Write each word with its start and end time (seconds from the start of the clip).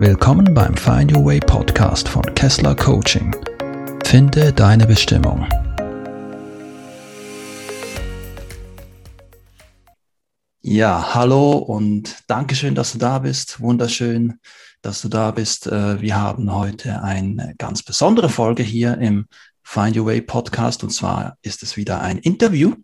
Willkommen 0.00 0.54
beim 0.54 0.74
Find 0.78 1.14
Your 1.14 1.26
Way 1.26 1.40
Podcast 1.40 2.08
von 2.08 2.22
Kessler 2.34 2.74
Coaching. 2.74 3.36
Finde 4.06 4.50
deine 4.50 4.86
Bestimmung. 4.86 5.46
Ja, 10.62 11.14
hallo 11.14 11.52
und 11.52 12.16
Dankeschön, 12.28 12.74
dass 12.74 12.92
du 12.92 12.98
da 12.98 13.18
bist. 13.18 13.60
Wunderschön, 13.60 14.40
dass 14.80 15.02
du 15.02 15.10
da 15.10 15.32
bist. 15.32 15.66
Äh, 15.66 16.00
wir 16.00 16.16
haben 16.16 16.50
heute 16.50 17.02
eine 17.02 17.54
ganz 17.58 17.82
besondere 17.82 18.30
Folge 18.30 18.62
hier 18.62 18.96
im 18.96 19.26
Find 19.62 19.98
Your 19.98 20.06
Way 20.06 20.22
Podcast 20.22 20.82
und 20.82 20.94
zwar 20.94 21.36
ist 21.42 21.62
es 21.62 21.76
wieder 21.76 22.00
ein 22.00 22.16
Interview. 22.16 22.74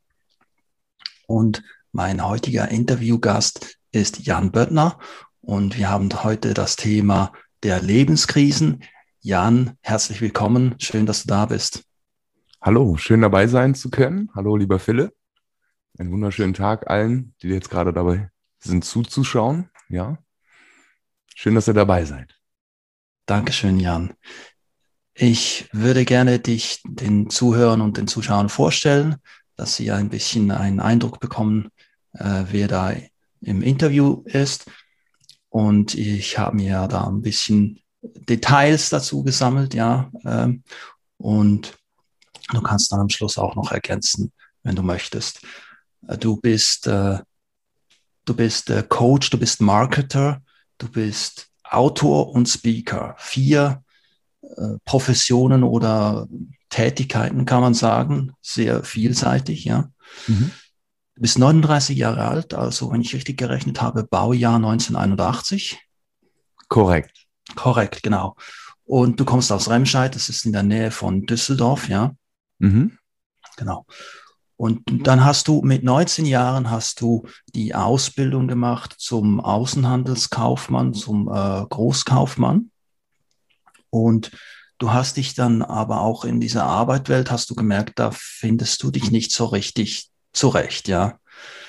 Und 1.26 1.62
mein 1.92 2.22
heutiger 2.22 2.68
Interviewgast 2.68 3.78
ist 3.90 4.26
Jan 4.26 4.52
Böttner 4.52 4.98
und 5.46 5.78
wir 5.78 5.88
haben 5.88 6.08
heute 6.24 6.54
das 6.54 6.74
Thema 6.74 7.32
der 7.62 7.80
Lebenskrisen. 7.80 8.82
Jan, 9.20 9.78
herzlich 9.80 10.20
willkommen. 10.20 10.74
Schön, 10.80 11.06
dass 11.06 11.22
du 11.22 11.28
da 11.28 11.46
bist. 11.46 11.84
Hallo, 12.60 12.96
schön 12.96 13.20
dabei 13.20 13.46
sein 13.46 13.76
zu 13.76 13.88
können. 13.88 14.28
Hallo, 14.34 14.56
lieber 14.56 14.80
Philipp. 14.80 15.12
Einen 15.98 16.10
wunderschönen 16.10 16.52
Tag 16.52 16.90
allen, 16.90 17.34
die 17.42 17.48
jetzt 17.48 17.70
gerade 17.70 17.92
dabei 17.92 18.28
sind 18.58 18.84
zuzuschauen. 18.84 19.70
Ja. 19.88 20.18
Schön, 21.32 21.54
dass 21.54 21.68
ihr 21.68 21.74
dabei 21.74 22.04
seid. 22.04 22.34
Dankeschön, 23.26 23.78
Jan. 23.78 24.14
Ich 25.14 25.68
würde 25.72 26.04
gerne 26.04 26.40
dich 26.40 26.82
den 26.84 27.30
Zuhörern 27.30 27.82
und 27.82 27.98
den 27.98 28.08
Zuschauern 28.08 28.48
vorstellen, 28.48 29.16
dass 29.54 29.76
sie 29.76 29.92
ein 29.92 30.08
bisschen 30.08 30.50
einen 30.50 30.80
Eindruck 30.80 31.20
bekommen, 31.20 31.68
äh, 32.14 32.44
wer 32.50 32.66
da 32.66 32.92
im 33.40 33.62
Interview 33.62 34.22
ist. 34.24 34.66
Und 35.56 35.94
ich 35.94 36.36
habe 36.36 36.54
mir 36.54 36.86
da 36.86 37.06
ein 37.06 37.22
bisschen 37.22 37.80
Details 38.02 38.90
dazu 38.90 39.22
gesammelt, 39.22 39.72
ja. 39.72 40.10
Ähm, 40.26 40.62
und 41.16 41.78
du 42.52 42.60
kannst 42.60 42.92
dann 42.92 43.00
am 43.00 43.08
Schluss 43.08 43.38
auch 43.38 43.56
noch 43.56 43.72
ergänzen, 43.72 44.32
wenn 44.64 44.76
du 44.76 44.82
möchtest. 44.82 45.40
Äh, 46.08 46.18
du 46.18 46.36
bist, 46.36 46.86
äh, 46.86 47.20
du 48.26 48.34
bist 48.34 48.68
äh, 48.68 48.84
Coach, 48.86 49.30
du 49.30 49.38
bist 49.38 49.62
Marketer, 49.62 50.42
du 50.76 50.90
bist 50.90 51.46
Autor 51.64 52.32
und 52.32 52.46
Speaker. 52.46 53.14
Vier 53.18 53.82
Professionen 54.84 55.64
oder 55.64 56.28
Tätigkeiten 56.68 57.46
kann 57.46 57.62
man 57.62 57.74
sagen, 57.74 58.32
sehr 58.42 58.84
vielseitig, 58.84 59.64
ja. 59.64 59.90
Mhm. 60.26 60.50
Du 61.16 61.22
bist 61.22 61.38
39 61.38 61.96
Jahre 61.96 62.26
alt, 62.26 62.52
also 62.52 62.92
wenn 62.92 63.00
ich 63.00 63.14
richtig 63.14 63.38
gerechnet 63.38 63.80
habe, 63.80 64.04
Baujahr 64.04 64.56
1981. 64.56 65.80
Korrekt. 66.68 67.26
Korrekt, 67.54 68.02
genau. 68.02 68.36
Und 68.84 69.18
du 69.18 69.24
kommst 69.24 69.50
aus 69.50 69.70
Remscheid, 69.70 70.14
das 70.14 70.28
ist 70.28 70.44
in 70.44 70.52
der 70.52 70.62
Nähe 70.62 70.90
von 70.90 71.24
Düsseldorf, 71.24 71.88
ja. 71.88 72.14
Mhm. 72.58 72.98
Genau. 73.56 73.86
Und 74.56 74.82
dann 75.06 75.24
hast 75.24 75.48
du 75.48 75.62
mit 75.62 75.84
19 75.84 76.26
Jahren 76.26 76.70
hast 76.70 77.00
du 77.00 77.26
die 77.54 77.74
Ausbildung 77.74 78.46
gemacht 78.46 78.94
zum 78.98 79.40
Außenhandelskaufmann, 79.40 80.92
zum 80.92 81.28
äh, 81.28 81.64
Großkaufmann. 81.66 82.70
Und 83.88 84.32
du 84.76 84.92
hast 84.92 85.16
dich 85.16 85.34
dann 85.34 85.62
aber 85.62 86.02
auch 86.02 86.26
in 86.26 86.40
dieser 86.40 86.64
Arbeitwelt, 86.64 87.30
hast 87.30 87.48
du 87.48 87.54
gemerkt, 87.54 87.98
da 87.98 88.10
findest 88.12 88.82
du 88.82 88.90
dich 88.90 89.10
nicht 89.10 89.32
so 89.32 89.46
richtig 89.46 90.10
zurecht, 90.36 90.88
ja. 90.88 91.18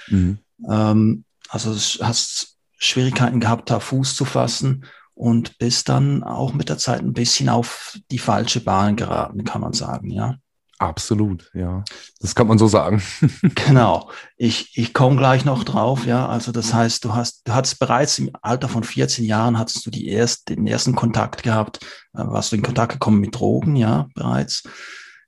Mhm. 0.07 0.39
Ähm, 0.69 1.23
also 1.49 1.73
hast 2.03 2.57
Schwierigkeiten 2.77 3.39
gehabt, 3.39 3.69
da 3.69 3.80
Fuß 3.80 4.15
zu 4.15 4.25
fassen 4.25 4.86
und 5.14 5.58
bist 5.58 5.89
dann 5.89 6.23
auch 6.23 6.53
mit 6.53 6.69
der 6.69 6.77
Zeit 6.77 7.02
ein 7.02 7.14
bisschen 7.14 7.49
auf 7.49 7.97
die 8.11 8.19
falsche 8.19 8.61
Bahn 8.61 8.95
geraten, 8.95 9.43
kann 9.43 9.61
man 9.61 9.73
sagen, 9.73 10.11
ja. 10.11 10.36
Absolut, 10.80 11.49
ja. 11.55 11.83
Das 12.19 12.36
kann 12.36 12.45
man 12.45 12.59
so 12.59 12.67
sagen. 12.67 13.02
genau. 13.55 14.11
Ich, 14.36 14.77
ich 14.77 14.93
komme 14.93 15.15
gleich 15.15 15.43
noch 15.43 15.63
drauf, 15.63 16.05
ja. 16.05 16.27
Also 16.27 16.52
das 16.52 16.71
heißt, 16.71 17.03
du 17.03 17.15
hast, 17.15 17.47
du 17.47 17.53
hattest 17.55 17.80
bereits 17.80 18.19
im 18.19 18.30
Alter 18.43 18.69
von 18.69 18.83
14 18.83 19.25
Jahren 19.25 19.58
hattest 19.58 19.83
du 19.87 19.89
die 19.89 20.08
erst, 20.08 20.49
den 20.49 20.67
ersten 20.67 20.93
Kontakt 20.93 21.42
gehabt, 21.42 21.80
äh, 22.13 22.19
warst 22.19 22.52
du 22.52 22.58
in 22.58 22.61
Kontakt 22.61 22.93
gekommen 22.93 23.19
mit 23.19 23.33
Drogen, 23.33 23.75
ja, 23.75 24.08
bereits. 24.13 24.63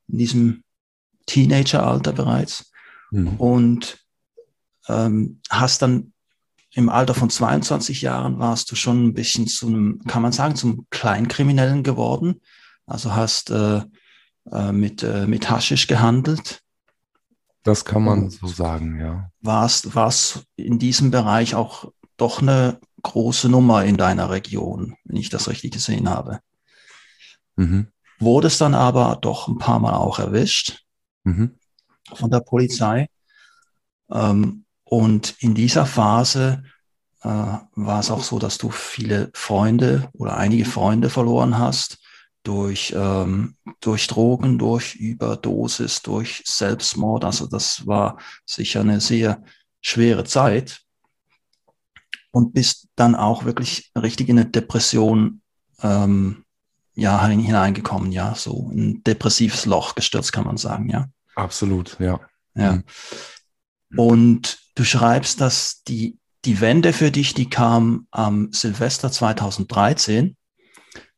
In 0.07 0.19
diesem 0.19 0.63
Teenageralter 1.25 2.13
bereits. 2.13 2.68
Mhm. 3.11 3.35
Und 3.37 4.05
ähm, 4.87 5.41
hast 5.49 5.81
dann 5.81 6.13
im 6.71 6.89
Alter 6.89 7.15
von 7.15 7.29
22 7.29 8.01
Jahren 8.01 8.39
warst 8.39 8.71
du 8.71 8.75
schon 8.75 9.07
ein 9.07 9.13
bisschen 9.13 9.47
zu 9.47 9.67
einem, 9.67 10.01
kann 10.07 10.21
man 10.21 10.31
sagen, 10.31 10.55
zum 10.55 10.85
Kleinkriminellen 10.91 11.83
geworden. 11.83 12.41
Also 12.85 13.15
hast 13.15 13.49
äh, 13.49 13.81
äh, 14.51 14.71
mit, 14.71 15.03
äh, 15.03 15.25
mit 15.25 15.49
Haschisch 15.49 15.87
gehandelt. 15.87 16.61
Das 17.63 17.85
kann 17.85 18.03
man 18.03 18.23
Und 18.23 18.31
so 18.31 18.47
sagen, 18.47 18.99
ja. 18.99 19.31
Warst, 19.41 19.95
warst 19.95 20.45
in 20.55 20.79
diesem 20.79 21.11
Bereich 21.11 21.55
auch 21.55 21.91
doch 22.17 22.41
eine 22.41 22.79
große 23.01 23.49
Nummer 23.49 23.83
in 23.85 23.97
deiner 23.97 24.29
Region, 24.29 24.95
wenn 25.05 25.17
ich 25.17 25.29
das 25.29 25.49
richtig 25.49 25.71
gesehen 25.73 26.09
habe. 26.09 26.39
Mhm. 27.55 27.87
Wurde 28.19 28.47
es 28.47 28.57
dann 28.57 28.73
aber 28.73 29.17
doch 29.21 29.47
ein 29.47 29.57
paar 29.57 29.79
Mal 29.79 29.93
auch 29.93 30.19
erwischt 30.19 30.83
mhm. 31.23 31.58
Von 32.15 32.31
der 32.31 32.39
Polizei. 32.41 33.07
Ähm, 34.11 34.65
und 34.83 35.35
in 35.39 35.53
dieser 35.53 35.85
Phase 35.85 36.63
äh, 37.21 37.27
war 37.27 37.99
es 37.99 38.11
auch 38.11 38.23
so, 38.23 38.39
dass 38.39 38.57
du 38.57 38.69
viele 38.69 39.29
Freunde 39.33 40.09
oder 40.13 40.37
einige 40.37 40.65
Freunde 40.65 41.09
verloren 41.09 41.57
hast 41.57 41.99
durch, 42.43 42.93
ähm, 42.95 43.55
durch 43.81 44.07
Drogen, 44.07 44.57
durch 44.57 44.95
Überdosis, 44.95 46.01
durch 46.01 46.41
Selbstmord. 46.45 47.25
Also 47.25 47.47
das 47.47 47.85
war 47.85 48.17
sicher 48.45 48.81
eine 48.81 49.01
sehr 49.01 49.43
schwere 49.81 50.23
Zeit 50.23 50.81
und 52.31 52.53
bist 52.53 52.87
dann 52.95 53.15
auch 53.15 53.45
wirklich 53.45 53.91
richtig 53.95 54.29
in 54.29 54.39
eine 54.39 54.49
Depression 54.49 55.41
ähm, 55.81 56.45
ja, 56.95 57.25
hineingekommen, 57.25 58.11
ja, 58.11 58.35
so 58.35 58.69
ein 58.71 59.03
depressives 59.03 59.65
Loch 59.65 59.95
gestürzt, 59.95 60.33
kann 60.33 60.45
man 60.45 60.57
sagen, 60.57 60.89
ja. 60.89 61.07
Absolut, 61.39 61.97
ja. 61.99 62.19
Ja. 62.55 62.73
Mhm. 62.73 62.83
Und 63.99 64.59
du 64.75 64.83
schreibst, 64.83 65.41
dass 65.41 65.83
die, 65.83 66.17
die 66.45 66.61
Wende 66.61 66.93
für 66.93 67.11
dich, 67.11 67.33
die 67.33 67.49
kam 67.49 68.07
am 68.11 68.51
Silvester 68.51 69.11
2013, 69.11 70.35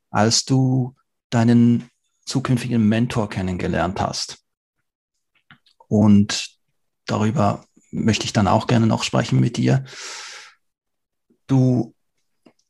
als 0.09 0.45
du 0.45 0.95
deinen 1.29 1.89
zukünftigen 2.25 2.87
Mentor 2.87 3.29
kennengelernt 3.29 3.99
hast. 3.99 4.39
Und 5.87 6.57
darüber 7.05 7.65
möchte 7.91 8.25
ich 8.25 8.33
dann 8.33 8.47
auch 8.47 8.67
gerne 8.67 8.87
noch 8.87 9.03
sprechen 9.03 9.39
mit 9.39 9.57
dir. 9.57 9.83
Du 11.47 11.93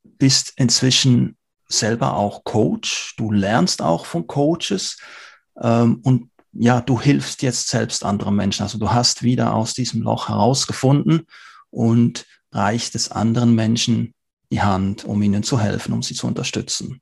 bist 0.04 0.54
inzwischen 0.56 1.38
selber 1.68 2.16
auch 2.16 2.44
Coach, 2.44 3.16
du 3.18 3.32
lernst 3.32 3.82
auch 3.82 4.06
von 4.06 4.28
Coaches 4.28 4.98
ähm, 5.62 6.00
und 6.04 6.31
ja, 6.54 6.82
du 6.82 7.00
hilfst 7.00 7.42
jetzt 7.42 7.70
selbst 7.70 8.04
anderen 8.04 8.36
Menschen. 8.36 8.64
Also 8.64 8.78
du 8.78 8.92
hast 8.92 9.24
wieder 9.24 9.54
aus 9.54 9.74
diesem 9.74 10.02
Loch 10.02 10.30
herausgefunden 10.30 11.26
und 11.70 12.26
reicht 12.52 12.96
es 12.96 13.12
anderen 13.12 13.56
Menschen 13.56 14.14
die 14.52 14.62
Hand, 14.62 15.06
um 15.06 15.22
ihnen 15.22 15.44
zu 15.44 15.60
helfen, 15.60 15.94
um 15.94 16.04
sie 16.04 16.14
zu 16.14 16.28
unterstützen. 16.28 17.02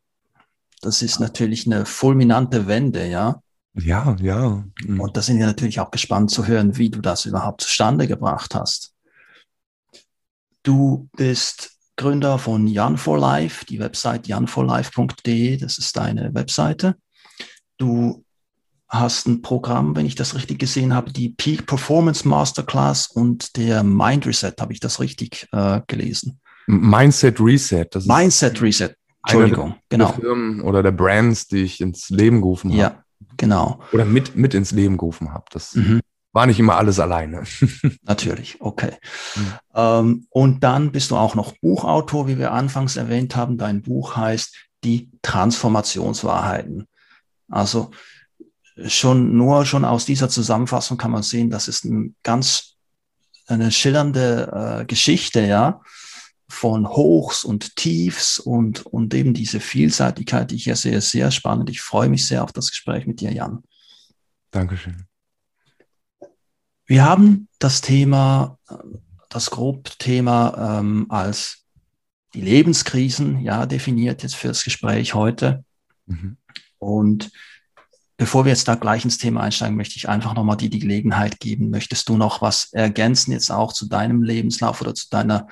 Das 0.82 1.02
ist 1.02 1.20
natürlich 1.20 1.66
eine 1.66 1.86
fulminante 1.86 2.68
Wende, 2.68 3.08
ja. 3.08 3.42
Ja, 3.74 4.16
ja. 4.22 4.64
Mhm. 4.84 5.00
Und 5.00 5.18
da 5.18 5.22
sind 5.22 5.40
wir 5.40 5.46
natürlich 5.46 5.80
auch 5.80 5.92
gespannt 5.92 6.32
zu 6.32 6.48
hören, 6.48 6.78
wie 6.78 6.90
du 6.90 7.02
das 7.02 7.26
überhaupt 7.26 7.62
zustande 7.62 8.08
gebracht 8.08 8.54
hast. 8.56 8.94
Du 10.64 11.10
bist 11.18 11.72
Gründer 11.96 12.38
von 12.38 12.68
Jan 12.68 12.98
for 12.98 13.18
Life, 13.18 13.66
die 13.66 13.80
Website 13.80 14.28
janforlife.de, 14.28 15.58
das 15.58 15.78
ist 15.78 15.98
deine 15.98 16.34
Webseite. 16.34 16.96
Du 17.78 18.24
hast 18.90 19.28
ein 19.28 19.42
Programm, 19.42 19.96
wenn 19.96 20.06
ich 20.06 20.16
das 20.16 20.36
richtig 20.36 20.60
gesehen 20.60 20.94
habe, 20.94 21.14
die 21.14 21.30
Peak 21.30 21.68
Performance 21.68 22.28
Masterclass 22.28 23.08
und 23.08 23.56
der 23.56 23.84
Mind 23.84 24.26
Reset, 24.26 24.54
habe 24.60 24.74
ich 24.74 24.80
das 24.80 25.00
richtig 25.00 25.48
äh, 25.52 25.82
gelesen? 25.88 26.40
Mindset 26.66 27.40
Reset. 27.40 27.86
Das 27.92 28.06
Mindset 28.06 28.62
Reset. 28.62 28.96
Entschuldigung, 29.24 29.76
genau. 29.90 30.12
Der 30.12 30.16
Firmen 30.16 30.62
oder 30.62 30.82
der 30.82 30.92
Brands, 30.92 31.48
die 31.48 31.64
ich 31.64 31.82
ins 31.82 32.10
Leben 32.10 32.42
gerufen 32.42 32.72
habe. 32.72 32.80
Ja, 32.80 33.04
genau. 33.38 33.80
Oder 33.92 34.06
mit, 34.06 34.36
mit 34.36 34.54
ins 34.54 34.72
Leben 34.72 34.98
gerufen 34.98 35.34
habe. 35.34 35.46
Das 35.52 35.76
mhm. 35.76 36.00
war 36.32 36.46
nicht 36.46 36.60
immer 36.60 36.78
alles 36.78 37.00
alleine. 37.00 37.44
Natürlich, 38.04 38.58
okay. 38.60 38.94
Mhm. 39.36 39.54
Ähm, 39.76 40.28
und 40.30 40.64
dann 40.64 40.92
bist 40.92 41.12
du 41.12 41.18
auch 41.18 41.36
noch 41.36 41.54
Buchautor, 41.62 42.28
wie 42.28 42.38
wir 42.38 42.54
anfangs 42.54 42.98
erwähnt 42.98 43.36
haben. 43.36 43.58
Dein 43.58 43.82
Buch 43.82 44.16
heißt 44.16 44.56
Die 44.84 45.10
Transformationswahrheiten. 45.22 46.88
Also 47.50 47.92
schon 48.88 49.36
nur 49.36 49.66
schon 49.66 49.86
aus 49.86 50.06
dieser 50.06 50.30
Zusammenfassung 50.30 50.98
kann 50.98 51.12
man 51.12 51.24
sehen, 51.24 51.50
das 51.50 51.68
ist 51.68 51.86
ein 51.86 52.16
ganz 52.24 52.76
eine 53.48 53.72
schillernde 53.72 54.82
äh, 54.82 54.86
Geschichte, 54.86 55.42
ja, 55.42 55.82
von 56.48 56.88
Hochs 56.88 57.44
und 57.44 57.76
Tiefs 57.76 58.40
und, 58.40 58.86
und 58.86 59.14
eben 59.14 59.34
diese 59.34 59.60
Vielseitigkeit, 59.60 60.52
die 60.52 60.56
ich 60.56 60.66
ja 60.66 60.76
sehe, 60.76 61.00
sehr 61.02 61.32
spannend. 61.32 61.70
Ich 61.70 61.82
freue 61.82 62.10
mich 62.10 62.26
sehr 62.26 62.44
auf 62.44 62.52
das 62.52 62.72
Gespräch 62.72 63.06
mit 63.06 63.22
dir, 63.22 63.32
Jan. 63.32 63.64
Dankeschön. 64.52 65.06
Wir 66.86 67.06
haben 67.06 67.48
das 67.60 67.82
Thema, 67.82 68.58
das 69.30 69.52
Grobthema 69.52 70.80
ähm, 70.80 71.06
als 71.10 71.66
die 72.34 72.42
Lebenskrisen 72.42 73.42
ja 73.42 73.68
definiert 73.68 74.24
jetzt 74.24 74.36
für 74.36 74.48
das 74.48 74.64
Gespräch 74.64 75.14
heute. 75.14 75.64
Mhm. 76.08 76.38
Und 76.80 77.32
bevor 78.20 78.44
wir 78.44 78.52
jetzt 78.52 78.68
da 78.68 78.76
gleich 78.76 79.06
ins 79.06 79.18
Thema 79.18 79.42
einsteigen, 79.42 79.78
möchte 79.78 79.96
ich 79.96 80.10
einfach 80.10 80.36
nochmal 80.36 80.58
dir 80.58 80.70
die 80.70 80.80
Gelegenheit 80.80 81.40
geben. 81.40 81.70
Möchtest 81.70 82.10
du 82.10 82.18
noch 82.18 82.42
was 82.42 82.72
ergänzen 82.74 83.32
jetzt 83.32 83.50
auch 83.50 83.72
zu 83.72 83.88
deinem 83.88 84.24
Lebenslauf 84.24 84.82
oder 84.82 84.94
zu 84.94 85.10
deiner 85.10 85.48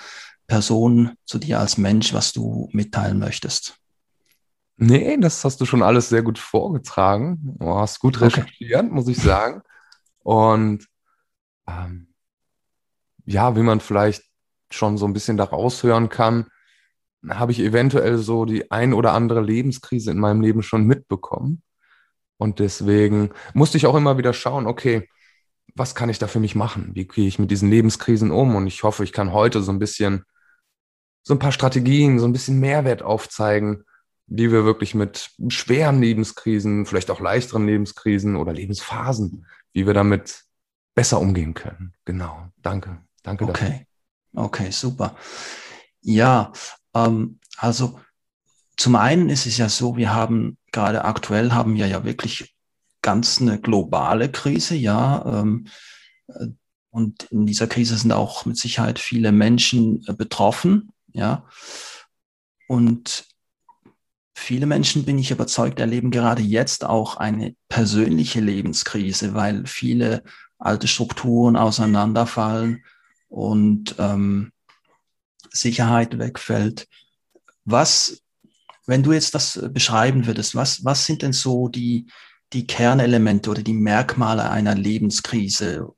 Person, 0.48 1.14
zu 1.26 1.40
dir 1.40 1.62
als 1.62 1.78
Mensch, 1.78 2.14
was 2.14 2.34
du 2.34 2.70
mitteilen 2.74 3.20
möchtest? 3.20 3.78
Nee, 4.76 5.18
das 5.18 5.46
hast 5.46 5.62
du 5.62 5.66
schon 5.66 5.82
alles 5.82 6.10
sehr 6.10 6.22
gut 6.24 6.38
vorgetragen. 6.38 7.56
Du 7.58 7.74
hast 7.74 8.00
gut 8.00 8.20
recherchiert, 8.20 8.84
okay. 8.84 8.94
muss 8.94 9.08
ich 9.08 9.18
sagen. 9.18 9.62
Und 10.20 10.86
ähm, 11.68 12.14
ja, 13.26 13.56
wie 13.56 13.64
man 13.64 13.80
vielleicht 13.80 14.24
schon 14.72 14.98
so 14.98 15.06
ein 15.06 15.14
bisschen 15.14 15.38
daraus 15.38 15.84
hören 15.84 16.10
kann, 16.10 16.48
habe 17.30 17.54
ich 17.54 17.62
eventuell 17.62 18.18
so 18.18 18.44
die 18.44 18.72
ein 18.72 18.94
oder 18.94 19.14
andere 19.14 19.42
Lebenskrise 19.42 20.12
in 20.12 20.20
meinem 20.20 20.42
Leben 20.42 20.64
schon 20.64 20.86
mitbekommen. 20.86 21.64
Und 22.38 22.60
deswegen 22.60 23.32
musste 23.54 23.78
ich 23.78 23.86
auch 23.86 23.96
immer 23.96 24.18
wieder 24.18 24.34
schauen, 24.34 24.68
okay, 24.68 25.10
was 25.76 25.96
kann 25.96 26.10
ich 26.10 26.20
da 26.20 26.28
für 26.28 26.40
mich 26.40 26.56
machen? 26.56 26.92
Wie 26.94 27.08
gehe 27.08 27.28
ich 27.28 27.40
mit 27.40 27.52
diesen 27.52 27.70
Lebenskrisen 27.70 28.32
um? 28.32 28.56
Und 28.56 28.68
ich 28.68 28.84
hoffe, 28.84 29.04
ich 29.04 29.12
kann 29.12 29.34
heute 29.34 29.62
so 29.62 29.72
ein 29.72 29.80
bisschen, 29.80 30.24
so 31.24 31.34
ein 31.34 31.40
paar 31.40 31.52
Strategien, 31.52 32.20
so 32.20 32.26
ein 32.26 32.34
bisschen 32.34 32.60
Mehrwert 32.60 33.02
aufzeigen, 33.02 33.84
wie 34.28 34.52
wir 34.52 34.66
wirklich 34.66 34.94
mit 34.96 35.32
schweren 35.50 36.02
Lebenskrisen, 36.02 36.86
vielleicht 36.86 37.12
auch 37.12 37.20
leichteren 37.20 37.66
Lebenskrisen 37.66 38.36
oder 38.36 38.54
Lebensphasen, 38.54 39.46
wie 39.74 39.86
wir 39.86 39.94
damit 39.94 40.44
besser 40.96 41.20
umgehen 41.20 41.54
können. 41.54 41.94
Genau. 42.06 42.48
Danke. 42.62 43.02
Danke 43.24 43.46
okay. 43.46 43.86
Okay, 44.34 44.72
super. 44.72 45.16
Ja, 46.02 46.52
ähm, 46.94 47.40
also 47.58 48.00
zum 48.78 48.96
einen 48.96 49.30
ist 49.30 49.46
es 49.46 49.58
ja 49.58 49.70
so, 49.70 49.98
wir 49.98 50.14
haben 50.14 50.57
gerade 50.72 51.06
aktuell 51.06 51.52
haben 51.52 51.76
wir 51.76 51.88
ja 51.88 52.04
wirklich 52.04 52.56
ganz 53.02 53.42
eine 53.42 53.60
globale 53.60 54.30
Krise, 54.30 54.76
ja. 54.76 55.24
Ähm, 55.26 55.68
äh, 56.28 56.48
und 56.90 57.24
in 57.26 57.46
dieser 57.46 57.68
Krise 57.68 57.96
sind 57.98 58.12
auch 58.12 58.46
mit 58.46 58.58
Sicherheit 58.58 59.00
viele 59.00 59.32
Menschen 59.32 60.04
äh, 60.08 60.14
betroffen, 60.14 60.92
ja. 61.14 61.46
Und 62.68 63.26
viele 64.36 64.66
Menschen, 64.66 65.06
bin 65.06 65.18
ich 65.20 65.32
überzeugt, 65.32 65.80
erleben 65.80 66.12
gerade 66.12 66.42
jetzt 66.42 66.86
auch 66.86 67.18
eine 67.18 67.56
persönliche 67.70 68.40
Lebenskrise, 68.40 69.34
weil 69.34 69.66
viele 69.66 70.24
alte 70.60 70.88
Strukturen 70.88 71.56
auseinanderfallen 71.56 72.84
und 73.30 73.96
ähm, 74.00 74.52
Sicherheit 75.52 76.18
wegfällt. 76.20 76.88
Was, 77.66 78.22
wenn 78.88 79.04
du 79.04 79.12
jetzt 79.12 79.36
das 79.36 79.60
beschreiben 79.72 80.26
würdest, 80.26 80.56
was, 80.56 80.84
was 80.84 81.06
sind 81.06 81.22
denn 81.22 81.34
so 81.34 81.68
die, 81.68 82.08
die 82.54 82.66
Kernelemente 82.66 83.50
oder 83.50 83.62
die 83.62 83.74
Merkmale 83.74 84.50
einer 84.50 84.74
Lebenskrise? 84.74 85.90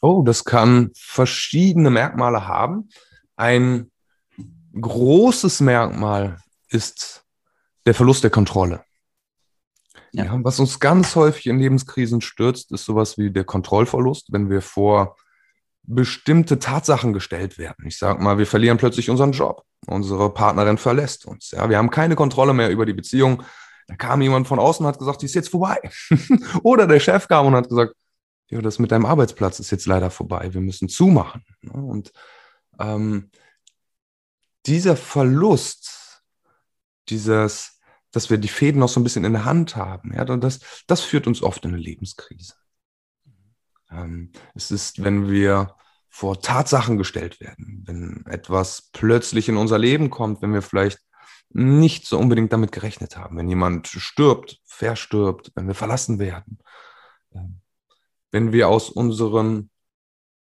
Oh, 0.00 0.22
das 0.22 0.44
kann 0.44 0.92
verschiedene 0.94 1.90
Merkmale 1.90 2.46
haben. 2.46 2.88
Ein 3.36 3.90
großes 4.80 5.60
Merkmal 5.60 6.38
ist 6.68 7.24
der 7.84 7.94
Verlust 7.94 8.22
der 8.22 8.30
Kontrolle. 8.30 8.84
Ja. 10.12 10.26
ja. 10.26 10.38
was 10.44 10.60
uns 10.60 10.78
ganz 10.78 11.16
häufig 11.16 11.46
in 11.46 11.58
Lebenskrisen 11.58 12.20
stürzt, 12.20 12.70
ist 12.70 12.84
sowas 12.84 13.18
wie 13.18 13.32
der 13.32 13.44
Kontrollverlust, 13.44 14.32
wenn 14.32 14.48
wir 14.48 14.62
vor 14.62 15.16
bestimmte 15.86 16.58
Tatsachen 16.58 17.12
gestellt 17.12 17.58
werden. 17.58 17.86
Ich 17.86 17.98
sage 17.98 18.22
mal, 18.22 18.38
wir 18.38 18.46
verlieren 18.46 18.78
plötzlich 18.78 19.10
unseren 19.10 19.32
Job, 19.32 19.64
unsere 19.86 20.32
Partnerin 20.32 20.78
verlässt 20.78 21.26
uns, 21.26 21.50
ja, 21.50 21.68
wir 21.68 21.78
haben 21.78 21.90
keine 21.90 22.16
Kontrolle 22.16 22.54
mehr 22.54 22.70
über 22.70 22.86
die 22.86 22.92
Beziehung. 22.92 23.42
Da 23.86 23.96
kam 23.96 24.22
jemand 24.22 24.48
von 24.48 24.58
außen 24.58 24.84
und 24.84 24.90
hat 24.90 24.98
gesagt, 24.98 25.20
die 25.20 25.26
ist 25.26 25.34
jetzt 25.34 25.50
vorbei. 25.50 25.78
Oder 26.62 26.86
der 26.86 27.00
Chef 27.00 27.28
kam 27.28 27.46
und 27.46 27.54
hat 27.54 27.68
gesagt, 27.68 27.94
ja, 28.48 28.62
das 28.62 28.78
mit 28.78 28.92
deinem 28.92 29.04
Arbeitsplatz 29.04 29.60
ist 29.60 29.70
jetzt 29.70 29.86
leider 29.86 30.10
vorbei, 30.10 30.54
wir 30.54 30.62
müssen 30.62 30.88
zumachen. 30.88 31.44
Und 31.70 32.12
ähm, 32.78 33.30
dieser 34.64 34.96
Verlust, 34.96 36.22
dieses 37.10 37.74
dass 38.14 38.30
wir 38.30 38.38
die 38.38 38.48
Fäden 38.48 38.78
noch 38.78 38.88
so 38.88 39.00
ein 39.00 39.04
bisschen 39.04 39.24
in 39.24 39.32
der 39.32 39.44
Hand 39.44 39.74
haben. 39.74 40.12
Ja, 40.14 40.24
das, 40.24 40.60
das 40.86 41.00
führt 41.00 41.26
uns 41.26 41.42
oft 41.42 41.64
in 41.64 41.72
eine 41.72 41.82
Lebenskrise. 41.82 42.54
Ähm, 43.90 44.32
es 44.54 44.70
ist, 44.70 45.02
wenn 45.02 45.30
wir 45.30 45.74
vor 46.08 46.40
Tatsachen 46.40 46.96
gestellt 46.96 47.40
werden, 47.40 47.82
wenn 47.86 48.24
etwas 48.26 48.90
plötzlich 48.92 49.48
in 49.48 49.56
unser 49.56 49.78
Leben 49.78 50.10
kommt, 50.10 50.42
wenn 50.42 50.52
wir 50.52 50.62
vielleicht 50.62 51.00
nicht 51.50 52.06
so 52.06 52.18
unbedingt 52.18 52.52
damit 52.52 52.72
gerechnet 52.72 53.16
haben, 53.16 53.36
wenn 53.36 53.48
jemand 53.48 53.88
stirbt, 53.88 54.60
verstirbt, 54.64 55.52
wenn 55.54 55.66
wir 55.66 55.74
verlassen 55.74 56.18
werden, 56.18 56.58
ähm, 57.34 57.60
wenn 58.30 58.52
wir 58.52 58.68
aus 58.68 58.90
unseren, 58.90 59.70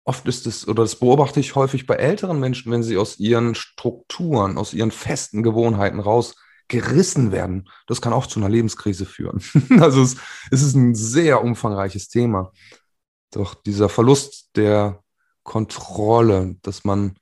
oft 0.04 0.26
ist 0.26 0.46
es, 0.46 0.66
oder 0.66 0.82
das 0.82 0.96
beobachte 0.96 1.40
ich 1.40 1.54
häufig 1.54 1.86
bei 1.86 1.94
älteren 1.94 2.40
Menschen, 2.40 2.72
wenn 2.72 2.82
sie 2.82 2.96
aus 2.96 3.18
ihren 3.18 3.54
Strukturen, 3.54 4.58
aus 4.58 4.74
ihren 4.74 4.90
festen 4.90 5.42
Gewohnheiten 5.42 6.00
raus 6.00 6.34
gerissen 6.68 7.32
werden, 7.32 7.68
das 7.86 8.02
kann 8.02 8.12
auch 8.12 8.26
zu 8.26 8.40
einer 8.40 8.48
Lebenskrise 8.48 9.06
führen. 9.06 9.40
also 9.80 10.02
es, 10.02 10.16
es 10.50 10.62
ist 10.62 10.74
ein 10.74 10.94
sehr 10.94 11.42
umfangreiches 11.42 12.08
Thema. 12.08 12.52
Doch 13.30 13.54
dieser 13.54 13.88
Verlust 13.88 14.50
der 14.56 15.02
Kontrolle, 15.42 16.56
dass 16.62 16.84
man, 16.84 17.18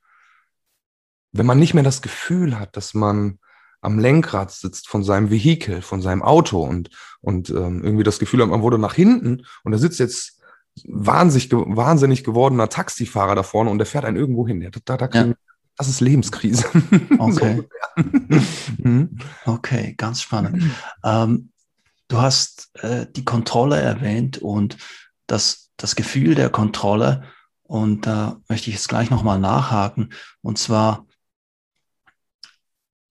wenn 1.31 1.45
man 1.45 1.59
nicht 1.59 1.73
mehr 1.73 1.83
das 1.83 2.01
Gefühl 2.01 2.59
hat, 2.59 2.77
dass 2.77 2.93
man 2.93 3.39
am 3.81 3.99
Lenkrad 3.99 4.51
sitzt 4.51 4.87
von 4.87 5.03
seinem 5.03 5.29
Vehikel, 5.29 5.81
von 5.81 6.01
seinem 6.01 6.23
Auto 6.23 6.61
und, 6.61 6.89
und 7.21 7.49
ähm, 7.49 7.83
irgendwie 7.83 8.03
das 8.03 8.19
Gefühl 8.19 8.41
hat, 8.41 8.49
man 8.49 8.61
wurde 8.61 8.79
nach 8.79 8.95
hinten 8.95 9.45
und 9.63 9.71
da 9.71 9.77
sitzt 9.77 9.99
jetzt 9.99 10.41
wahnsinnig, 10.85 11.51
wahnsinnig 11.51 12.23
gewordener 12.23 12.69
Taxifahrer 12.69 13.35
da 13.35 13.43
vorne 13.43 13.69
und 13.69 13.77
der 13.77 13.87
fährt 13.87 14.05
einen 14.05 14.17
irgendwo 14.17 14.47
hin. 14.47 14.69
Da, 14.85 14.97
da 14.97 15.07
kriegen, 15.07 15.29
ja. 15.29 15.35
Das 15.77 15.87
ist 15.87 16.01
Lebenskrise. 16.01 16.65
Okay. 17.19 17.63
Mhm. 18.77 19.17
okay, 19.45 19.93
ganz 19.97 20.21
spannend. 20.21 20.63
Ähm, 21.03 21.51
du 22.07 22.17
hast 22.17 22.69
äh, 22.75 23.05
die 23.15 23.23
Kontrolle 23.25 23.79
erwähnt 23.79 24.39
und 24.39 24.77
das, 25.27 25.66
das 25.77 25.95
Gefühl 25.95 26.35
der 26.35 26.49
Kontrolle. 26.49 27.23
Und 27.63 28.05
da 28.05 28.39
möchte 28.47 28.69
ich 28.69 28.75
jetzt 28.75 28.89
gleich 28.89 29.09
nochmal 29.09 29.39
nachhaken. 29.39 30.13
Und 30.41 30.57
zwar, 30.57 31.07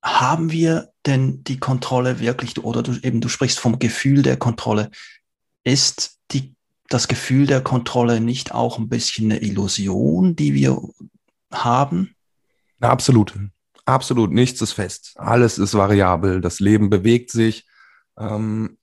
haben 0.07 0.53
wir 0.53 0.93
denn 1.05 1.43
die 1.43 1.59
Kontrolle 1.59 2.21
wirklich, 2.21 2.57
oder 2.59 2.83
du 2.83 2.93
eben, 3.03 3.21
du 3.21 3.29
sprichst 3.29 3.59
vom 3.59 3.79
Gefühl 3.79 4.23
der 4.23 4.37
Kontrolle. 4.37 4.91
Ist 5.65 6.19
die, 6.31 6.55
das 6.89 7.09
Gefühl 7.09 7.47
der 7.47 7.61
Kontrolle 7.61 8.21
nicht 8.21 8.55
auch 8.55 8.79
ein 8.79 8.89
bisschen 8.89 9.33
eine 9.33 9.43
Illusion, 9.43 10.37
die 10.37 10.55
wir 10.55 10.81
haben? 11.53 12.15
Absolut. 12.81 13.35
Absolut. 13.85 14.33
Nichts 14.33 14.61
ist 14.61 14.73
fest. 14.73 15.13
Alles 15.17 15.59
ist 15.59 15.75
variabel. 15.75 16.41
Das 16.41 16.61
Leben 16.61 16.89
bewegt 16.89 17.31
sich. 17.31 17.67
Ähm, 18.17 18.79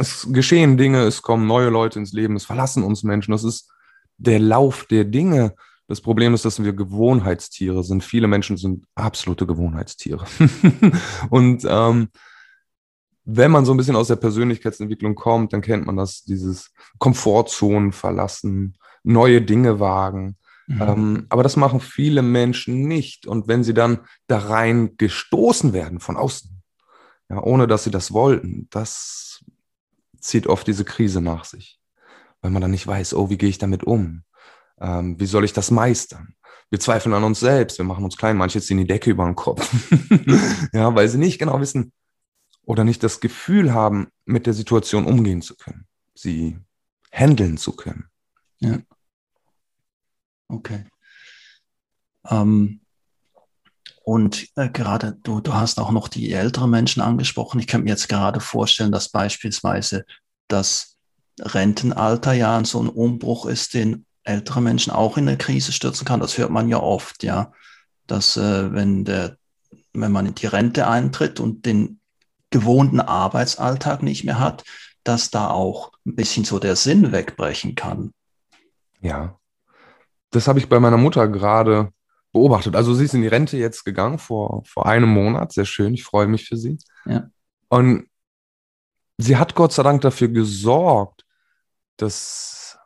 es 0.00 0.28
geschehen 0.30 0.76
Dinge, 0.76 1.02
es 1.02 1.22
kommen 1.22 1.46
neue 1.46 1.68
Leute 1.68 1.98
ins 1.98 2.12
Leben, 2.12 2.36
es 2.36 2.44
verlassen 2.44 2.82
uns 2.82 3.02
Menschen. 3.02 3.32
Das 3.32 3.44
ist 3.44 3.70
der 4.16 4.38
Lauf 4.38 4.86
der 4.86 5.04
Dinge. 5.04 5.54
Das 5.88 6.00
Problem 6.00 6.34
ist, 6.34 6.44
dass 6.44 6.62
wir 6.62 6.72
Gewohnheitstiere 6.72 7.84
sind. 7.84 8.02
Viele 8.02 8.26
Menschen 8.26 8.56
sind 8.56 8.84
absolute 8.94 9.46
Gewohnheitstiere. 9.46 10.26
und 11.30 11.64
ähm, 11.68 12.08
wenn 13.24 13.50
man 13.50 13.64
so 13.64 13.72
ein 13.72 13.76
bisschen 13.76 13.96
aus 13.96 14.08
der 14.08 14.16
Persönlichkeitsentwicklung 14.16 15.14
kommt, 15.14 15.52
dann 15.52 15.60
kennt 15.60 15.86
man 15.86 15.96
das, 15.96 16.22
dieses 16.22 16.72
Komfortzonen 16.98 17.92
verlassen, 17.92 18.76
neue 19.02 19.42
Dinge 19.42 19.78
wagen. 19.80 20.36
Mhm. 20.66 20.82
Ähm, 20.82 21.26
aber 21.28 21.42
das 21.42 21.56
machen 21.56 21.80
viele 21.80 22.22
Menschen 22.22 22.88
nicht. 22.88 23.26
Und 23.26 23.48
wenn 23.48 23.64
sie 23.64 23.74
dann 23.74 24.00
da 24.26 24.38
rein 24.38 24.96
gestoßen 24.96 25.72
werden 25.72 26.00
von 26.00 26.16
außen, 26.16 26.62
ja, 27.28 27.42
ohne 27.42 27.66
dass 27.66 27.84
sie 27.84 27.90
das 27.90 28.12
wollten, 28.12 28.68
das 28.70 29.44
zieht 30.26 30.46
oft 30.46 30.66
diese 30.66 30.84
Krise 30.84 31.20
nach 31.20 31.44
sich. 31.44 31.78
Weil 32.40 32.50
man 32.50 32.62
dann 32.62 32.70
nicht 32.70 32.86
weiß, 32.86 33.14
oh, 33.14 33.30
wie 33.30 33.38
gehe 33.38 33.48
ich 33.48 33.58
damit 33.58 33.84
um? 33.84 34.24
Ähm, 34.78 35.18
wie 35.18 35.26
soll 35.26 35.44
ich 35.44 35.52
das 35.52 35.70
meistern? 35.70 36.34
Wir 36.70 36.80
zweifeln 36.80 37.14
an 37.14 37.24
uns 37.24 37.40
selbst, 37.40 37.78
wir 37.78 37.84
machen 37.84 38.04
uns 38.04 38.16
klein, 38.16 38.36
manche 38.36 38.60
ziehen 38.60 38.78
die 38.78 38.86
Decke 38.86 39.10
über 39.10 39.24
den 39.24 39.36
Kopf. 39.36 39.72
ja, 40.72 40.94
weil 40.94 41.08
sie 41.08 41.18
nicht 41.18 41.38
genau 41.38 41.60
wissen 41.60 41.92
oder 42.62 42.84
nicht 42.84 43.02
das 43.02 43.20
Gefühl 43.20 43.72
haben, 43.72 44.08
mit 44.24 44.46
der 44.46 44.52
Situation 44.52 45.06
umgehen 45.06 45.42
zu 45.42 45.56
können, 45.56 45.86
sie 46.14 46.58
handeln 47.12 47.56
zu 47.56 47.72
können. 47.72 48.08
Ja. 48.58 48.78
Okay. 50.48 50.84
Ähm, 52.28 52.80
und 54.08 54.46
äh, 54.54 54.68
gerade 54.68 55.18
du, 55.24 55.40
du 55.40 55.54
hast 55.54 55.80
auch 55.80 55.90
noch 55.90 56.06
die 56.06 56.32
älteren 56.32 56.70
Menschen 56.70 57.02
angesprochen. 57.02 57.58
Ich 57.58 57.66
könnte 57.66 57.86
mir 57.86 57.90
jetzt 57.90 58.08
gerade 58.08 58.38
vorstellen, 58.38 58.92
dass 58.92 59.08
beispielsweise 59.08 60.04
das 60.46 60.96
Rentenalter 61.40 62.32
ja 62.32 62.64
so 62.64 62.80
ein 62.80 62.88
Umbruch 62.88 63.46
ist, 63.46 63.74
den 63.74 64.06
ältere 64.22 64.60
Menschen 64.60 64.92
auch 64.92 65.16
in 65.16 65.26
eine 65.26 65.36
Krise 65.36 65.72
stürzen 65.72 66.06
kann. 66.06 66.20
Das 66.20 66.38
hört 66.38 66.50
man 66.50 66.68
ja 66.68 66.78
oft, 66.78 67.24
ja, 67.24 67.50
dass 68.06 68.36
äh, 68.36 68.72
wenn 68.72 69.04
der, 69.04 69.38
wenn 69.92 70.12
man 70.12 70.26
in 70.26 70.36
die 70.36 70.46
Rente 70.46 70.86
eintritt 70.86 71.40
und 71.40 71.66
den 71.66 71.98
gewohnten 72.50 73.00
Arbeitsalltag 73.00 74.04
nicht 74.04 74.22
mehr 74.22 74.38
hat, 74.38 74.62
dass 75.02 75.30
da 75.30 75.50
auch 75.50 75.90
ein 76.06 76.14
bisschen 76.14 76.44
so 76.44 76.60
der 76.60 76.76
Sinn 76.76 77.10
wegbrechen 77.10 77.74
kann. 77.74 78.12
Ja, 79.00 79.36
das 80.30 80.46
habe 80.46 80.60
ich 80.60 80.68
bei 80.68 80.78
meiner 80.78 80.96
Mutter 80.96 81.26
gerade 81.26 81.92
beobachtet. 82.36 82.76
Also 82.76 82.92
sie 82.92 83.06
ist 83.06 83.14
in 83.14 83.22
die 83.22 83.28
Rente 83.28 83.56
jetzt 83.56 83.84
gegangen 83.84 84.18
vor, 84.18 84.62
vor 84.66 84.84
einem 84.84 85.08
Monat. 85.08 85.52
Sehr 85.52 85.64
schön, 85.64 85.94
ich 85.94 86.04
freue 86.04 86.26
mich 86.26 86.46
für 86.46 86.58
sie. 86.58 86.76
Ja. 87.06 87.30
Und 87.68 88.08
sie 89.16 89.38
hat 89.38 89.54
Gott 89.54 89.72
sei 89.72 89.82
Dank 89.82 90.02
dafür 90.02 90.28
gesorgt, 90.28 91.24
dass 91.96 92.78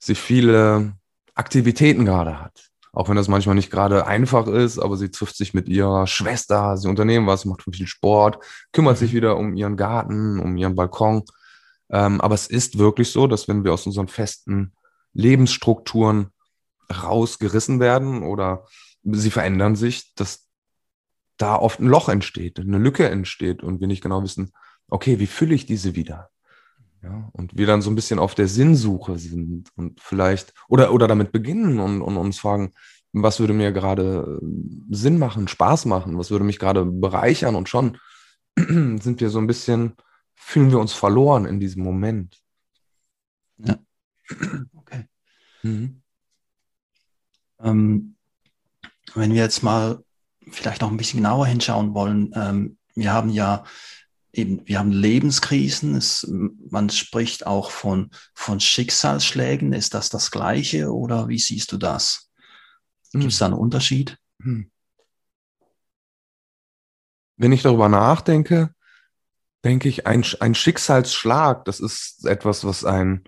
sie 0.00 0.16
viele 0.16 0.94
Aktivitäten 1.34 2.04
gerade 2.04 2.40
hat. 2.40 2.70
Auch 2.92 3.08
wenn 3.08 3.14
das 3.14 3.28
manchmal 3.28 3.54
nicht 3.54 3.70
gerade 3.70 4.04
einfach 4.06 4.48
ist, 4.48 4.80
aber 4.80 4.96
sie 4.96 5.12
trifft 5.12 5.36
sich 5.36 5.54
mit 5.54 5.68
ihrer 5.68 6.08
Schwester, 6.08 6.76
sie 6.76 6.88
unternehmen 6.88 7.28
was, 7.28 7.44
macht 7.44 7.62
viel 7.62 7.86
Sport, 7.86 8.44
kümmert 8.72 8.98
sich 8.98 9.12
mhm. 9.12 9.16
wieder 9.16 9.36
um 9.36 9.54
ihren 9.54 9.76
Garten, 9.76 10.40
um 10.40 10.56
ihren 10.56 10.74
Balkon. 10.74 11.22
Ähm, 11.90 12.20
aber 12.20 12.34
es 12.34 12.48
ist 12.48 12.78
wirklich 12.78 13.12
so, 13.12 13.28
dass 13.28 13.46
wenn 13.46 13.62
wir 13.62 13.72
aus 13.72 13.86
unseren 13.86 14.08
festen 14.08 14.72
Lebensstrukturen 15.12 16.32
rausgerissen 16.92 17.78
werden 17.78 18.24
oder 18.24 18.64
sie 19.04 19.30
verändern 19.30 19.76
sich, 19.76 20.14
dass 20.14 20.48
da 21.36 21.56
oft 21.56 21.80
ein 21.80 21.86
Loch 21.86 22.08
entsteht, 22.08 22.58
eine 22.58 22.78
Lücke 22.78 23.08
entsteht 23.08 23.62
und 23.62 23.80
wir 23.80 23.86
nicht 23.86 24.02
genau 24.02 24.22
wissen, 24.22 24.52
okay, 24.88 25.18
wie 25.18 25.26
fülle 25.26 25.54
ich 25.54 25.66
diese 25.66 25.94
wieder? 25.94 26.30
Ja, 27.02 27.30
und 27.32 27.56
wir 27.56 27.66
dann 27.66 27.80
so 27.80 27.90
ein 27.90 27.94
bisschen 27.94 28.18
auf 28.18 28.34
der 28.34 28.48
Sinnsuche 28.48 29.18
sind 29.18 29.68
und 29.76 30.00
vielleicht, 30.00 30.52
oder, 30.68 30.92
oder 30.92 31.06
damit 31.06 31.30
beginnen 31.30 31.78
und, 31.78 32.02
und 32.02 32.16
uns 32.16 32.40
fragen, 32.40 32.72
was 33.12 33.38
würde 33.38 33.52
mir 33.52 33.72
gerade 33.72 34.40
äh, 34.42 34.94
Sinn 34.94 35.18
machen, 35.18 35.46
Spaß 35.46 35.86
machen, 35.86 36.18
was 36.18 36.30
würde 36.30 36.44
mich 36.44 36.58
gerade 36.58 36.84
bereichern 36.84 37.54
und 37.54 37.68
schon 37.68 37.98
sind 38.56 39.20
wir 39.20 39.30
so 39.30 39.38
ein 39.38 39.46
bisschen, 39.46 39.94
fühlen 40.34 40.72
wir 40.72 40.80
uns 40.80 40.92
verloren 40.92 41.44
in 41.46 41.60
diesem 41.60 41.84
Moment. 41.84 42.42
Ja. 43.58 43.78
Okay. 44.74 45.06
Mhm. 45.62 46.02
Ähm, 47.60 48.16
wenn 49.14 49.32
wir 49.32 49.42
jetzt 49.42 49.62
mal 49.62 50.02
vielleicht 50.50 50.82
noch 50.82 50.90
ein 50.90 50.96
bisschen 50.96 51.18
genauer 51.18 51.46
hinschauen 51.46 51.94
wollen, 51.94 52.32
ähm, 52.34 52.78
wir 52.94 53.12
haben 53.12 53.30
ja 53.30 53.64
eben, 54.32 54.66
wir 54.66 54.78
haben 54.78 54.92
Lebenskrisen, 54.92 55.94
es, 55.94 56.26
man 56.28 56.90
spricht 56.90 57.46
auch 57.46 57.70
von, 57.70 58.10
von 58.34 58.60
Schicksalsschlägen. 58.60 59.72
Ist 59.72 59.94
das 59.94 60.10
das 60.10 60.30
Gleiche 60.30 60.92
oder 60.92 61.28
wie 61.28 61.38
siehst 61.38 61.72
du 61.72 61.76
das? 61.76 62.30
Gibt 63.12 63.24
es 63.24 63.34
hm. 63.34 63.38
da 63.38 63.46
einen 63.46 63.54
Unterschied? 63.54 64.18
Hm. 64.42 64.70
Wenn 67.36 67.52
ich 67.52 67.62
darüber 67.62 67.88
nachdenke, 67.88 68.74
denke 69.64 69.88
ich, 69.88 70.06
ein, 70.06 70.24
ein 70.40 70.54
Schicksalsschlag, 70.54 71.64
das 71.64 71.80
ist 71.80 72.26
etwas, 72.26 72.64
was 72.64 72.84
ein 72.84 73.24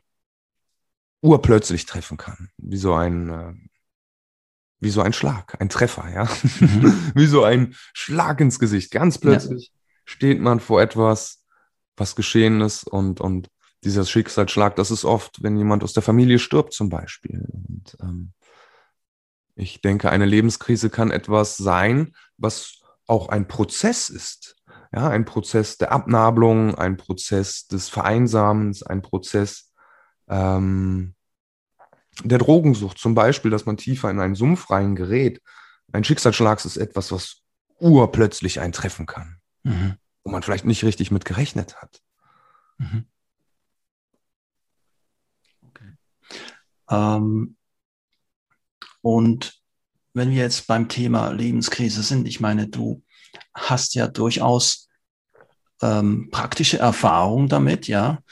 urplötzlich 1.22 1.86
treffen 1.86 2.16
kann. 2.16 2.50
Wie 2.56 2.76
so 2.76 2.94
ein, 2.94 3.28
äh, 3.28 3.54
wie 4.80 4.90
so 4.90 5.02
ein 5.02 5.12
Schlag, 5.12 5.60
ein 5.60 5.68
Treffer, 5.68 6.08
ja. 6.12 6.24
Mhm. 6.60 7.10
wie 7.14 7.26
so 7.26 7.44
ein 7.44 7.74
Schlag 7.92 8.40
ins 8.40 8.58
Gesicht. 8.58 8.90
Ganz 8.90 9.18
plötzlich 9.18 9.66
ja. 9.66 9.90
steht 10.04 10.40
man 10.40 10.58
vor 10.58 10.80
etwas, 10.80 11.44
was 11.96 12.16
geschehen 12.16 12.60
ist 12.62 12.84
und, 12.84 13.20
und 13.20 13.48
dieser 13.84 14.04
Schicksalsschlag, 14.04 14.76
das 14.76 14.90
ist 14.90 15.04
oft, 15.04 15.42
wenn 15.42 15.56
jemand 15.56 15.84
aus 15.84 15.92
der 15.92 16.02
Familie 16.02 16.38
stirbt 16.38 16.72
zum 16.72 16.88
Beispiel. 16.88 17.46
Und, 17.52 17.96
ähm, 18.00 18.32
ich 19.54 19.82
denke, 19.82 20.10
eine 20.10 20.26
Lebenskrise 20.26 20.90
kann 20.90 21.10
etwas 21.10 21.56
sein, 21.56 22.14
was 22.38 22.80
auch 23.06 23.28
ein 23.28 23.48
Prozess 23.48 24.08
ist. 24.08 24.56
Ja, 24.92 25.08
ein 25.08 25.24
Prozess 25.24 25.78
der 25.78 25.92
Abnabelung, 25.92 26.74
ein 26.74 26.96
Prozess 26.96 27.66
des 27.66 27.88
Vereinsamens, 27.88 28.82
ein 28.82 29.02
Prozess 29.02 29.72
ähm, 30.28 31.14
der 32.24 32.38
Drogensucht 32.38 32.98
zum 32.98 33.14
Beispiel, 33.14 33.50
dass 33.50 33.66
man 33.66 33.76
tiefer 33.76 34.10
in 34.10 34.20
einen 34.20 34.34
Sumpf 34.34 34.70
reingerät. 34.70 35.40
Ein 35.92 36.04
Schicksalsschlag 36.04 36.64
ist 36.64 36.76
etwas, 36.76 37.12
was 37.12 37.42
urplötzlich 37.78 38.60
eintreffen 38.60 39.06
kann, 39.06 39.38
mhm. 39.62 39.94
wo 40.24 40.30
man 40.30 40.42
vielleicht 40.42 40.64
nicht 40.64 40.84
richtig 40.84 41.10
mit 41.10 41.24
gerechnet 41.24 41.80
hat. 41.80 42.00
Mhm. 42.78 43.04
Okay. 45.68 45.94
Ähm, 46.90 47.56
und 49.02 49.60
wenn 50.12 50.30
wir 50.30 50.38
jetzt 50.38 50.66
beim 50.66 50.88
Thema 50.88 51.30
Lebenskrise 51.30 52.02
sind, 52.02 52.26
ich 52.28 52.40
meine, 52.40 52.68
du 52.68 53.02
hast 53.54 53.94
ja 53.94 54.08
durchaus 54.08 54.88
ähm, 55.82 56.28
praktische 56.30 56.78
Erfahrung 56.78 57.48
damit, 57.48 57.88
ja. 57.88 58.22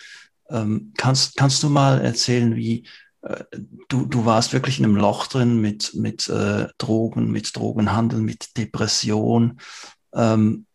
Ähm, 0.51 0.93
kannst, 0.97 1.37
kannst 1.37 1.63
du 1.63 1.69
mal 1.69 2.01
erzählen, 2.01 2.57
wie, 2.57 2.87
du, 3.89 4.07
du 4.07 4.25
warst 4.25 4.53
wirklich 4.53 4.79
in 4.79 4.85
einem 4.85 4.97
Loch 4.97 5.27
drin 5.27 5.61
mit, 5.61 5.95
mit 5.95 6.29
äh, 6.29 6.69
Drogen, 6.79 7.31
mit 7.31 7.57
Drogenhandel, 7.57 8.21
mit 8.21 8.57
Depression. 8.57 9.61
Ähm, 10.15 10.67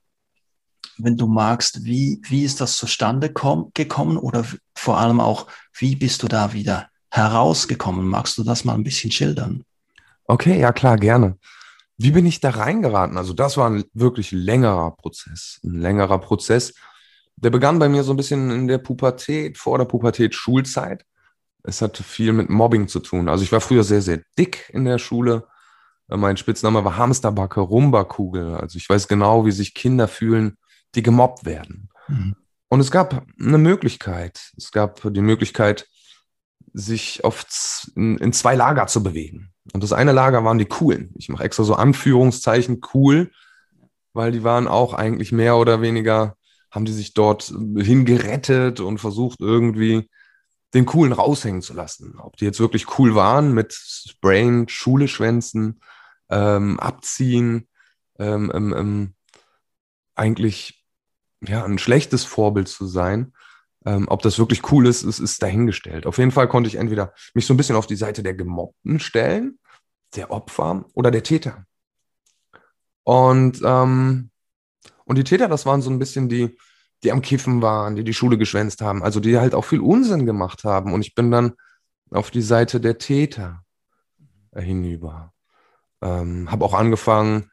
wenn 0.97 1.17
du 1.17 1.27
magst, 1.27 1.83
wie, 1.83 2.21
wie 2.23 2.43
ist 2.43 2.61
das 2.61 2.77
zustande 2.77 3.31
gekommen 3.31 4.17
oder 4.17 4.45
vor 4.75 4.99
allem 4.99 5.19
auch, 5.19 5.47
wie 5.73 5.95
bist 5.95 6.21
du 6.23 6.27
da 6.27 6.53
wieder 6.53 6.89
herausgekommen? 7.09 8.07
Magst 8.07 8.37
du 8.37 8.43
das 8.43 8.63
mal 8.63 8.75
ein 8.75 8.83
bisschen 8.83 9.11
schildern? 9.11 9.63
Okay, 10.25 10.59
ja 10.59 10.71
klar, 10.71 10.97
gerne. 10.97 11.37
Wie 11.97 12.11
bin 12.11 12.25
ich 12.25 12.39
da 12.39 12.51
reingeraten? 12.51 13.17
Also 13.17 13.33
das 13.33 13.57
war 13.57 13.69
ein 13.69 13.83
wirklich 13.93 14.31
längerer 14.31 14.91
Prozess, 14.91 15.59
ein 15.63 15.79
längerer 15.79 16.19
Prozess. 16.19 16.73
Der 17.35 17.49
begann 17.49 17.79
bei 17.79 17.89
mir 17.89 18.03
so 18.03 18.13
ein 18.13 18.17
bisschen 18.17 18.51
in 18.51 18.67
der 18.67 18.77
Pubertät, 18.77 19.57
vor 19.57 19.77
der 19.77 19.85
Pubertät, 19.85 20.35
Schulzeit 20.35 21.05
es 21.63 21.81
hat 21.81 21.97
viel 21.97 22.33
mit 22.33 22.49
Mobbing 22.49 22.87
zu 22.87 22.99
tun. 22.99 23.29
Also 23.29 23.43
ich 23.43 23.51
war 23.51 23.61
früher 23.61 23.83
sehr, 23.83 24.01
sehr 24.01 24.21
dick 24.37 24.69
in 24.73 24.85
der 24.85 24.99
Schule. 24.99 25.47
Mein 26.07 26.37
Spitzname 26.37 26.83
war 26.83 26.97
Hamsterbacke, 26.97 27.61
Rumbakugel. 27.61 28.55
Also 28.55 28.77
ich 28.77 28.89
weiß 28.89 29.07
genau, 29.07 29.45
wie 29.45 29.51
sich 29.51 29.73
Kinder 29.73 30.07
fühlen, 30.07 30.57
die 30.95 31.03
gemobbt 31.03 31.45
werden. 31.45 31.89
Mhm. 32.07 32.35
Und 32.67 32.79
es 32.81 32.91
gab 32.91 33.25
eine 33.39 33.57
Möglichkeit. 33.57 34.51
Es 34.57 34.71
gab 34.71 35.01
die 35.13 35.21
Möglichkeit, 35.21 35.87
sich 36.73 37.23
oft 37.23 37.47
in, 37.95 38.17
in, 38.17 38.33
zwei 38.33 38.55
Lager 38.55 38.87
zu 38.87 39.03
bewegen. 39.03 39.53
Und 39.73 39.83
das 39.83 39.93
eine 39.93 40.11
Lager 40.11 40.43
waren 40.43 40.57
die 40.57 40.65
Coolen. 40.65 41.13
Ich 41.15 41.29
mache 41.29 41.43
extra 41.43 41.63
so 41.63 41.75
Anführungszeichen 41.75 42.81
cool, 42.93 43.31
weil 44.11 44.31
die 44.31 44.43
waren 44.43 44.67
auch 44.67 44.93
eigentlich 44.93 45.31
mehr 45.31 45.55
oder 45.57 45.81
weniger, 45.81 46.35
haben 46.71 46.85
die 46.85 46.91
sich 46.91 47.13
dort 47.13 47.53
hingerettet 47.77 48.79
und 48.79 48.97
versucht 48.97 49.39
irgendwie 49.39 50.09
den 50.73 50.85
Coolen 50.85 51.13
raushängen 51.13 51.61
zu 51.61 51.73
lassen. 51.73 52.19
Ob 52.19 52.37
die 52.37 52.45
jetzt 52.45 52.59
wirklich 52.59 52.97
cool 52.97 53.15
waren 53.15 53.53
mit 53.53 53.73
Sprayen, 53.73 54.67
Schule 54.67 55.07
schwänzen, 55.07 55.81
ähm, 56.29 56.79
abziehen, 56.79 57.67
ähm, 58.19 58.51
ähm, 58.53 58.73
ähm, 58.75 59.13
eigentlich 60.15 60.83
ja 61.41 61.63
ein 61.63 61.77
schlechtes 61.77 62.23
Vorbild 62.25 62.67
zu 62.67 62.87
sein. 62.87 63.33
Ähm, 63.85 64.07
ob 64.07 64.21
das 64.21 64.39
wirklich 64.39 64.71
cool 64.71 64.87
ist, 64.87 65.03
ist, 65.03 65.19
ist 65.19 65.43
dahingestellt. 65.43 66.05
Auf 66.05 66.17
jeden 66.17 66.31
Fall 66.31 66.47
konnte 66.47 66.69
ich 66.69 66.75
entweder 66.75 67.13
mich 67.33 67.45
so 67.45 67.53
ein 67.53 67.57
bisschen 67.57 67.75
auf 67.75 67.87
die 67.87 67.97
Seite 67.97 68.23
der 68.23 68.33
Gemobbten 68.33 68.99
stellen, 68.99 69.59
der 70.15 70.31
Opfer 70.31 70.85
oder 70.93 71.11
der 71.11 71.23
Täter. 71.23 71.65
Und, 73.03 73.61
ähm, 73.63 74.29
und 75.03 75.17
die 75.17 75.25
Täter, 75.25 75.49
das 75.49 75.65
waren 75.65 75.81
so 75.81 75.89
ein 75.89 75.99
bisschen 75.99 76.29
die, 76.29 76.57
die 77.03 77.11
am 77.11 77.21
Kiffen 77.21 77.61
waren, 77.61 77.95
die 77.95 78.03
die 78.03 78.13
Schule 78.13 78.37
geschwänzt 78.37 78.81
haben, 78.81 79.03
also 79.03 79.19
die 79.19 79.37
halt 79.37 79.55
auch 79.55 79.65
viel 79.65 79.81
Unsinn 79.81 80.25
gemacht 80.25 80.63
haben. 80.63 80.93
Und 80.93 81.01
ich 81.01 81.15
bin 81.15 81.31
dann 81.31 81.53
auf 82.11 82.31
die 82.31 82.41
Seite 82.41 82.79
der 82.79 82.97
Täter 82.97 83.63
hinüber. 84.55 85.33
Ähm, 86.01 86.51
habe 86.51 86.65
auch 86.65 86.73
angefangen, 86.73 87.49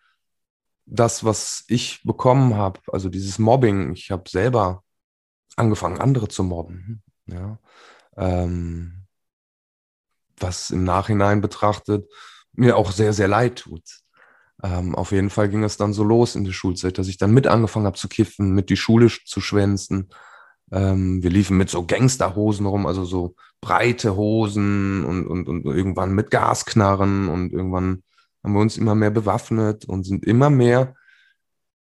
das, 0.87 1.25
was 1.25 1.65
ich 1.69 2.03
bekommen 2.03 2.55
habe, 2.57 2.81
also 2.89 3.09
dieses 3.09 3.39
Mobbing, 3.39 3.93
ich 3.93 4.11
habe 4.11 4.29
selber 4.29 4.83
angefangen, 5.57 6.01
andere 6.01 6.29
zu 6.29 6.43
mobben. 6.43 7.03
Ja? 7.27 7.59
Ähm, 8.17 9.07
was 10.37 10.71
im 10.71 10.85
Nachhinein 10.85 11.41
betrachtet 11.41 12.11
mir 12.53 12.77
auch 12.77 12.91
sehr, 12.91 13.13
sehr 13.13 13.29
leid 13.29 13.61
tut. 13.61 14.00
Ähm, 14.63 14.95
auf 14.95 15.13
jeden 15.13 15.31
Fall 15.31 15.49
ging 15.49 15.65
es 15.65 15.77
dann 15.77 15.93
so 15.93 16.05
los 16.05 16.35
in 16.35 16.45
der 16.45 16.53
Schulzeit, 16.53 16.99
dass 16.99 17.09
ich 17.09 17.19
dann 17.19 17.33
mit 17.33 17.47
angefangen 17.47 17.87
habe 17.87 17.97
zu 17.97 18.09
kiffen, 18.09 18.53
mit 18.53 18.71
die 18.71 18.77
Schule 18.77 19.09
zu 19.09 19.41
schwänzen. 19.41 20.11
Ähm, 20.73 21.23
wir 21.23 21.31
liefen 21.31 21.57
mit 21.57 21.71
so 21.71 21.87
Gangsterhosen 21.87 22.67
rum, 22.67 22.87
also 22.87 23.05
so 23.05 23.35
breite 23.61 24.17
Hosen 24.17 25.05
und, 25.05 25.27
und, 25.27 25.49
und 25.49 25.65
irgendwann 25.65 26.13
mit 26.13 26.31
Gasknarren 26.31 27.29
und 27.29 27.53
irgendwann 27.53 28.03
haben 28.43 28.55
wir 28.55 28.61
uns 28.61 28.77
immer 28.77 28.95
mehr 28.95 29.11
bewaffnet 29.11 29.85
und 29.85 30.05
sind 30.05 30.25
immer 30.25 30.51
mehr 30.51 30.95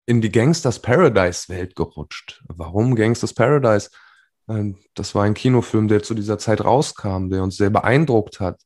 in 0.05 0.21
die 0.21 0.31
Gangsters 0.31 0.81
Paradise 0.81 1.49
Welt 1.49 1.75
gerutscht. 1.75 2.43
Warum 2.47 2.95
Gangsters 2.95 3.33
Paradise? 3.33 3.89
Ähm, 4.49 4.77
das 4.95 5.15
war 5.15 5.23
ein 5.23 5.33
Kinofilm, 5.33 5.87
der 5.87 6.03
zu 6.03 6.13
dieser 6.13 6.37
Zeit 6.37 6.63
rauskam, 6.63 7.29
der 7.29 7.43
uns 7.43 7.57
sehr 7.57 7.69
beeindruckt 7.69 8.39
hat. 8.39 8.61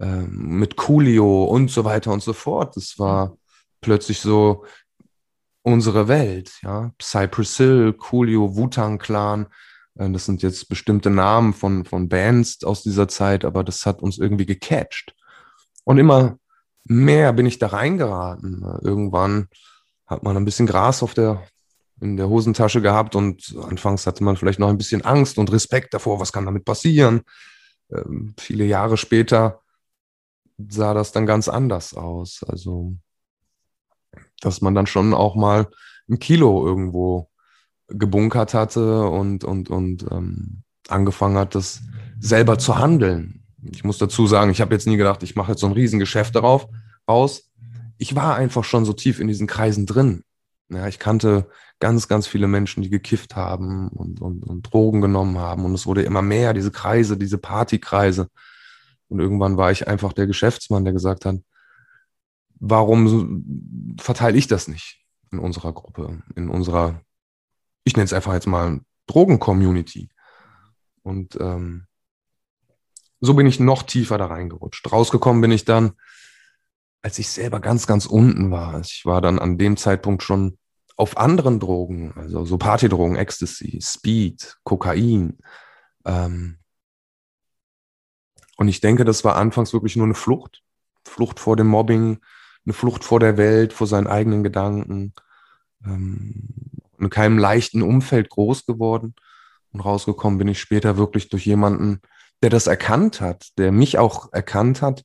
Ähm, 0.00 0.58
mit 0.58 0.76
Coolio 0.76 1.44
und 1.44 1.70
so 1.70 1.84
weiter 1.84 2.12
und 2.12 2.22
so 2.22 2.32
fort. 2.32 2.76
Das 2.76 2.98
war 2.98 3.36
plötzlich 3.80 4.20
so 4.20 4.64
unsere 5.62 6.06
Welt, 6.08 6.52
ja. 6.62 6.92
Cypress 7.02 7.56
Hill, 7.56 7.92
Coolio, 7.94 8.56
Wu-Tang 8.56 8.98
Clan. 8.98 9.46
Äh, 9.96 10.10
das 10.10 10.24
sind 10.26 10.42
jetzt 10.42 10.68
bestimmte 10.68 11.10
Namen 11.10 11.52
von, 11.52 11.84
von 11.84 12.08
Bands 12.08 12.62
aus 12.64 12.82
dieser 12.82 13.08
Zeit, 13.08 13.44
aber 13.44 13.64
das 13.64 13.86
hat 13.86 14.00
uns 14.00 14.18
irgendwie 14.18 14.46
gecatcht. 14.46 15.14
Und 15.84 15.98
immer 15.98 16.38
mehr 16.84 17.32
bin 17.32 17.46
ich 17.46 17.58
da 17.58 17.68
reingeraten. 17.68 18.64
Irgendwann 18.82 19.48
hat 20.06 20.22
man 20.22 20.36
ein 20.36 20.44
bisschen 20.44 20.66
Gras 20.66 21.02
auf 21.02 21.14
der, 21.14 21.42
in 22.00 22.16
der 22.16 22.28
Hosentasche 22.28 22.80
gehabt 22.80 23.16
und 23.16 23.54
anfangs 23.68 24.06
hatte 24.06 24.22
man 24.22 24.36
vielleicht 24.36 24.58
noch 24.58 24.68
ein 24.68 24.78
bisschen 24.78 25.04
Angst 25.04 25.38
und 25.38 25.52
Respekt 25.52 25.92
davor, 25.92 26.20
was 26.20 26.32
kann 26.32 26.46
damit 26.46 26.64
passieren. 26.64 27.22
Ähm, 27.92 28.34
viele 28.38 28.64
Jahre 28.64 28.96
später 28.96 29.60
sah 30.68 30.94
das 30.94 31.12
dann 31.12 31.26
ganz 31.26 31.48
anders 31.48 31.94
aus. 31.94 32.44
Also, 32.46 32.94
dass 34.40 34.60
man 34.60 34.74
dann 34.74 34.86
schon 34.86 35.14
auch 35.14 35.36
mal 35.36 35.68
ein 36.08 36.18
Kilo 36.18 36.66
irgendwo 36.66 37.30
gebunkert 37.88 38.54
hatte 38.54 39.08
und, 39.08 39.44
und, 39.44 39.70
und 39.70 40.04
ähm, 40.10 40.62
angefangen 40.88 41.38
hat, 41.38 41.54
das 41.54 41.82
selber 42.20 42.58
zu 42.58 42.78
handeln. 42.78 43.44
Ich 43.72 43.84
muss 43.84 43.98
dazu 43.98 44.26
sagen, 44.26 44.50
ich 44.50 44.60
habe 44.60 44.74
jetzt 44.74 44.86
nie 44.86 44.96
gedacht, 44.96 45.22
ich 45.22 45.36
mache 45.36 45.52
jetzt 45.52 45.60
so 45.60 45.66
ein 45.66 45.72
Riesengeschäft 45.72 46.34
darauf 46.34 46.68
raus. 47.08 47.50
Ich 47.96 48.14
war 48.14 48.36
einfach 48.36 48.64
schon 48.64 48.84
so 48.84 48.92
tief 48.92 49.20
in 49.20 49.28
diesen 49.28 49.46
Kreisen 49.46 49.86
drin. 49.86 50.22
Ja, 50.70 50.86
ich 50.86 50.98
kannte 50.98 51.48
ganz, 51.80 52.08
ganz 52.08 52.26
viele 52.26 52.46
Menschen, 52.46 52.82
die 52.82 52.90
gekifft 52.90 53.36
haben 53.36 53.88
und, 53.88 54.20
und, 54.20 54.44
und 54.44 54.62
Drogen 54.62 55.00
genommen 55.00 55.38
haben. 55.38 55.64
Und 55.64 55.74
es 55.74 55.86
wurde 55.86 56.02
immer 56.02 56.22
mehr, 56.22 56.52
diese 56.52 56.70
Kreise, 56.70 57.16
diese 57.16 57.38
Partykreise. 57.38 58.28
Und 59.08 59.20
irgendwann 59.20 59.56
war 59.56 59.70
ich 59.70 59.88
einfach 59.88 60.12
der 60.12 60.26
Geschäftsmann, 60.26 60.84
der 60.84 60.92
gesagt 60.92 61.24
hat, 61.24 61.36
warum 62.60 63.96
verteile 64.00 64.36
ich 64.36 64.46
das 64.46 64.68
nicht 64.68 65.04
in 65.30 65.38
unserer 65.38 65.72
Gruppe, 65.72 66.22
in 66.34 66.48
unserer, 66.48 67.00
ich 67.84 67.96
nenne 67.96 68.04
es 68.04 68.12
einfach 68.12 68.34
jetzt 68.34 68.46
mal 68.46 68.80
Drogen-Community. 69.06 70.10
Und 71.02 71.36
ähm, 71.40 71.86
so 73.20 73.34
bin 73.34 73.46
ich 73.46 73.60
noch 73.60 73.82
tiefer 73.82 74.18
da 74.18 74.26
reingerutscht. 74.26 74.90
Rausgekommen 74.92 75.40
bin 75.40 75.50
ich 75.50 75.64
dann, 75.64 75.92
als 77.02 77.18
ich 77.18 77.28
selber 77.28 77.60
ganz, 77.60 77.86
ganz 77.86 78.06
unten 78.06 78.50
war. 78.50 78.80
Ich 78.80 79.04
war 79.04 79.20
dann 79.20 79.38
an 79.38 79.58
dem 79.58 79.76
Zeitpunkt 79.76 80.22
schon 80.22 80.58
auf 80.96 81.16
anderen 81.16 81.60
Drogen, 81.60 82.12
also 82.16 82.44
so 82.44 82.58
Partydrogen, 82.58 83.16
Ecstasy, 83.16 83.78
Speed, 83.82 84.56
Kokain. 84.64 85.38
Ähm, 86.04 86.57
und 88.58 88.68
ich 88.68 88.80
denke, 88.80 89.04
das 89.04 89.24
war 89.24 89.36
anfangs 89.36 89.72
wirklich 89.72 89.96
nur 89.96 90.04
eine 90.04 90.14
Flucht. 90.14 90.62
Flucht 91.06 91.38
vor 91.38 91.56
dem 91.56 91.68
Mobbing, 91.68 92.18
eine 92.66 92.72
Flucht 92.74 93.04
vor 93.04 93.20
der 93.20 93.36
Welt, 93.38 93.72
vor 93.72 93.86
seinen 93.86 94.08
eigenen 94.08 94.42
Gedanken. 94.42 95.14
Ähm, 95.86 96.48
in 96.98 97.08
keinem 97.08 97.38
leichten 97.38 97.82
Umfeld 97.82 98.28
groß 98.28 98.66
geworden. 98.66 99.14
Und 99.70 99.80
rausgekommen 99.80 100.38
bin 100.38 100.48
ich 100.48 100.60
später 100.60 100.96
wirklich 100.96 101.28
durch 101.28 101.46
jemanden, 101.46 102.00
der 102.42 102.50
das 102.50 102.66
erkannt 102.66 103.20
hat, 103.20 103.56
der 103.58 103.70
mich 103.70 103.96
auch 103.96 104.32
erkannt 104.32 104.82
hat 104.82 105.04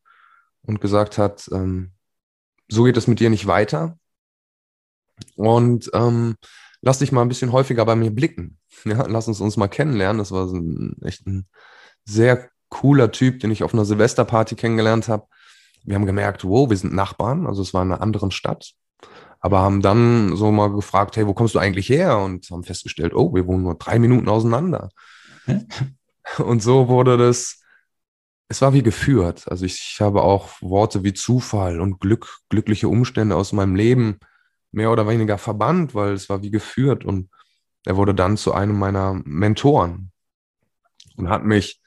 und 0.64 0.82
gesagt 0.82 1.20
hat, 1.20 1.48
ähm, 1.52 1.92
so 2.70 2.86
geht 2.86 2.98
es 2.98 3.06
mit 3.06 3.20
dir 3.20 3.30
nicht 3.30 3.46
weiter. 3.46 4.00
Und 5.36 5.92
ähm, 5.94 6.38
lass 6.82 7.00
dich 7.00 7.12
mal 7.12 7.22
ein 7.22 7.30
bisschen 7.30 7.52
häufiger 7.52 7.86
bei 7.86 7.96
mir 7.96 8.12
blicken. 8.12 8.58
Ja, 8.86 9.06
lass 9.08 9.30
uns 9.30 9.40
uns 9.40 9.56
mal 9.56 9.70
kennenlernen. 9.70 10.18
Das 10.18 10.32
war 10.32 10.48
so 10.48 10.58
ein, 10.58 10.98
echt 11.04 11.26
ein 11.26 11.48
sehr 12.04 12.50
cooler 12.74 13.12
Typ, 13.12 13.40
den 13.40 13.52
ich 13.52 13.64
auf 13.64 13.74
einer 13.74 13.86
Silvesterparty 13.86 14.56
kennengelernt 14.56 15.08
habe. 15.08 15.28
Wir 15.86 15.96
haben 15.96 16.08
gemerkt, 16.08 16.44
wow, 16.44 16.70
wir 16.70 16.76
sind 16.76 16.94
Nachbarn, 16.94 17.46
also 17.46 17.62
es 17.62 17.74
war 17.74 17.84
in 17.84 17.92
einer 17.92 18.02
anderen 18.02 18.32
Stadt. 18.32 18.74
Aber 19.40 19.62
haben 19.62 19.82
dann 19.82 20.36
so 20.36 20.52
mal 20.52 20.72
gefragt, 20.72 21.16
hey, 21.16 21.28
wo 21.28 21.34
kommst 21.34 21.54
du 21.54 21.60
eigentlich 21.60 21.88
her? 21.90 22.18
Und 22.18 22.50
haben 22.50 22.64
festgestellt, 22.64 23.14
oh, 23.14 23.34
wir 23.36 23.46
wohnen 23.46 23.64
nur 23.64 23.76
drei 23.76 24.00
Minuten 24.00 24.28
auseinander. 24.28 24.90
Und 26.40 26.64
so 26.64 26.88
wurde 26.88 27.18
das, 27.18 27.62
es 28.48 28.62
war 28.62 28.74
wie 28.74 28.84
geführt. 28.84 29.44
Also 29.50 29.66
ich, 29.66 29.76
ich 29.94 30.02
habe 30.02 30.24
auch 30.24 30.50
Worte 30.62 31.04
wie 31.04 31.14
Zufall 31.14 31.80
und 31.80 32.00
Glück, 32.00 32.40
glückliche 32.50 32.88
Umstände 32.88 33.36
aus 33.36 33.52
meinem 33.52 33.76
Leben 33.76 34.20
mehr 34.72 34.92
oder 34.92 35.08
weniger 35.08 35.38
verbannt, 35.38 35.94
weil 35.94 36.14
es 36.14 36.30
war 36.30 36.42
wie 36.42 36.52
geführt. 36.52 37.06
Und 37.06 37.30
er 37.86 37.98
wurde 37.98 38.16
dann 38.16 38.38
zu 38.38 38.54
einem 38.54 38.80
meiner 38.80 39.22
Mentoren 39.26 40.12
und 41.18 41.30
hat 41.30 41.44
mich 41.44 41.83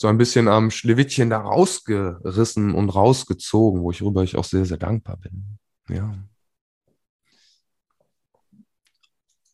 so 0.00 0.08
ein 0.08 0.16
bisschen 0.16 0.48
am 0.48 0.70
Schlewittchen 0.70 1.28
da 1.28 1.40
rausgerissen 1.40 2.72
und 2.72 2.88
rausgezogen, 2.88 3.82
wo 3.82 3.90
ich 3.90 4.00
worüber 4.00 4.22
ich 4.22 4.34
auch 4.34 4.44
sehr, 4.44 4.64
sehr 4.64 4.78
dankbar 4.78 5.18
bin. 5.18 5.58
Ja. 5.90 6.14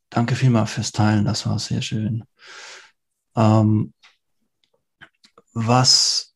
Danke 0.09 0.37
vielmals 0.37 0.71
fürs 0.71 0.93
Teilen, 0.93 1.25
das 1.25 1.47
war 1.47 1.59
sehr 1.59 1.83
schön. 1.83 2.23
Ähm, 3.35 3.93
was, 5.53 6.33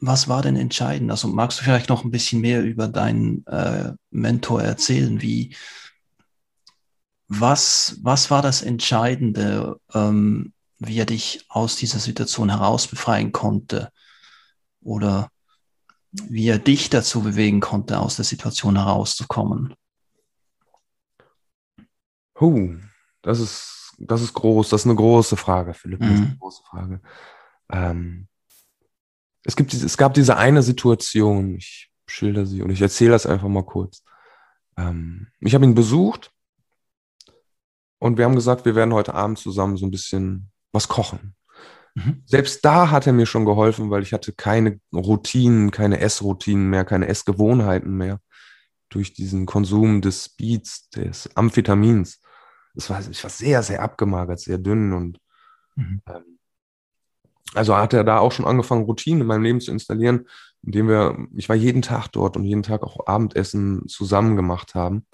was 0.00 0.26
war 0.26 0.42
denn 0.42 0.56
entscheidend? 0.56 1.12
Also 1.12 1.28
magst 1.28 1.60
du 1.60 1.62
vielleicht 1.62 1.90
noch 1.90 2.02
ein 2.02 2.10
bisschen 2.10 2.40
mehr 2.40 2.64
über 2.64 2.88
deinen 2.88 3.46
äh, 3.46 3.92
Mentor 4.10 4.62
erzählen? 4.62 5.22
Wie, 5.22 5.54
was, 7.28 8.00
was 8.02 8.32
war 8.32 8.42
das 8.42 8.62
Entscheidende? 8.62 9.78
Ähm, 9.94 10.54
wie 10.78 10.98
er 10.98 11.06
dich 11.06 11.44
aus 11.48 11.76
dieser 11.76 11.98
Situation 11.98 12.50
heraus 12.50 12.86
befreien 12.86 13.32
konnte 13.32 13.90
oder 14.80 15.30
wie 16.12 16.48
er 16.48 16.58
dich 16.58 16.90
dazu 16.90 17.22
bewegen 17.22 17.60
konnte, 17.60 17.98
aus 17.98 18.16
der 18.16 18.24
Situation 18.24 18.76
herauszukommen. 18.76 19.74
Huh, 22.40 22.76
das 23.22 23.40
ist, 23.40 23.94
das 23.98 24.22
ist 24.22 24.32
groß, 24.32 24.68
das 24.68 24.82
ist 24.82 24.86
eine 24.86 24.94
große 24.94 25.36
Frage, 25.36 25.74
Philipp, 25.74 26.00
das 26.00 26.10
ist 26.10 26.16
eine 26.16 26.26
mhm. 26.26 26.38
große 26.38 26.62
Frage. 26.62 27.00
Ähm, 27.70 28.28
es, 29.42 29.56
gibt, 29.56 29.74
es 29.74 29.96
gab 29.96 30.14
diese 30.14 30.36
eine 30.36 30.62
Situation, 30.62 31.56
ich 31.56 31.90
schilder 32.06 32.46
sie 32.46 32.62
und 32.62 32.70
ich 32.70 32.80
erzähle 32.80 33.10
das 33.10 33.26
einfach 33.26 33.48
mal 33.48 33.64
kurz. 33.64 34.04
Ähm, 34.76 35.28
ich 35.40 35.54
habe 35.54 35.64
ihn 35.64 35.74
besucht 35.74 36.32
und 37.98 38.16
wir 38.16 38.24
haben 38.24 38.36
gesagt, 38.36 38.64
wir 38.64 38.76
werden 38.76 38.94
heute 38.94 39.14
Abend 39.14 39.38
zusammen 39.38 39.76
so 39.76 39.84
ein 39.84 39.90
bisschen 39.90 40.50
was 40.72 40.88
kochen. 40.88 41.34
Mhm. 41.94 42.22
Selbst 42.26 42.64
da 42.64 42.90
hat 42.90 43.06
er 43.06 43.12
mir 43.12 43.26
schon 43.26 43.44
geholfen, 43.44 43.90
weil 43.90 44.02
ich 44.02 44.12
hatte 44.12 44.32
keine 44.32 44.80
Routinen, 44.92 45.70
keine 45.70 46.00
Essroutinen 46.00 46.70
mehr, 46.70 46.84
keine 46.84 47.08
Essgewohnheiten 47.08 47.96
mehr 47.96 48.20
durch 48.88 49.12
diesen 49.12 49.46
Konsum 49.46 50.00
des 50.00 50.26
Speeds, 50.26 50.90
des 50.90 51.34
Amphetamins. 51.36 52.20
Das 52.74 52.90
war, 52.90 53.00
ich 53.08 53.22
war 53.22 53.30
sehr, 53.30 53.62
sehr 53.62 53.82
abgemagert, 53.82 54.40
sehr 54.40 54.58
dünn 54.58 54.92
und 54.92 55.18
mhm. 55.76 56.00
ähm, 56.08 56.38
also 57.54 57.76
hat 57.76 57.94
er 57.94 58.04
da 58.04 58.18
auch 58.18 58.32
schon 58.32 58.46
angefangen, 58.46 58.84
Routinen 58.84 59.22
in 59.22 59.26
meinem 59.26 59.42
Leben 59.42 59.60
zu 59.60 59.70
installieren, 59.70 60.28
indem 60.62 60.88
wir, 60.88 61.16
ich 61.34 61.48
war 61.48 61.56
jeden 61.56 61.82
Tag 61.82 62.08
dort 62.08 62.36
und 62.36 62.44
jeden 62.44 62.62
Tag 62.62 62.82
auch 62.82 63.06
Abendessen 63.06 63.88
zusammen 63.88 64.36
gemacht 64.36 64.74
haben. 64.74 65.06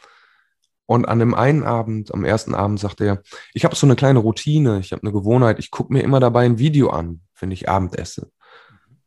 Und 0.86 1.06
an 1.06 1.18
dem 1.18 1.34
einen 1.34 1.62
Abend, 1.62 2.12
am 2.12 2.24
ersten 2.24 2.54
Abend, 2.54 2.78
sagte 2.78 3.06
er, 3.06 3.22
ich 3.54 3.64
habe 3.64 3.74
so 3.74 3.86
eine 3.86 3.96
kleine 3.96 4.18
Routine, 4.18 4.80
ich 4.80 4.92
habe 4.92 5.02
eine 5.02 5.12
Gewohnheit, 5.12 5.58
ich 5.58 5.70
gucke 5.70 5.92
mir 5.92 6.02
immer 6.02 6.20
dabei 6.20 6.44
ein 6.44 6.58
Video 6.58 6.90
an, 6.90 7.22
wenn 7.40 7.50
ich 7.50 7.68
Abend 7.68 7.98
esse. 7.98 8.22
Und 8.22 8.32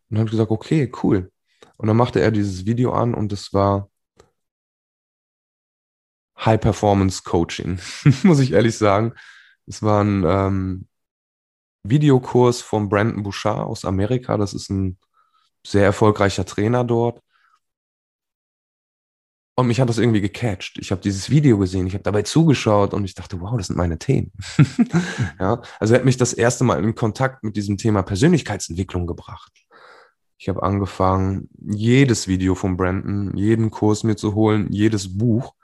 dann 0.10 0.20
habe 0.20 0.28
ich 0.28 0.32
gesagt, 0.32 0.52
okay, 0.52 0.92
cool. 1.04 1.32
Und 1.78 1.88
dann 1.88 1.98
machte 1.98 2.20
er 2.20 2.32
dieses 2.32 2.66
Video 2.66 2.94
an 2.94 3.14
und 3.14 3.32
es 3.32 3.54
war 3.54 3.90
High 6.40 6.60
Performance 6.60 7.22
Coaching, 7.24 7.80
muss 8.24 8.40
ich 8.40 8.54
ehrlich 8.54 8.78
sagen. 8.78 9.14
Es 9.68 9.84
war 9.84 10.04
ein 10.04 10.24
ähm, 10.26 10.88
Videokurs 11.84 12.62
von 12.62 12.90
Brandon 12.90 13.24
Bouchard 13.24 13.68
aus 13.68 13.86
Amerika. 13.86 14.38
Das 14.38 14.54
ist 14.54 14.70
ein 14.70 14.98
sehr 15.66 15.84
erfolgreicher 15.84 16.46
Trainer 16.46 16.84
dort. 16.84 17.22
Und 19.60 19.66
mich 19.66 19.82
hat 19.82 19.90
das 19.90 19.98
irgendwie 19.98 20.22
gecatcht. 20.22 20.78
Ich 20.78 20.92
habe 20.92 21.02
dieses 21.02 21.32
Video 21.32 21.58
gesehen, 21.58 21.88
ich 21.88 21.96
habe 21.96 22.04
dabei 22.04 22.22
zugeschaut 22.22 22.94
und 22.94 23.04
ich 23.06 23.16
dachte, 23.16 23.42
wow, 23.42 23.58
das 23.58 23.68
sind 23.68 23.76
meine 23.76 23.98
Themen. 23.98 24.32
ja, 25.40 25.64
also 25.80 25.96
er 25.96 26.00
hat 26.00 26.06
mich 26.06 26.18
das 26.18 26.34
erste 26.34 26.64
Mal 26.64 26.84
in 26.84 26.94
Kontakt 26.94 27.44
mit 27.44 27.56
diesem 27.56 27.76
Thema 27.76 28.04
Persönlichkeitsentwicklung 28.04 29.08
gebracht. 29.08 29.52
Ich 30.38 30.48
habe 30.48 30.62
angefangen, 30.62 31.50
jedes 31.60 32.28
Video 32.28 32.54
von 32.54 32.78
Brandon, 32.78 33.36
jeden 33.36 33.72
Kurs 33.72 34.04
mir 34.04 34.16
zu 34.16 34.36
holen, 34.36 34.72
jedes 34.72 35.18
Buch. 35.18 35.56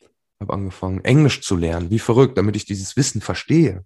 Ich 0.00 0.40
habe 0.42 0.52
angefangen, 0.52 1.04
Englisch 1.04 1.42
zu 1.42 1.56
lernen, 1.56 1.90
wie 1.90 1.98
verrückt, 1.98 2.38
damit 2.38 2.54
ich 2.54 2.66
dieses 2.66 2.96
Wissen 2.96 3.20
verstehe. 3.20 3.84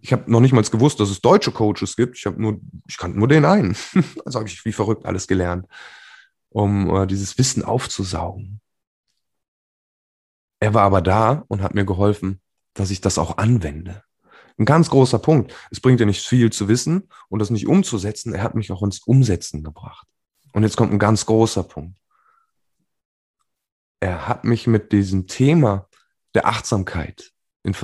Ich 0.00 0.14
habe 0.14 0.32
noch 0.32 0.40
nicht 0.40 0.54
mal 0.54 0.62
gewusst, 0.62 1.00
dass 1.00 1.10
es 1.10 1.20
deutsche 1.20 1.52
Coaches 1.52 1.96
gibt. 1.96 2.16
Ich 2.16 2.24
habe 2.24 2.40
nur, 2.40 2.62
ich 2.88 2.96
kannte 2.96 3.18
nur 3.18 3.28
den 3.28 3.44
einen. 3.44 3.76
also 4.24 4.38
habe 4.38 4.48
ich 4.48 4.64
wie 4.64 4.72
verrückt 4.72 5.04
alles 5.04 5.26
gelernt. 5.28 5.66
um 6.48 6.88
äh, 6.96 7.06
dieses 7.06 7.36
Wissen 7.36 7.62
aufzusaugen. 7.62 8.61
Er 10.62 10.74
war 10.74 10.84
aber 10.84 11.00
da 11.00 11.44
und 11.48 11.60
hat 11.60 11.74
mir 11.74 11.84
geholfen, 11.84 12.40
dass 12.74 12.92
ich 12.92 13.00
das 13.00 13.18
auch 13.18 13.36
anwende. 13.36 14.04
Ein 14.56 14.64
ganz 14.64 14.90
großer 14.90 15.18
Punkt. 15.18 15.52
Es 15.72 15.80
bringt 15.80 15.98
ja 15.98 16.06
nicht 16.06 16.24
viel 16.24 16.52
zu 16.52 16.68
wissen 16.68 17.08
und 17.28 17.40
das 17.40 17.50
nicht 17.50 17.66
umzusetzen. 17.66 18.32
Er 18.32 18.44
hat 18.44 18.54
mich 18.54 18.70
auch 18.70 18.84
ins 18.84 19.00
Umsetzen 19.00 19.64
gebracht. 19.64 20.06
Und 20.52 20.62
jetzt 20.62 20.76
kommt 20.76 20.92
ein 20.92 21.00
ganz 21.00 21.26
großer 21.26 21.64
Punkt. 21.64 21.98
Er 23.98 24.28
hat 24.28 24.44
mich 24.44 24.68
mit 24.68 24.92
diesem 24.92 25.26
Thema 25.26 25.88
der 26.32 26.46
Achtsamkeit 26.46 27.32
in, 27.64 27.74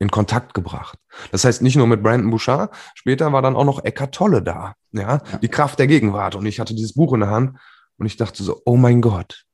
in 0.00 0.10
Kontakt 0.10 0.52
gebracht. 0.52 0.98
Das 1.30 1.44
heißt, 1.44 1.62
nicht 1.62 1.76
nur 1.76 1.86
mit 1.86 2.02
Brandon 2.02 2.32
Bouchard, 2.32 2.74
später 2.96 3.32
war 3.32 3.40
dann 3.40 3.54
auch 3.54 3.64
noch 3.64 3.84
Eckhart 3.84 4.12
Tolle 4.12 4.42
da. 4.42 4.74
Ja? 4.90 5.00
ja, 5.00 5.38
die 5.38 5.48
Kraft 5.48 5.78
der 5.78 5.86
Gegenwart. 5.86 6.34
Und 6.34 6.46
ich 6.46 6.58
hatte 6.58 6.74
dieses 6.74 6.94
Buch 6.94 7.12
in 7.12 7.20
der 7.20 7.30
Hand 7.30 7.56
und 7.98 8.06
ich 8.06 8.16
dachte 8.16 8.42
so, 8.42 8.62
oh 8.64 8.76
mein 8.76 9.00
Gott, 9.00 9.46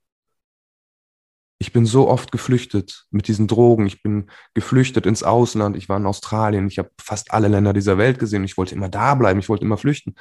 ich 1.61 1.75
bin 1.75 1.85
so 1.85 2.09
oft 2.09 2.33
geflüchtet 2.33 3.05
mit 3.11 3.29
diesen 3.29 3.47
Drogen. 3.47 3.87
Ich 3.87 4.03
bin 4.03 4.31
geflüchtet 4.55 5.05
ins 5.05 5.23
Ausland. 5.23 5.77
Ich 5.77 5.91
war 5.91 5.99
in 5.99 6.07
Australien. 6.07 6.67
Ich 6.67 6.79
habe 6.79 6.91
fast 6.99 7.33
alle 7.33 7.49
Länder 7.49 7.75
dieser 7.75 7.99
Welt 7.99 8.19
gesehen. 8.19 8.45
Ich 8.45 8.57
wollte 8.57 8.75
immer 8.75 8.89
da 8.89 9.15
bleiben. 9.15 9.39
Ich 9.39 9.51
wollte 9.51 9.67
immer 9.67 9.77
flüchten. 9.77 10.15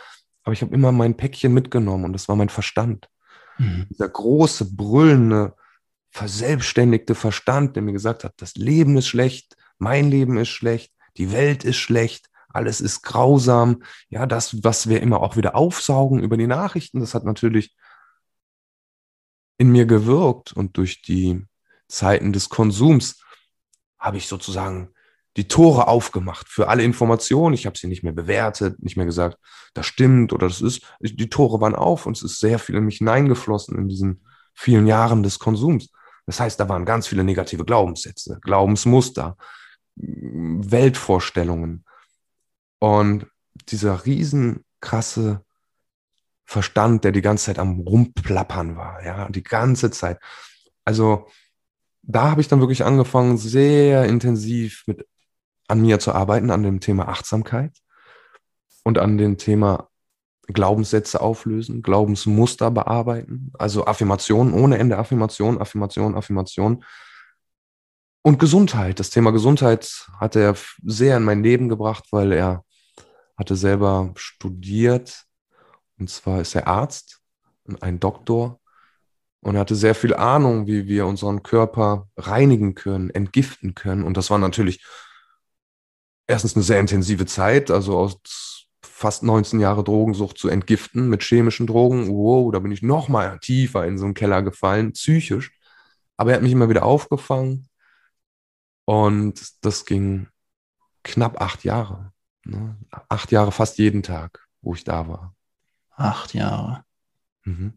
Aber 0.43 0.51
ich 0.51 0.61
habe 0.61 0.75
immer 0.75 0.91
mein 0.91 1.15
Päckchen 1.15 1.53
mitgenommen 1.53 2.03
und 2.03 2.13
das 2.13 2.27
war 2.27 2.35
mein 2.35 2.49
Verstand. 2.49 3.07
Mhm. 3.57 3.87
Dieser 3.89 4.09
große, 4.09 4.75
brüllende, 4.75 5.55
verselbstständigte 6.11 7.15
Verstand, 7.15 7.77
der 7.77 7.83
mir 7.83 7.93
gesagt 7.93 8.25
hat, 8.25 8.33
das 8.37 8.55
Leben 8.55 8.97
ist 8.97 9.07
schlecht, 9.07 9.55
mein 9.77 10.11
Leben 10.11 10.37
ist 10.37 10.49
schlecht, 10.49 10.91
die 11.15 11.31
Welt 11.31 11.63
ist 11.63 11.77
schlecht, 11.77 12.29
alles 12.49 12.81
ist 12.81 13.01
grausam. 13.01 13.83
Ja, 14.09 14.25
das, 14.25 14.61
was 14.61 14.89
wir 14.89 15.01
immer 15.01 15.21
auch 15.21 15.37
wieder 15.37 15.55
aufsaugen 15.55 16.21
über 16.21 16.35
die 16.35 16.47
Nachrichten, 16.47 16.99
das 16.99 17.13
hat 17.13 17.23
natürlich 17.23 17.75
in 19.59 19.71
mir 19.71 19.85
gewirkt 19.85 20.53
und 20.53 20.77
durch 20.77 21.03
die 21.03 21.45
Zeiten 21.87 22.33
des 22.33 22.49
Konsums 22.49 23.21
habe 23.99 24.17
ich 24.17 24.27
sozusagen 24.27 24.93
die 25.37 25.47
Tore 25.47 25.87
aufgemacht 25.87 26.47
für 26.47 26.69
alle 26.69 26.83
Informationen. 26.83 27.53
Ich 27.53 27.65
habe 27.65 27.77
sie 27.77 27.87
nicht 27.87 28.01
mehr 28.01 28.13
bewertet, 28.13 28.81
nicht 28.81 28.97
mehr 28.97 29.05
gesagt, 29.05 29.37
das 29.73 29.85
stimmt 29.85 30.33
oder 30.33 30.47
das 30.47 30.61
ist. 30.61 30.81
Die 31.01 31.29
Tore 31.29 31.61
waren 31.61 31.75
auf 31.75 32.05
und 32.05 32.17
es 32.17 32.23
ist 32.23 32.39
sehr 32.39 32.57
viel 32.57 32.75
in 32.75 32.85
mich 32.85 32.97
hineingeflossen 32.97 33.77
in 33.77 33.87
diesen 33.87 34.25
vielen 34.55 34.87
Jahren 34.87 35.23
des 35.23 35.37
Konsums. 35.39 35.91
Das 36.25 36.39
heißt, 36.39 36.59
da 36.59 36.69
waren 36.69 36.85
ganz 36.85 37.07
viele 37.07 37.23
negative 37.23 37.65
Glaubenssätze, 37.65 38.39
Glaubensmuster, 38.41 39.35
Weltvorstellungen. 39.95 41.85
Und 42.79 43.27
dieser 43.67 44.05
riesen 44.05 44.63
krasse 44.79 45.43
Verstand, 46.49 47.03
der 47.03 47.11
die 47.11 47.21
ganze 47.21 47.45
Zeit 47.45 47.59
am 47.59 47.79
Rumplappern 47.81 48.75
war, 48.75 49.05
ja, 49.05 49.29
die 49.29 49.43
ganze 49.43 49.91
Zeit. 49.91 50.17
Also 50.83 51.27
da 52.01 52.31
habe 52.31 52.41
ich 52.41 52.47
dann 52.47 52.59
wirklich 52.59 52.83
angefangen, 52.83 53.37
sehr 53.37 54.05
intensiv 54.05 54.83
mit 54.87 55.05
an 55.67 55.79
mir 55.79 55.99
zu 55.99 56.11
arbeiten, 56.11 56.49
an 56.49 56.63
dem 56.63 56.79
Thema 56.79 57.07
Achtsamkeit 57.07 57.77
und 58.83 58.97
an 58.97 59.19
dem 59.19 59.37
Thema 59.37 59.89
Glaubenssätze 60.47 61.21
auflösen, 61.21 61.83
Glaubensmuster 61.83 62.71
bearbeiten, 62.71 63.51
also 63.59 63.85
Affirmationen 63.85 64.51
ohne 64.55 64.79
Ende, 64.79 64.97
Affirmation, 64.97 65.61
Affirmation, 65.61 66.15
Affirmation. 66.15 66.83
Und 68.23 68.39
Gesundheit. 68.39 68.99
Das 68.99 69.11
Thema 69.11 69.29
Gesundheit 69.29 70.07
hat 70.19 70.35
er 70.35 70.55
sehr 70.83 71.17
in 71.17 71.23
mein 71.23 71.43
Leben 71.43 71.69
gebracht, 71.69 72.05
weil 72.09 72.31
er 72.31 72.65
hatte 73.37 73.55
selber 73.55 74.13
studiert 74.15 75.28
und 75.99 76.09
zwar 76.09 76.41
ist 76.41 76.55
er 76.55 76.67
Arzt, 76.67 77.21
ein 77.81 77.99
Doktor 77.99 78.59
und 79.41 79.57
hatte 79.57 79.75
sehr 79.75 79.95
viel 79.95 80.13
Ahnung, 80.13 80.67
wie 80.67 80.87
wir 80.87 81.05
unseren 81.05 81.43
Körper 81.43 82.07
reinigen 82.17 82.75
können, 82.75 83.09
entgiften 83.09 83.75
können. 83.75 84.03
Und 84.03 84.17
das 84.17 84.29
war 84.29 84.37
natürlich 84.37 84.83
erstens 86.27 86.55
eine 86.55 86.63
sehr 86.63 86.79
intensive 86.79 87.25
Zeit, 87.25 87.71
also 87.71 87.97
aus 87.97 88.67
fast 88.81 89.23
19 89.23 89.59
Jahre 89.59 89.83
Drogensucht 89.83 90.37
zu 90.37 90.49
entgiften 90.49 91.09
mit 91.09 91.23
chemischen 91.23 91.67
Drogen. 91.67 92.09
Wow, 92.09 92.51
da 92.51 92.59
bin 92.59 92.71
ich 92.71 92.81
noch 92.81 93.07
mal 93.07 93.39
tiefer 93.39 93.85
in 93.85 93.97
so 93.97 94.05
einen 94.05 94.13
Keller 94.13 94.41
gefallen, 94.41 94.91
psychisch. 94.93 95.51
Aber 96.17 96.31
er 96.31 96.37
hat 96.37 96.43
mich 96.43 96.51
immer 96.51 96.69
wieder 96.69 96.83
aufgefangen 96.83 97.69
und 98.85 99.41
das 99.63 99.85
ging 99.85 100.27
knapp 101.03 101.39
acht 101.41 101.63
Jahre. 101.63 102.11
Ne? 102.43 102.77
Acht 103.07 103.31
Jahre 103.31 103.53
fast 103.53 103.77
jeden 103.77 104.03
Tag, 104.03 104.47
wo 104.61 104.73
ich 104.73 104.83
da 104.83 105.07
war. 105.07 105.35
Acht 105.99 106.33
Jahre. 106.33 106.85
Mhm. 107.43 107.73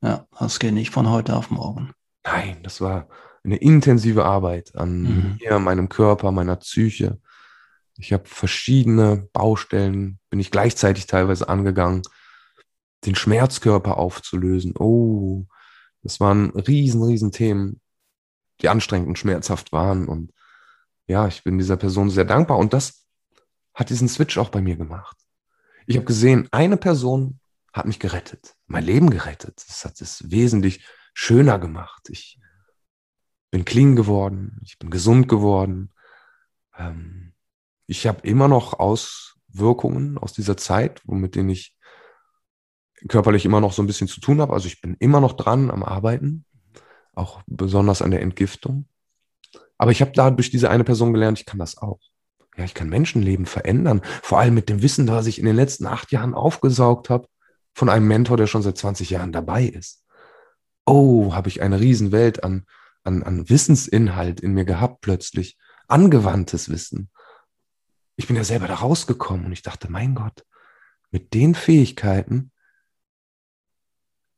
Ja, 0.00 0.26
das 0.38 0.58
geht 0.58 0.72
nicht 0.72 0.90
von 0.90 1.10
heute 1.10 1.36
auf 1.36 1.50
morgen. 1.50 1.92
Nein, 2.24 2.62
das 2.62 2.80
war 2.80 3.08
eine 3.44 3.56
intensive 3.56 4.24
Arbeit 4.24 4.74
an 4.74 5.02
mhm. 5.02 5.38
mir, 5.38 5.58
meinem 5.58 5.90
Körper, 5.90 6.32
meiner 6.32 6.56
Psyche. 6.56 7.20
Ich 7.98 8.14
habe 8.14 8.24
verschiedene 8.26 9.28
Baustellen, 9.34 10.18
bin 10.30 10.40
ich 10.40 10.50
gleichzeitig 10.50 11.06
teilweise 11.06 11.50
angegangen, 11.50 12.02
den 13.04 13.14
Schmerzkörper 13.14 13.98
aufzulösen. 13.98 14.74
Oh, 14.78 15.44
das 16.02 16.20
waren 16.20 16.50
riesen, 16.50 17.02
riesen 17.02 17.32
Themen, 17.32 17.82
die 18.62 18.70
anstrengend 18.70 19.08
und 19.08 19.18
schmerzhaft 19.18 19.72
waren. 19.72 20.08
Und 20.08 20.32
ja, 21.06 21.26
ich 21.26 21.44
bin 21.44 21.58
dieser 21.58 21.76
Person 21.76 22.08
sehr 22.08 22.24
dankbar. 22.24 22.56
Und 22.56 22.72
das 22.72 23.04
hat 23.74 23.90
diesen 23.90 24.08
Switch 24.08 24.38
auch 24.38 24.48
bei 24.48 24.62
mir 24.62 24.76
gemacht. 24.76 25.18
Ich 25.86 25.96
habe 25.96 26.06
gesehen, 26.06 26.48
eine 26.50 26.78
Person 26.78 27.40
hat 27.72 27.86
mich 27.86 27.98
gerettet, 27.98 28.56
mein 28.66 28.84
Leben 28.84 29.10
gerettet. 29.10 29.62
Das 29.68 29.84
hat 29.84 30.00
es 30.00 30.30
wesentlich 30.30 30.84
schöner 31.14 31.58
gemacht. 31.58 32.08
Ich 32.10 32.38
bin 33.50 33.64
clean 33.64 33.96
geworden, 33.96 34.60
ich 34.64 34.78
bin 34.78 34.90
gesund 34.90 35.28
geworden. 35.28 35.92
Ähm, 36.76 37.34
ich 37.86 38.06
habe 38.06 38.26
immer 38.26 38.48
noch 38.48 38.78
Auswirkungen 38.78 40.18
aus 40.18 40.32
dieser 40.32 40.56
Zeit, 40.56 41.00
womit 41.04 41.34
denen 41.34 41.50
ich 41.50 41.74
körperlich 43.08 43.44
immer 43.44 43.60
noch 43.60 43.72
so 43.72 43.82
ein 43.82 43.86
bisschen 43.86 44.08
zu 44.08 44.20
tun 44.20 44.40
habe. 44.40 44.52
Also 44.52 44.66
ich 44.66 44.80
bin 44.80 44.96
immer 44.98 45.20
noch 45.20 45.34
dran 45.34 45.70
am 45.70 45.82
Arbeiten, 45.82 46.44
auch 47.14 47.42
besonders 47.46 48.02
an 48.02 48.10
der 48.10 48.22
Entgiftung. 48.22 48.88
Aber 49.78 49.92
ich 49.92 50.00
habe 50.00 50.12
da 50.12 50.30
durch 50.30 50.50
diese 50.50 50.70
eine 50.70 50.84
Person 50.84 51.12
gelernt, 51.12 51.38
ich 51.38 51.46
kann 51.46 51.60
das 51.60 51.78
auch. 51.78 52.00
Ja, 52.56 52.64
ich 52.64 52.74
kann 52.74 52.88
Menschenleben 52.88 53.46
verändern. 53.46 54.02
Vor 54.22 54.40
allem 54.40 54.54
mit 54.54 54.68
dem 54.68 54.82
Wissen, 54.82 55.06
das 55.06 55.26
ich 55.26 55.38
in 55.38 55.46
den 55.46 55.54
letzten 55.54 55.86
acht 55.86 56.10
Jahren 56.10 56.34
aufgesaugt 56.34 57.08
habe 57.08 57.28
von 57.78 57.88
einem 57.88 58.08
Mentor, 58.08 58.36
der 58.36 58.48
schon 58.48 58.62
seit 58.62 58.76
20 58.76 59.08
Jahren 59.08 59.30
dabei 59.30 59.64
ist. 59.64 60.04
Oh, 60.84 61.32
habe 61.32 61.48
ich 61.48 61.62
eine 61.62 61.78
Riesenwelt 61.78 62.42
an, 62.42 62.66
an, 63.04 63.22
an 63.22 63.48
Wissensinhalt 63.48 64.40
in 64.40 64.52
mir 64.52 64.64
gehabt 64.64 65.00
plötzlich. 65.00 65.56
Angewandtes 65.86 66.70
Wissen. 66.70 67.08
Ich 68.16 68.26
bin 68.26 68.34
ja 68.34 68.42
selber 68.42 68.66
da 68.66 68.74
rausgekommen 68.74 69.46
und 69.46 69.52
ich 69.52 69.62
dachte, 69.62 69.92
mein 69.92 70.16
Gott, 70.16 70.44
mit 71.12 71.34
den 71.34 71.54
Fähigkeiten 71.54 72.50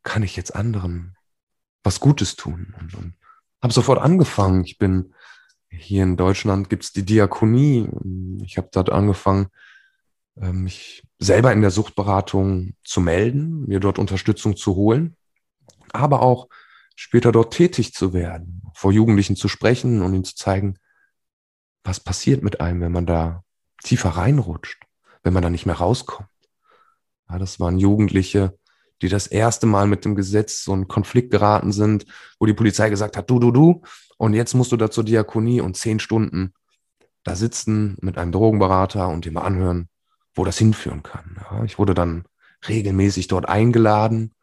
kann 0.02 0.22
ich 0.22 0.36
jetzt 0.36 0.54
anderen 0.54 1.16
was 1.82 1.98
Gutes 1.98 2.36
tun. 2.36 2.74
Und, 2.78 2.94
und 2.94 3.14
habe 3.62 3.72
sofort 3.72 4.02
angefangen. 4.02 4.64
Ich 4.64 4.76
bin 4.76 5.14
hier 5.70 6.02
in 6.02 6.18
Deutschland 6.18 6.68
gibt 6.68 6.84
es 6.84 6.92
die 6.92 7.06
Diakonie. 7.06 7.88
Ich 8.44 8.58
habe 8.58 8.68
dort 8.70 8.90
angefangen, 8.90 9.48
äh, 10.36 10.52
mich 10.52 11.04
selber 11.20 11.52
in 11.52 11.60
der 11.60 11.70
Suchtberatung 11.70 12.74
zu 12.82 13.00
melden, 13.00 13.66
mir 13.66 13.78
dort 13.78 13.98
Unterstützung 13.98 14.56
zu 14.56 14.74
holen, 14.74 15.16
aber 15.92 16.22
auch 16.22 16.48
später 16.96 17.30
dort 17.30 17.52
tätig 17.52 17.92
zu 17.92 18.12
werden, 18.12 18.62
vor 18.74 18.90
Jugendlichen 18.90 19.36
zu 19.36 19.46
sprechen 19.46 20.02
und 20.02 20.14
ihnen 20.14 20.24
zu 20.24 20.34
zeigen, 20.34 20.78
was 21.84 22.00
passiert 22.00 22.42
mit 22.42 22.60
einem, 22.60 22.80
wenn 22.80 22.92
man 22.92 23.06
da 23.06 23.44
tiefer 23.82 24.10
reinrutscht, 24.10 24.84
wenn 25.22 25.32
man 25.32 25.42
da 25.42 25.50
nicht 25.50 25.66
mehr 25.66 25.76
rauskommt. 25.76 26.28
Ja, 27.28 27.38
das 27.38 27.60
waren 27.60 27.78
Jugendliche, 27.78 28.58
die 29.02 29.08
das 29.08 29.26
erste 29.26 29.66
Mal 29.66 29.86
mit 29.86 30.04
dem 30.04 30.14
Gesetz 30.14 30.64
so 30.64 30.72
einen 30.72 30.88
Konflikt 30.88 31.30
geraten 31.30 31.72
sind, 31.72 32.06
wo 32.38 32.46
die 32.46 32.54
Polizei 32.54 32.90
gesagt 32.90 33.16
hat, 33.16 33.30
du, 33.30 33.38
du, 33.38 33.50
du, 33.50 33.82
und 34.18 34.34
jetzt 34.34 34.54
musst 34.54 34.72
du 34.72 34.76
da 34.76 34.90
zur 34.90 35.04
Diakonie 35.04 35.60
und 35.60 35.76
zehn 35.76 36.00
Stunden 36.00 36.52
da 37.24 37.36
sitzen 37.36 37.96
mit 38.00 38.18
einem 38.18 38.32
Drogenberater 38.32 39.08
und 39.08 39.30
mal 39.30 39.42
anhören, 39.42 39.88
wo 40.34 40.44
das 40.44 40.58
hinführen 40.58 41.02
kann. 41.02 41.36
Ja, 41.40 41.64
ich 41.64 41.78
wurde 41.78 41.94
dann 41.94 42.24
regelmäßig 42.68 43.28
dort 43.28 43.48
eingeladen 43.48 44.34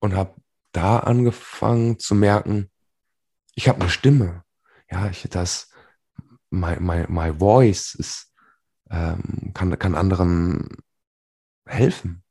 und 0.00 0.14
habe 0.14 0.34
da 0.72 0.98
angefangen 0.98 1.98
zu 1.98 2.14
merken, 2.14 2.70
ich 3.54 3.68
habe 3.68 3.80
eine 3.80 3.90
Stimme. 3.90 4.42
Ja, 4.90 5.08
ich 5.08 5.26
das 5.30 5.70
my, 6.50 6.76
my, 6.78 7.06
my 7.08 7.32
voice 7.34 7.94
ist, 7.94 8.32
ähm, 8.90 9.52
kann, 9.54 9.78
kann 9.78 9.94
anderen 9.94 10.68
helfen. 11.66 12.22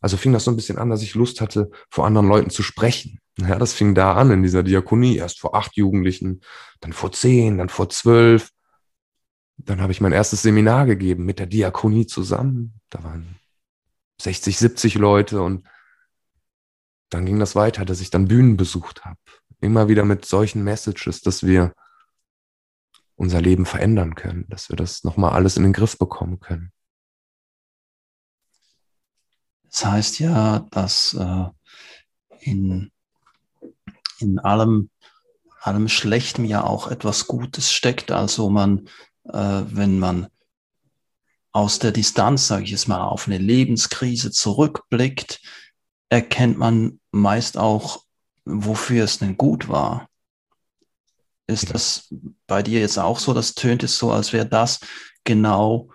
Also 0.00 0.16
fing 0.16 0.32
das 0.32 0.44
so 0.44 0.50
ein 0.50 0.56
bisschen 0.56 0.78
an, 0.78 0.90
dass 0.90 1.02
ich 1.02 1.14
Lust 1.14 1.40
hatte, 1.40 1.70
vor 1.90 2.06
anderen 2.06 2.28
Leuten 2.28 2.50
zu 2.50 2.62
sprechen. 2.62 3.18
Ja, 3.38 3.58
das 3.58 3.72
fing 3.72 3.94
da 3.94 4.14
an 4.14 4.30
in 4.30 4.42
dieser 4.42 4.62
Diakonie, 4.62 5.16
erst 5.16 5.40
vor 5.40 5.54
acht 5.54 5.76
Jugendlichen, 5.76 6.40
dann 6.80 6.92
vor 6.92 7.12
zehn, 7.12 7.58
dann 7.58 7.68
vor 7.68 7.88
zwölf. 7.88 8.50
Dann 9.58 9.80
habe 9.80 9.92
ich 9.92 10.00
mein 10.00 10.12
erstes 10.12 10.42
Seminar 10.42 10.86
gegeben 10.86 11.24
mit 11.24 11.38
der 11.38 11.46
Diakonie 11.46 12.06
zusammen. 12.06 12.80
Da 12.90 13.02
waren 13.02 13.36
60, 14.20 14.58
70 14.58 14.94
Leute 14.96 15.42
und 15.42 15.66
dann 17.10 17.24
ging 17.24 17.38
das 17.38 17.54
weiter, 17.54 17.84
dass 17.84 18.00
ich 18.00 18.10
dann 18.10 18.28
Bühnen 18.28 18.56
besucht 18.56 19.04
habe. 19.04 19.18
Immer 19.60 19.88
wieder 19.88 20.04
mit 20.04 20.24
solchen 20.24 20.64
Messages, 20.64 21.22
dass 21.22 21.44
wir 21.44 21.72
unser 23.14 23.40
Leben 23.40 23.64
verändern 23.64 24.14
können, 24.14 24.46
dass 24.48 24.68
wir 24.68 24.76
das 24.76 25.04
nochmal 25.04 25.32
alles 25.32 25.56
in 25.56 25.62
den 25.62 25.72
Griff 25.72 25.98
bekommen 25.98 26.40
können. 26.40 26.72
Das 29.64 29.84
heißt 29.84 30.18
ja, 30.20 30.60
dass 30.70 31.14
äh, 31.14 31.46
in, 32.40 32.90
in 34.18 34.38
allem, 34.38 34.90
allem 35.60 35.88
Schlechtem 35.88 36.44
ja 36.44 36.64
auch 36.64 36.90
etwas 36.90 37.26
Gutes 37.26 37.72
steckt. 37.72 38.10
Also 38.10 38.50
man, 38.50 38.88
wenn 39.32 39.98
man 39.98 40.28
aus 41.52 41.78
der 41.78 41.92
Distanz, 41.92 42.46
sage 42.46 42.64
ich 42.64 42.72
es 42.72 42.86
mal, 42.86 43.06
auf 43.06 43.26
eine 43.26 43.38
Lebenskrise 43.38 44.30
zurückblickt, 44.30 45.40
erkennt 46.08 46.58
man 46.58 47.00
meist 47.10 47.56
auch, 47.56 48.04
wofür 48.44 49.04
es 49.04 49.18
denn 49.18 49.36
gut 49.36 49.68
war. 49.68 50.08
Ist 51.46 51.72
das 51.72 52.12
bei 52.46 52.62
dir 52.62 52.80
jetzt 52.80 52.98
auch 52.98 53.18
so? 53.18 53.32
Das 53.32 53.54
tönt 53.54 53.82
es 53.82 53.98
so, 53.98 54.10
als 54.10 54.32
wäre 54.32 54.46
das 54.46 54.80
genau 55.24 55.90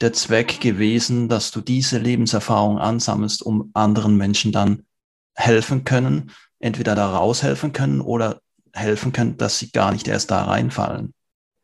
der 0.00 0.12
Zweck 0.12 0.60
gewesen, 0.60 1.28
dass 1.28 1.50
du 1.50 1.60
diese 1.60 1.98
Lebenserfahrung 1.98 2.78
ansammelst, 2.78 3.42
um 3.42 3.70
anderen 3.74 4.16
Menschen 4.16 4.52
dann 4.52 4.86
helfen 5.34 5.84
können, 5.84 6.32
entweder 6.58 6.94
da 6.94 7.16
raushelfen 7.16 7.72
können 7.72 8.00
oder 8.00 8.40
helfen 8.72 9.12
können, 9.12 9.36
dass 9.36 9.58
sie 9.58 9.70
gar 9.72 9.92
nicht 9.92 10.06
erst 10.06 10.30
da 10.30 10.44
reinfallen. 10.44 11.14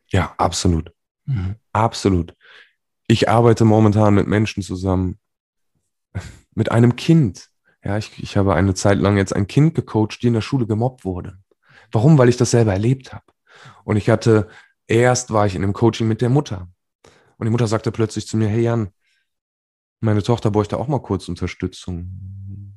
Ja, 0.08 0.34
absolut. 0.36 0.90
Mhm. 1.26 1.56
Absolut. 1.72 2.34
Ich 3.06 3.28
arbeite 3.28 3.64
momentan 3.64 4.14
mit 4.14 4.26
Menschen 4.26 4.62
zusammen, 4.62 5.18
mit 6.54 6.70
einem 6.72 6.96
Kind. 6.96 7.48
Ja, 7.84 7.98
ich, 7.98 8.20
ich 8.22 8.36
habe 8.36 8.54
eine 8.54 8.74
Zeit 8.74 8.98
lang 8.98 9.16
jetzt 9.16 9.34
ein 9.34 9.46
Kind 9.46 9.74
gecoacht, 9.74 10.22
die 10.22 10.28
in 10.28 10.34
der 10.34 10.40
Schule 10.40 10.66
gemobbt 10.66 11.04
wurde. 11.04 11.38
Warum? 11.92 12.18
Weil 12.18 12.28
ich 12.28 12.36
das 12.36 12.50
selber 12.50 12.72
erlebt 12.72 13.12
habe. 13.12 13.24
Und 13.84 13.96
ich 13.96 14.10
hatte, 14.10 14.48
erst 14.86 15.32
war 15.32 15.46
ich 15.46 15.54
in 15.54 15.62
einem 15.62 15.72
Coaching 15.72 16.08
mit 16.08 16.20
der 16.20 16.30
Mutter. 16.30 16.68
Und 17.36 17.44
die 17.44 17.50
Mutter 17.50 17.68
sagte 17.68 17.92
plötzlich 17.92 18.26
zu 18.26 18.36
mir, 18.36 18.48
hey 18.48 18.62
Jan, 18.62 18.88
meine 20.00 20.22
Tochter 20.22 20.50
bräuchte 20.50 20.78
auch 20.78 20.88
mal 20.88 21.00
kurz 21.00 21.28
Unterstützung. 21.28 22.10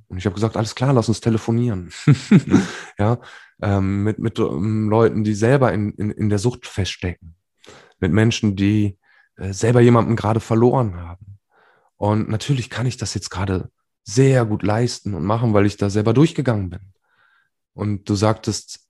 Und 0.08 0.18
ich 0.18 0.26
habe 0.26 0.36
gesagt, 0.36 0.58
alles 0.58 0.76
klar, 0.76 0.94
lass 0.94 1.08
uns 1.08 1.22
telefonieren. 1.22 1.92
ja, 2.98 3.20
ähm, 3.62 4.04
mit, 4.04 4.20
mit 4.20 4.40
ähm, 4.40 4.90
Leuten, 4.90 5.24
die 5.24 5.34
selber 5.34 5.72
in, 5.74 5.92
in, 5.94 6.12
in 6.12 6.30
der 6.30 6.40
Sucht 6.40 6.66
feststecken. 6.66 7.36
Mit 8.00 8.12
Menschen, 8.12 8.56
die 8.56 8.98
äh, 9.36 9.54
selber 9.54 9.82
jemanden 9.82 10.16
gerade 10.16 10.40
verloren 10.40 10.98
haben. 10.98 11.40
Und 11.96 12.30
natürlich 12.30 12.70
kann 12.70 12.86
ich 12.86 12.98
das 12.98 13.14
jetzt 13.14 13.30
gerade 13.30 13.70
sehr 14.04 14.46
gut 14.46 14.64
leisten 14.64 15.14
und 15.14 15.24
machen, 15.24 15.54
weil 15.54 15.66
ich 15.66 15.78
da 15.78 15.90
selber 15.90 16.14
durchgegangen 16.14 16.70
bin. 16.70 16.94
Und 17.74 18.10
du 18.10 18.16
sagtest, 18.16 18.88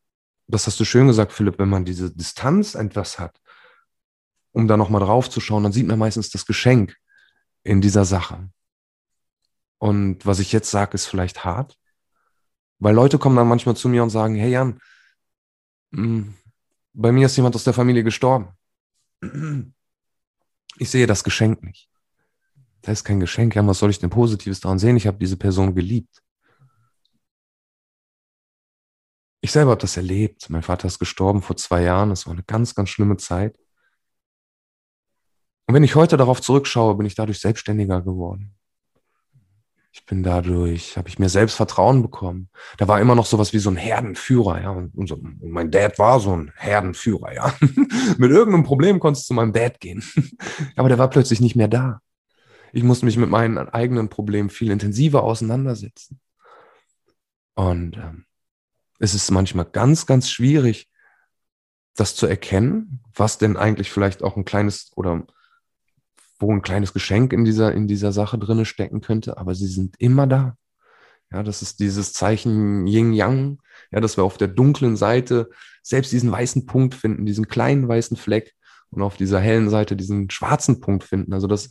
das 0.48 0.66
hast 0.66 0.80
du 0.80 0.86
schön 0.86 1.08
gesagt, 1.08 1.32
Philipp, 1.32 1.60
wenn 1.60 1.70
man 1.70 1.86
diese 1.86 2.12
Distanz 2.12 2.76
etwas 2.76 3.20
hat, 3.20 3.40
um 4.52 4.68
da 4.68 4.78
nochmal 4.78 5.02
drauf 5.02 5.30
zu 5.30 5.40
schauen, 5.40 5.64
dann 5.64 5.72
sieht 5.72 5.88
man 5.88 6.00
meistens 6.00 6.30
das 6.30 6.46
Geschenk 6.46 6.96
in 7.64 7.82
dieser 7.82 8.06
Sache. 8.06 8.50
Und 9.78 10.26
was 10.26 10.40
ich 10.40 10.52
jetzt 10.52 10.72
sage, 10.72 10.94
ist 10.94 11.06
vielleicht 11.06 11.44
hart, 11.44 11.78
weil 12.80 12.96
Leute 12.96 13.18
kommen 13.18 13.36
dann 13.36 13.48
manchmal 13.48 13.76
zu 13.76 13.90
mir 13.90 14.04
und 14.04 14.10
sagen, 14.10 14.36
hey 14.36 14.52
Jan, 14.52 14.80
hm, 15.94 16.34
bei 16.94 17.12
mir 17.12 17.28
ist 17.28 17.36
jemand 17.38 17.56
aus 17.56 17.64
der 17.64 17.74
Familie 17.74 18.04
gestorben. 18.04 18.50
Ich 19.22 20.90
sehe 20.90 21.08
das 21.08 21.24
Geschenk 21.24 21.64
nicht. 21.64 21.90
Das 22.82 23.00
ist 23.00 23.04
kein 23.04 23.20
Geschenk, 23.20 23.56
Jan, 23.56 23.68
was 23.68 23.80
soll 23.80 23.90
ich 23.90 24.00
denn 24.00 24.10
Positives 24.10 24.62
daran 24.62 24.80
sehen? 24.80 24.96
Ich 24.96 25.08
habe 25.08 25.18
diese 25.18 25.38
Person 25.38 25.76
geliebt. 25.76 26.24
Ich 29.42 29.52
selber 29.52 29.72
habe 29.72 29.82
das 29.82 29.98
erlebt. 29.98 30.50
Mein 30.50 30.64
Vater 30.64 30.88
ist 30.88 31.00
gestorben 31.00 31.42
vor 31.42 31.58
zwei 31.58 31.84
Jahren. 31.84 32.10
Das 32.10 32.26
war 32.26 32.34
eine 32.34 32.44
ganz, 32.44 32.76
ganz 32.76 32.90
schlimme 32.90 33.18
Zeit. 33.18 33.58
Und 35.68 35.76
wenn 35.76 35.84
ich 35.84 35.96
heute 35.96 36.18
darauf 36.18 36.42
zurückschaue, 36.42 36.96
bin 36.96 37.06
ich 37.06 37.16
dadurch 37.16 37.40
selbstständiger 37.40 38.02
geworden. 38.02 38.59
Ich 39.92 40.06
bin 40.06 40.22
dadurch, 40.22 40.98
habe 40.98 41.10
ich 41.10 41.18
mir 41.18 41.30
selbst 41.30 41.56
Vertrauen 41.56 42.04
bekommen. 42.04 42.50
Da 42.78 42.88
war 42.88 43.02
immer 43.02 43.16
noch 43.16 43.26
sowas 43.26 43.54
wie 43.54 43.60
so 43.60 43.72
ein 43.72 43.76
Herdenführer, 43.76 44.62
ja. 44.62 44.70
Und, 44.70 45.08
so, 45.08 45.16
und 45.16 45.42
mein 45.52 45.72
Dad 45.72 45.98
war 45.98 46.20
so 46.20 46.36
ein 46.36 46.52
Herdenführer, 46.56 47.34
ja. 47.34 47.54
mit 48.18 48.32
irgendeinem 48.32 48.64
Problem 48.64 49.00
konntest 49.00 49.26
du 49.26 49.28
zu 49.30 49.34
meinem 49.34 49.54
Dad 49.54 49.80
gehen. 49.80 50.04
Aber 50.76 50.90
der 50.90 51.00
war 51.00 51.10
plötzlich 51.10 51.42
nicht 51.42 51.56
mehr 51.56 51.68
da. 51.68 52.02
Ich 52.72 52.84
musste 52.84 53.06
mich 53.06 53.18
mit 53.18 53.30
meinen 53.30 53.58
eigenen 53.58 54.10
Problemen 54.10 54.52
viel 54.52 54.70
intensiver 54.70 55.24
auseinandersetzen. 55.24 56.20
Und 57.56 57.98
ähm, 57.98 58.26
es 59.00 59.16
ist 59.16 59.32
manchmal 59.32 59.66
ganz, 59.66 60.06
ganz 60.06 60.30
schwierig, 60.30 60.88
das 61.96 62.16
zu 62.16 62.28
erkennen, 62.28 63.02
was 63.16 63.38
denn 63.40 63.58
eigentlich 63.58 63.92
vielleicht 63.92 64.24
auch 64.24 64.38
ein 64.38 64.46
kleines 64.46 64.92
oder 64.96 65.26
wo 66.40 66.52
ein 66.52 66.62
kleines 66.62 66.94
Geschenk 66.94 67.34
in 67.34 67.46
dieser, 67.46 67.74
in 67.74 67.88
dieser 67.88 68.12
Sache 68.12 68.38
drinne 68.38 68.66
stecken 68.66 69.02
könnte, 69.02 69.38
aber 69.38 69.56
sie 69.56 69.68
sind 69.68 69.96
immer 70.00 70.26
da. 70.26 70.56
Ja, 71.32 71.44
das 71.44 71.62
ist 71.62 71.80
dieses 71.80 72.14
Zeichen 72.14 72.88
Yin-Yang, 72.88 73.60
ja, 73.92 74.00
dass 74.00 74.18
wir 74.18 74.24
auf 74.24 74.38
der 74.38 74.48
dunklen 74.48 74.96
Seite 74.96 75.50
selbst 75.84 76.12
diesen 76.12 76.32
weißen 76.32 76.66
Punkt 76.66 76.96
finden, 76.96 77.26
diesen 77.26 77.48
kleinen 77.48 77.88
weißen 77.88 78.18
Fleck 78.18 78.56
und 78.90 79.04
auf 79.04 79.18
dieser 79.18 79.40
hellen 79.40 79.70
Seite 79.70 79.96
diesen 79.96 80.30
schwarzen 80.32 80.80
Punkt 80.80 81.04
finden. 81.04 81.34
Also, 81.34 81.46
dass 81.46 81.70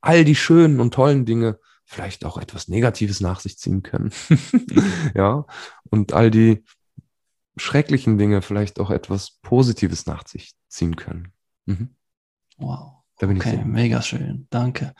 all 0.00 0.24
die 0.24 0.34
schönen 0.34 0.80
und 0.80 0.94
tollen 0.94 1.24
Dinge 1.24 1.60
vielleicht 1.84 2.24
auch 2.24 2.38
etwas 2.38 2.68
Negatives 2.68 3.20
nach 3.20 3.38
sich 3.38 3.56
ziehen 3.58 3.82
können. 3.82 4.12
ja, 5.14 5.46
und 5.90 6.12
all 6.12 6.30
die 6.30 6.64
schrecklichen 7.56 8.18
Dinge 8.18 8.42
vielleicht 8.42 8.80
auch 8.80 8.90
etwas 8.90 9.38
Positives 9.42 10.06
nach 10.06 10.26
sich 10.26 10.54
ziehen 10.68 10.96
können. 10.96 11.32
Mhm. 11.66 11.94
Wow. 12.56 13.01
Da 13.18 13.26
bin 13.26 13.36
okay, 13.36 13.58
ich 13.60 13.64
mega 13.64 14.02
schön. 14.02 14.46
Danke. 14.50 14.94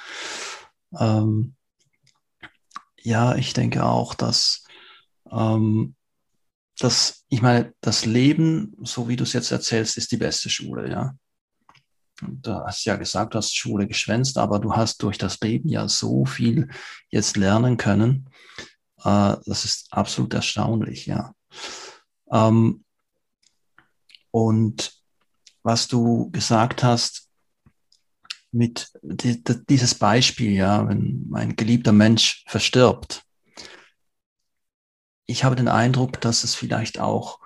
Ähm, 0.99 1.55
ja, 3.01 3.35
ich 3.35 3.53
denke 3.53 3.85
auch, 3.85 4.15
dass, 4.15 4.65
ähm, 5.31 5.95
dass, 6.79 7.25
ich 7.29 7.43
meine, 7.43 7.75
das 7.81 8.05
Leben, 8.05 8.77
so 8.83 9.09
wie 9.09 9.17
du 9.17 9.25
es 9.25 9.33
jetzt 9.33 9.51
erzählst, 9.51 9.97
ist 9.97 10.13
die 10.13 10.17
beste 10.17 10.51
Schule, 10.51 10.91
ja. 10.91 11.15
Du 12.21 12.55
hast 12.55 12.85
ja 12.85 12.95
gesagt, 12.97 13.35
du 13.35 13.39
hast 13.39 13.57
Schule 13.57 13.89
geschwänzt, 13.89 14.39
aber 14.39 14.61
du 14.61 14.77
hast 14.77 15.03
durch 15.03 15.19
das 15.19 15.41
Leben 15.41 15.69
ja 15.69 15.89
so 15.89 16.25
viel 16.25 16.69
jetzt 17.11 17.37
lernen 17.37 17.77
können. 17.77 18.29
Äh, 18.99 19.37
das 19.45 19.65
ist 19.65 19.89
absolut 19.91 20.33
erstaunlich, 20.35 21.07
ja. 21.07 21.35
Ähm, 22.31 22.85
und 24.31 24.93
was 25.63 25.89
du 25.89 26.31
gesagt 26.31 26.83
hast 26.83 27.22
mit 28.53 28.93
die, 29.03 29.43
die, 29.43 29.65
dieses 29.67 29.95
Beispiel, 29.95 30.53
ja, 30.53 30.89
wenn 30.89 31.27
mein 31.29 31.57
geliebter 31.57 31.93
Mensch 31.93 32.45
verstirbt, 32.47 33.23
ich 35.27 35.45
habe 35.45 35.57
den 35.57 35.69
Eindruck, 35.69 36.21
dass 36.21 36.45
es 36.45 36.55
vielleicht 36.55 37.01
auch 37.01 37.41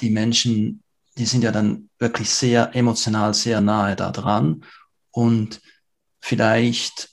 die 0.00 0.10
Menschen 0.10 0.82
die 1.20 1.26
sind 1.26 1.44
ja 1.44 1.52
dann 1.52 1.90
wirklich 1.98 2.30
sehr 2.30 2.74
emotional, 2.74 3.34
sehr 3.34 3.60
nahe 3.60 3.94
da 3.94 4.10
dran. 4.10 4.64
Und 5.10 5.60
vielleicht 6.20 7.10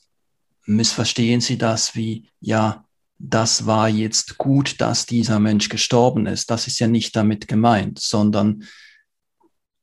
missverstehen 0.66 1.42
sie 1.42 1.58
das 1.58 1.96
wie, 1.96 2.30
ja, 2.40 2.86
das 3.20 3.66
war 3.66 3.90
jetzt 3.90 4.38
gut, 4.38 4.80
dass 4.80 5.08
dieser 5.08 5.40
Mensch 5.40 5.70
gestorben 5.70 6.28
ist. 6.28 6.52
Das 6.52 6.68
ist 6.68 6.80
ja 6.80 6.88
nicht 6.88 7.16
damit 7.16 7.48
gemeint, 7.48 8.00
sondern 8.00 8.64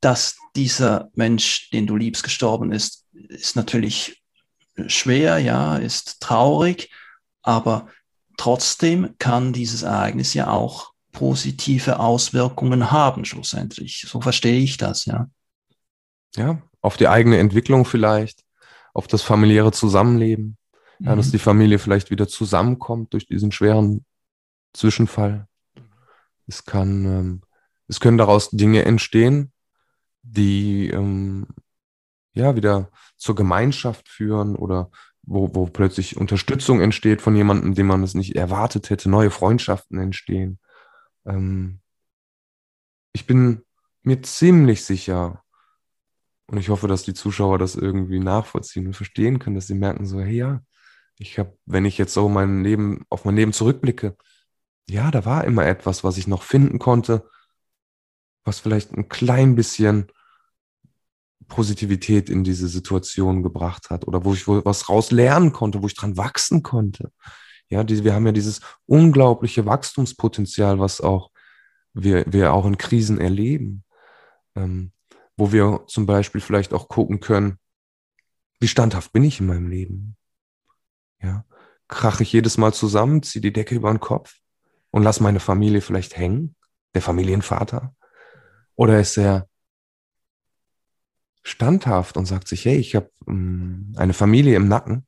dass 0.00 0.36
dieser 0.54 1.10
Mensch, 1.14 1.70
den 1.70 1.86
du 1.86 1.96
liebst, 1.96 2.22
gestorben 2.22 2.72
ist, 2.72 3.03
ist 3.14 3.56
natürlich 3.56 4.22
schwer, 4.86 5.38
ja, 5.38 5.76
ist 5.76 6.20
traurig, 6.20 6.90
aber 7.42 7.88
trotzdem 8.36 9.14
kann 9.18 9.52
dieses 9.52 9.82
Ereignis 9.82 10.34
ja 10.34 10.50
auch 10.50 10.92
positive 11.12 12.00
Auswirkungen 12.00 12.90
haben, 12.90 13.24
schlussendlich. 13.24 14.04
So 14.08 14.20
verstehe 14.20 14.58
ich 14.58 14.76
das, 14.76 15.06
ja. 15.06 15.28
Ja, 16.36 16.60
auf 16.80 16.96
die 16.96 17.08
eigene 17.08 17.38
Entwicklung 17.38 17.84
vielleicht, 17.84 18.42
auf 18.92 19.06
das 19.06 19.22
familiäre 19.22 19.70
Zusammenleben, 19.70 20.56
mhm. 20.98 21.06
ja, 21.06 21.16
dass 21.16 21.28
mhm. 21.28 21.32
die 21.32 21.38
Familie 21.38 21.78
vielleicht 21.78 22.10
wieder 22.10 22.26
zusammenkommt 22.26 23.12
durch 23.12 23.26
diesen 23.26 23.52
schweren 23.52 24.04
Zwischenfall. 24.72 25.46
Es 26.46 26.64
kann, 26.64 27.04
ähm, 27.06 27.42
es 27.86 28.00
können 28.00 28.18
daraus 28.18 28.50
Dinge 28.50 28.84
entstehen, 28.84 29.52
die 30.22 30.88
ähm, 30.90 31.46
ja 32.34 32.56
wieder 32.56 32.90
zur 33.16 33.34
Gemeinschaft 33.34 34.08
führen 34.08 34.56
oder 34.56 34.90
wo, 35.22 35.54
wo 35.54 35.66
plötzlich 35.66 36.16
Unterstützung 36.16 36.80
entsteht 36.80 37.22
von 37.22 37.34
jemandem, 37.34 37.74
dem 37.74 37.86
man 37.86 38.02
es 38.02 38.14
nicht 38.14 38.36
erwartet 38.36 38.90
hätte, 38.90 39.08
neue 39.08 39.30
Freundschaften 39.30 39.98
entstehen. 39.98 40.58
Ähm, 41.24 41.80
ich 43.12 43.26
bin 43.26 43.62
mir 44.02 44.22
ziemlich 44.22 44.84
sicher, 44.84 45.42
und 46.46 46.58
ich 46.58 46.68
hoffe, 46.68 46.88
dass 46.88 47.04
die 47.04 47.14
Zuschauer 47.14 47.58
das 47.58 47.74
irgendwie 47.74 48.18
nachvollziehen 48.18 48.86
und 48.86 48.94
verstehen 48.94 49.38
können, 49.38 49.56
dass 49.56 49.66
sie 49.66 49.74
merken 49.74 50.04
so, 50.04 50.20
hey 50.20 50.36
ja, 50.36 50.60
ich 51.16 51.38
habe, 51.38 51.56
wenn 51.64 51.84
ich 51.84 51.96
jetzt 51.96 52.12
so 52.12 52.28
mein 52.28 52.62
Leben, 52.62 53.06
auf 53.08 53.24
mein 53.24 53.36
Leben 53.36 53.52
zurückblicke, 53.52 54.16
ja, 54.88 55.10
da 55.10 55.24
war 55.24 55.44
immer 55.44 55.64
etwas, 55.64 56.04
was 56.04 56.18
ich 56.18 56.26
noch 56.26 56.42
finden 56.42 56.78
konnte, 56.78 57.28
was 58.44 58.60
vielleicht 58.60 58.92
ein 58.92 59.08
klein 59.08 59.54
bisschen 59.54 60.08
Positivität 61.48 62.30
in 62.30 62.44
diese 62.44 62.68
Situation 62.68 63.42
gebracht 63.42 63.90
hat 63.90 64.06
oder 64.06 64.24
wo 64.24 64.34
ich 64.34 64.46
was 64.46 64.88
raus 64.88 65.10
lernen 65.10 65.52
konnte, 65.52 65.82
wo 65.82 65.86
ich 65.86 65.94
dran 65.94 66.16
wachsen 66.16 66.62
konnte. 66.62 67.12
Ja, 67.68 67.84
die, 67.84 68.04
wir 68.04 68.14
haben 68.14 68.26
ja 68.26 68.32
dieses 68.32 68.60
unglaubliche 68.86 69.66
Wachstumspotenzial, 69.66 70.78
was 70.78 71.00
auch 71.00 71.30
wir, 71.92 72.24
wir 72.26 72.52
auch 72.52 72.66
in 72.66 72.78
Krisen 72.78 73.20
erleben, 73.20 73.84
ähm, 74.54 74.92
wo 75.36 75.52
wir 75.52 75.84
zum 75.86 76.06
Beispiel 76.06 76.40
vielleicht 76.40 76.72
auch 76.72 76.88
gucken 76.88 77.20
können, 77.20 77.58
wie 78.60 78.68
standhaft 78.68 79.12
bin 79.12 79.24
ich 79.24 79.40
in 79.40 79.46
meinem 79.46 79.68
Leben? 79.68 80.16
Ja, 81.22 81.44
krache 81.88 82.22
ich 82.22 82.32
jedes 82.32 82.58
Mal 82.58 82.72
zusammen, 82.72 83.22
ziehe 83.22 83.42
die 83.42 83.52
Decke 83.52 83.74
über 83.74 83.90
den 83.92 84.00
Kopf 84.00 84.36
und 84.90 85.02
lass 85.02 85.20
meine 85.20 85.40
Familie 85.40 85.80
vielleicht 85.80 86.16
hängen, 86.16 86.54
der 86.94 87.02
Familienvater? 87.02 87.94
Oder 88.76 89.00
ist 89.00 89.16
er 89.16 89.48
standhaft 91.44 92.16
und 92.16 92.26
sagt 92.26 92.48
sich, 92.48 92.64
hey, 92.64 92.76
ich 92.76 92.96
habe 92.96 93.10
ähm, 93.28 93.92
eine 93.96 94.14
Familie 94.14 94.56
im 94.56 94.66
Nacken. 94.66 95.06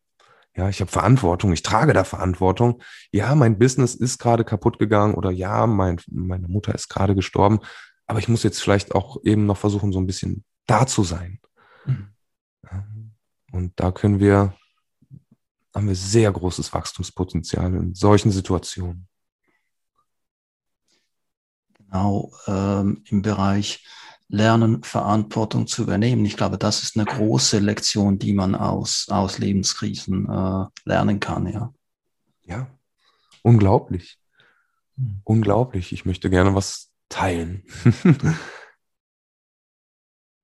Ja, 0.55 0.69
ich 0.69 0.81
habe 0.81 0.91
Verantwortung, 0.91 1.53
ich 1.53 1.63
trage 1.63 1.93
da 1.93 2.05
Verantwortung. 2.05 2.81
Ja, 3.11 3.35
mein 3.35 3.59
Business 3.59 3.95
ist 3.95 4.19
gerade 4.19 4.45
kaputt 4.45 4.79
gegangen 4.79 5.15
oder 5.15 5.31
ja, 5.31 5.67
mein, 5.67 6.01
meine 6.11 6.49
Mutter 6.49 6.75
ist 6.75 6.89
gerade 6.89 7.15
gestorben. 7.15 7.61
Aber 8.07 8.21
ich 8.21 8.29
muss 8.29 8.43
jetzt 8.43 8.63
vielleicht 8.63 8.95
auch 8.95 9.19
eben 9.25 9.47
noch 9.47 9.59
versuchen, 9.59 9.93
so 9.93 9.99
ein 9.99 10.07
bisschen 10.07 10.45
da 10.67 10.87
zu 10.87 11.03
sein. 11.03 11.41
Mhm. 11.85 12.15
Und 13.53 13.73
da 13.77 13.93
können 13.93 14.21
wir, 14.21 14.55
haben 15.75 15.89
wir 15.89 15.95
sehr 15.95 16.31
großes 16.31 16.73
Wachstumspotenzial 16.73 17.75
in 17.75 17.95
solchen 17.95 18.31
Situationen. 18.31 19.09
Genau, 21.79 22.33
ähm, 22.47 23.03
im 23.07 23.23
Bereich 23.23 23.87
lernen, 24.29 24.83
Verantwortung 24.83 25.67
zu 25.67 25.83
übernehmen. 25.83 26.25
Ich 26.25 26.37
glaube, 26.37 26.59
das 26.59 26.83
ist 26.83 26.97
eine 26.97 27.05
große 27.05 27.59
Lektion, 27.59 28.19
die 28.19 28.33
man 28.33 28.55
aus, 28.55 29.07
aus 29.11 29.39
Lebenskrisen 29.39 30.29
äh, 30.29 30.67
lernen 30.85 31.21
kann, 31.21 31.47
ja. 31.47 31.73
Ja, 32.45 32.69
unglaublich. 33.43 34.19
Hm. 34.97 35.21
Unglaublich. 35.25 35.93
Ich 35.93 36.05
möchte 36.05 36.31
gerne 36.31 36.55
was 36.55 36.93
teilen. 37.09 37.65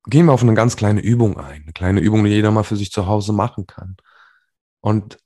Gehen 0.07 0.27
wir 0.27 0.33
auf 0.33 0.42
eine 0.42 0.55
ganz 0.55 0.77
kleine 0.77 1.01
Übung 1.01 1.38
ein. 1.38 1.62
Eine 1.62 1.73
kleine 1.73 2.01
Übung, 2.01 2.25
die 2.25 2.31
jeder 2.31 2.51
mal 2.51 2.64
für 2.64 2.77
sich 2.77 2.90
zu 2.90 3.07
Hause 3.07 3.33
machen 3.33 3.66
kann. 3.68 3.97
Und 4.81 5.18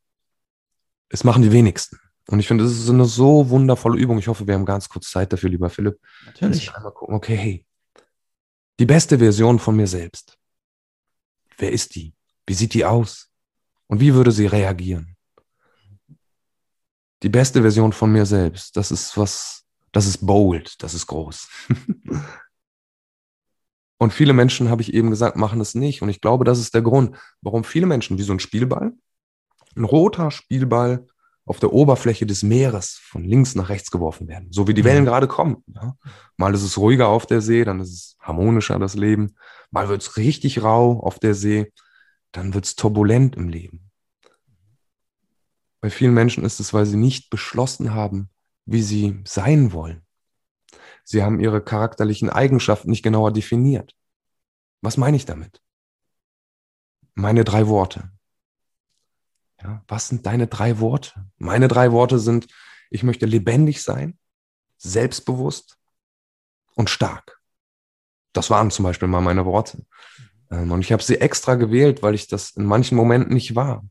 es 1.08 1.24
machen 1.24 1.42
die 1.42 1.52
wenigsten. 1.52 1.98
Und 2.28 2.40
ich 2.40 2.48
finde, 2.48 2.64
das 2.64 2.74
ist 2.74 2.90
eine 2.90 3.06
so 3.06 3.48
wundervolle 3.48 3.98
Übung. 3.98 4.18
Ich 4.18 4.28
hoffe, 4.28 4.46
wir 4.46 4.54
haben 4.54 4.66
ganz 4.66 4.88
kurz 4.88 5.10
Zeit 5.10 5.32
dafür, 5.32 5.48
lieber 5.48 5.70
Philipp. 5.70 5.98
Natürlich. 6.26 6.74
Einmal 6.74 6.92
gucken, 6.92 7.14
okay, 7.14 7.36
hey, 7.36 7.65
die 8.78 8.86
beste 8.86 9.18
Version 9.18 9.58
von 9.58 9.76
mir 9.76 9.86
selbst. 9.86 10.38
Wer 11.58 11.72
ist 11.72 11.94
die? 11.94 12.14
Wie 12.46 12.54
sieht 12.54 12.74
die 12.74 12.84
aus? 12.84 13.30
Und 13.86 14.00
wie 14.00 14.14
würde 14.14 14.32
sie 14.32 14.46
reagieren? 14.46 15.16
Die 17.22 17.28
beste 17.28 17.62
Version 17.62 17.92
von 17.92 18.12
mir 18.12 18.26
selbst, 18.26 18.76
das 18.76 18.90
ist 18.90 19.16
was, 19.16 19.64
das 19.92 20.06
ist 20.06 20.26
bold, 20.26 20.82
das 20.82 20.92
ist 20.94 21.06
groß. 21.06 21.48
Und 23.98 24.12
viele 24.12 24.34
Menschen, 24.34 24.68
habe 24.68 24.82
ich 24.82 24.92
eben 24.92 25.08
gesagt, 25.08 25.38
machen 25.38 25.58
es 25.60 25.74
nicht. 25.74 26.02
Und 26.02 26.10
ich 26.10 26.20
glaube, 26.20 26.44
das 26.44 26.58
ist 26.58 26.74
der 26.74 26.82
Grund, 26.82 27.16
warum 27.40 27.64
viele 27.64 27.86
Menschen, 27.86 28.18
wie 28.18 28.22
so 28.22 28.34
ein 28.34 28.40
Spielball, 28.40 28.92
ein 29.74 29.84
roter 29.84 30.30
Spielball 30.30 31.06
auf 31.46 31.60
der 31.60 31.72
Oberfläche 31.72 32.26
des 32.26 32.42
Meeres 32.42 32.98
von 33.00 33.24
links 33.24 33.54
nach 33.54 33.68
rechts 33.68 33.90
geworfen 33.90 34.26
werden, 34.26 34.48
so 34.50 34.66
wie 34.66 34.74
die 34.74 34.84
Wellen 34.84 35.02
mhm. 35.02 35.06
gerade 35.06 35.28
kommen. 35.28 35.64
Ja. 35.74 35.96
Mal 36.36 36.52
ist 36.52 36.62
es 36.62 36.76
ruhiger 36.76 37.08
auf 37.08 37.24
der 37.24 37.40
See, 37.40 37.64
dann 37.64 37.80
ist 37.80 37.92
es 37.92 38.16
harmonischer 38.20 38.78
das 38.78 38.94
Leben. 38.94 39.36
Mal 39.70 39.88
wird 39.88 40.02
es 40.02 40.16
richtig 40.16 40.62
rau 40.62 41.00
auf 41.00 41.20
der 41.20 41.34
See, 41.34 41.72
dann 42.32 42.52
wird 42.52 42.66
es 42.66 42.74
turbulent 42.74 43.36
im 43.36 43.48
Leben. 43.48 43.90
Bei 45.80 45.88
vielen 45.88 46.14
Menschen 46.14 46.44
ist 46.44 46.58
es, 46.58 46.74
weil 46.74 46.84
sie 46.84 46.96
nicht 46.96 47.30
beschlossen 47.30 47.94
haben, 47.94 48.28
wie 48.64 48.82
sie 48.82 49.20
sein 49.24 49.72
wollen. 49.72 50.04
Sie 51.04 51.22
haben 51.22 51.38
ihre 51.38 51.62
charakterlichen 51.62 52.28
Eigenschaften 52.28 52.90
nicht 52.90 53.04
genauer 53.04 53.32
definiert. 53.32 53.94
Was 54.80 54.96
meine 54.96 55.16
ich 55.16 55.26
damit? 55.26 55.62
Meine 57.14 57.44
drei 57.44 57.68
Worte. 57.68 58.10
Ja, 59.62 59.82
was 59.88 60.08
sind 60.08 60.26
deine 60.26 60.46
drei 60.46 60.80
Worte? 60.80 61.12
Meine 61.38 61.68
drei 61.68 61.92
Worte 61.92 62.18
sind, 62.18 62.46
ich 62.90 63.02
möchte 63.02 63.26
lebendig 63.26 63.82
sein, 63.82 64.18
selbstbewusst 64.76 65.78
und 66.74 66.90
stark. 66.90 67.40
Das 68.32 68.50
waren 68.50 68.70
zum 68.70 68.84
Beispiel 68.84 69.08
mal 69.08 69.22
meine 69.22 69.46
Worte. 69.46 69.84
Ähm, 70.50 70.70
und 70.70 70.80
ich 70.82 70.92
habe 70.92 71.02
sie 71.02 71.20
extra 71.20 71.54
gewählt, 71.54 72.02
weil 72.02 72.14
ich 72.14 72.28
das 72.28 72.50
in 72.50 72.66
manchen 72.66 72.96
Momenten 72.96 73.32
nicht 73.32 73.54
war. 73.54 73.84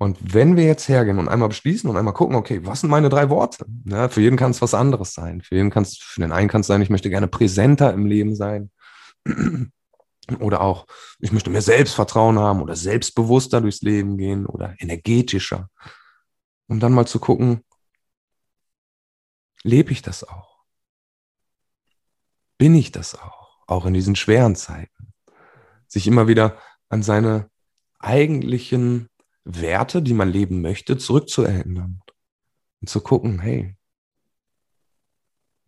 Und 0.00 0.34
wenn 0.34 0.56
wir 0.56 0.64
jetzt 0.64 0.88
hergehen 0.88 1.18
und 1.18 1.28
einmal 1.28 1.48
beschließen 1.48 1.90
und 1.90 1.96
einmal 1.96 2.14
gucken, 2.14 2.36
okay, 2.36 2.60
was 2.64 2.82
sind 2.82 2.90
meine 2.90 3.08
drei 3.08 3.30
Worte? 3.30 3.66
Ja, 3.84 4.08
für 4.08 4.20
jeden 4.20 4.36
kann 4.36 4.52
es 4.52 4.62
was 4.62 4.74
anderes 4.74 5.12
sein. 5.12 5.40
Für 5.42 5.56
jeden 5.56 5.70
kann 5.70 5.82
es, 5.82 5.96
für 5.96 6.20
den 6.20 6.30
einen 6.30 6.48
kann 6.48 6.60
es 6.60 6.68
sein, 6.68 6.82
ich 6.82 6.90
möchte 6.90 7.10
gerne 7.10 7.26
präsenter 7.26 7.92
im 7.92 8.06
Leben 8.06 8.36
sein. 8.36 8.70
Oder 10.36 10.60
auch, 10.60 10.86
ich 11.20 11.32
möchte 11.32 11.50
mehr 11.50 11.62
Selbstvertrauen 11.62 12.38
haben 12.38 12.60
oder 12.62 12.76
selbstbewusster 12.76 13.60
durchs 13.60 13.80
Leben 13.80 14.18
gehen 14.18 14.46
oder 14.46 14.74
energetischer. 14.78 15.70
Und 16.66 16.80
dann 16.80 16.92
mal 16.92 17.06
zu 17.06 17.18
gucken, 17.18 17.64
lebe 19.62 19.92
ich 19.92 20.02
das 20.02 20.24
auch? 20.24 20.64
Bin 22.58 22.74
ich 22.74 22.92
das 22.92 23.14
auch? 23.14 23.58
Auch 23.66 23.86
in 23.86 23.94
diesen 23.94 24.16
schweren 24.16 24.56
Zeiten. 24.56 25.12
Sich 25.86 26.06
immer 26.06 26.28
wieder 26.28 26.58
an 26.88 27.02
seine 27.02 27.50
eigentlichen 27.98 29.08
Werte, 29.44 30.02
die 30.02 30.14
man 30.14 30.28
leben 30.28 30.60
möchte, 30.60 30.98
zurückzuerinnern. 30.98 32.02
Und 32.80 32.88
zu 32.88 33.00
gucken, 33.00 33.40
hey, 33.40 33.76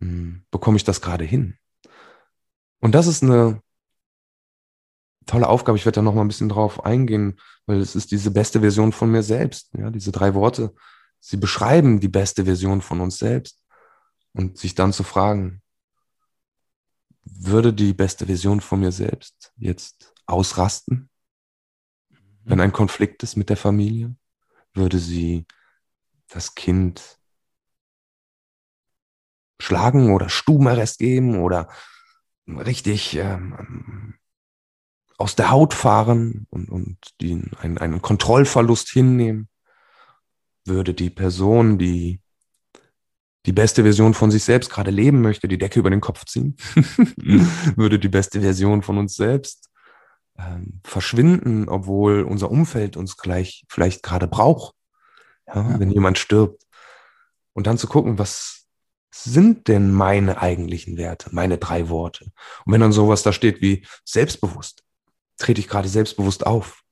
hm, 0.00 0.44
bekomme 0.50 0.76
ich 0.76 0.84
das 0.84 1.00
gerade 1.00 1.24
hin? 1.24 1.56
Und 2.80 2.94
das 2.94 3.06
ist 3.06 3.22
eine 3.22 3.62
tolle 5.30 5.48
Aufgabe. 5.48 5.78
Ich 5.78 5.84
werde 5.86 5.96
da 5.96 6.02
noch 6.02 6.14
mal 6.14 6.22
ein 6.22 6.28
bisschen 6.28 6.48
drauf 6.48 6.84
eingehen, 6.84 7.38
weil 7.66 7.80
es 7.80 7.94
ist 7.94 8.10
diese 8.10 8.30
beste 8.30 8.60
Version 8.60 8.92
von 8.92 9.10
mir 9.10 9.22
selbst. 9.22 9.70
Ja, 9.76 9.90
diese 9.90 10.10
drei 10.10 10.34
Worte, 10.34 10.74
sie 11.20 11.36
beschreiben 11.36 12.00
die 12.00 12.08
beste 12.08 12.44
Version 12.44 12.82
von 12.82 13.00
uns 13.00 13.18
selbst. 13.18 13.58
Und 14.32 14.58
sich 14.58 14.74
dann 14.74 14.92
zu 14.92 15.02
fragen, 15.02 15.62
würde 17.24 17.72
die 17.72 17.92
beste 17.92 18.26
Version 18.26 18.60
von 18.60 18.80
mir 18.80 18.92
selbst 18.92 19.52
jetzt 19.56 20.12
ausrasten, 20.26 21.10
wenn 22.44 22.58
mhm. 22.58 22.64
ein 22.64 22.72
Konflikt 22.72 23.22
ist 23.22 23.36
mit 23.36 23.48
der 23.50 23.56
Familie? 23.56 24.14
Würde 24.72 24.98
sie 24.98 25.46
das 26.28 26.54
Kind 26.54 27.18
schlagen 29.60 30.12
oder 30.12 30.28
Stubenarrest 30.28 30.98
geben 30.98 31.40
oder 31.40 31.68
richtig 32.46 33.16
ähm, 33.16 33.89
aus 35.20 35.36
der 35.36 35.50
Haut 35.50 35.74
fahren 35.74 36.46
und, 36.50 36.70
und 36.70 36.96
die, 37.20 37.42
einen, 37.60 37.76
einen 37.78 38.00
Kontrollverlust 38.00 38.88
hinnehmen, 38.88 39.48
würde 40.64 40.94
die 40.94 41.10
Person, 41.10 41.78
die 41.78 42.22
die 43.46 43.52
beste 43.52 43.82
Version 43.82 44.14
von 44.14 44.30
sich 44.30 44.44
selbst 44.44 44.70
gerade 44.70 44.90
leben 44.90 45.20
möchte, 45.20 45.48
die 45.48 45.58
Decke 45.58 45.78
über 45.78 45.90
den 45.90 46.00
Kopf 46.00 46.24
ziehen, 46.24 46.56
würde 47.76 47.98
die 47.98 48.08
beste 48.08 48.40
Version 48.40 48.82
von 48.82 48.98
uns 48.98 49.14
selbst 49.14 49.70
ähm, 50.38 50.80
verschwinden, 50.84 51.68
obwohl 51.68 52.22
unser 52.22 52.50
Umfeld 52.50 52.96
uns 52.96 53.16
gleich 53.16 53.64
vielleicht 53.68 54.02
gerade 54.02 54.26
braucht, 54.26 54.74
ja, 55.46 55.56
ja. 55.56 55.80
wenn 55.80 55.90
jemand 55.90 56.18
stirbt. 56.18 56.64
Und 57.52 57.66
dann 57.66 57.78
zu 57.78 57.88
gucken, 57.88 58.18
was 58.18 58.66
sind 59.10 59.68
denn 59.68 59.92
meine 59.92 60.40
eigentlichen 60.40 60.96
Werte, 60.96 61.28
meine 61.32 61.58
drei 61.58 61.88
Worte? 61.88 62.32
Und 62.64 62.72
wenn 62.72 62.80
dann 62.80 62.92
sowas 62.92 63.22
da 63.22 63.32
steht 63.32 63.60
wie 63.60 63.86
selbstbewusst, 64.04 64.82
trete 65.40 65.60
ich 65.60 65.68
gerade 65.68 65.88
selbstbewusst 65.88 66.46
auf, 66.46 66.82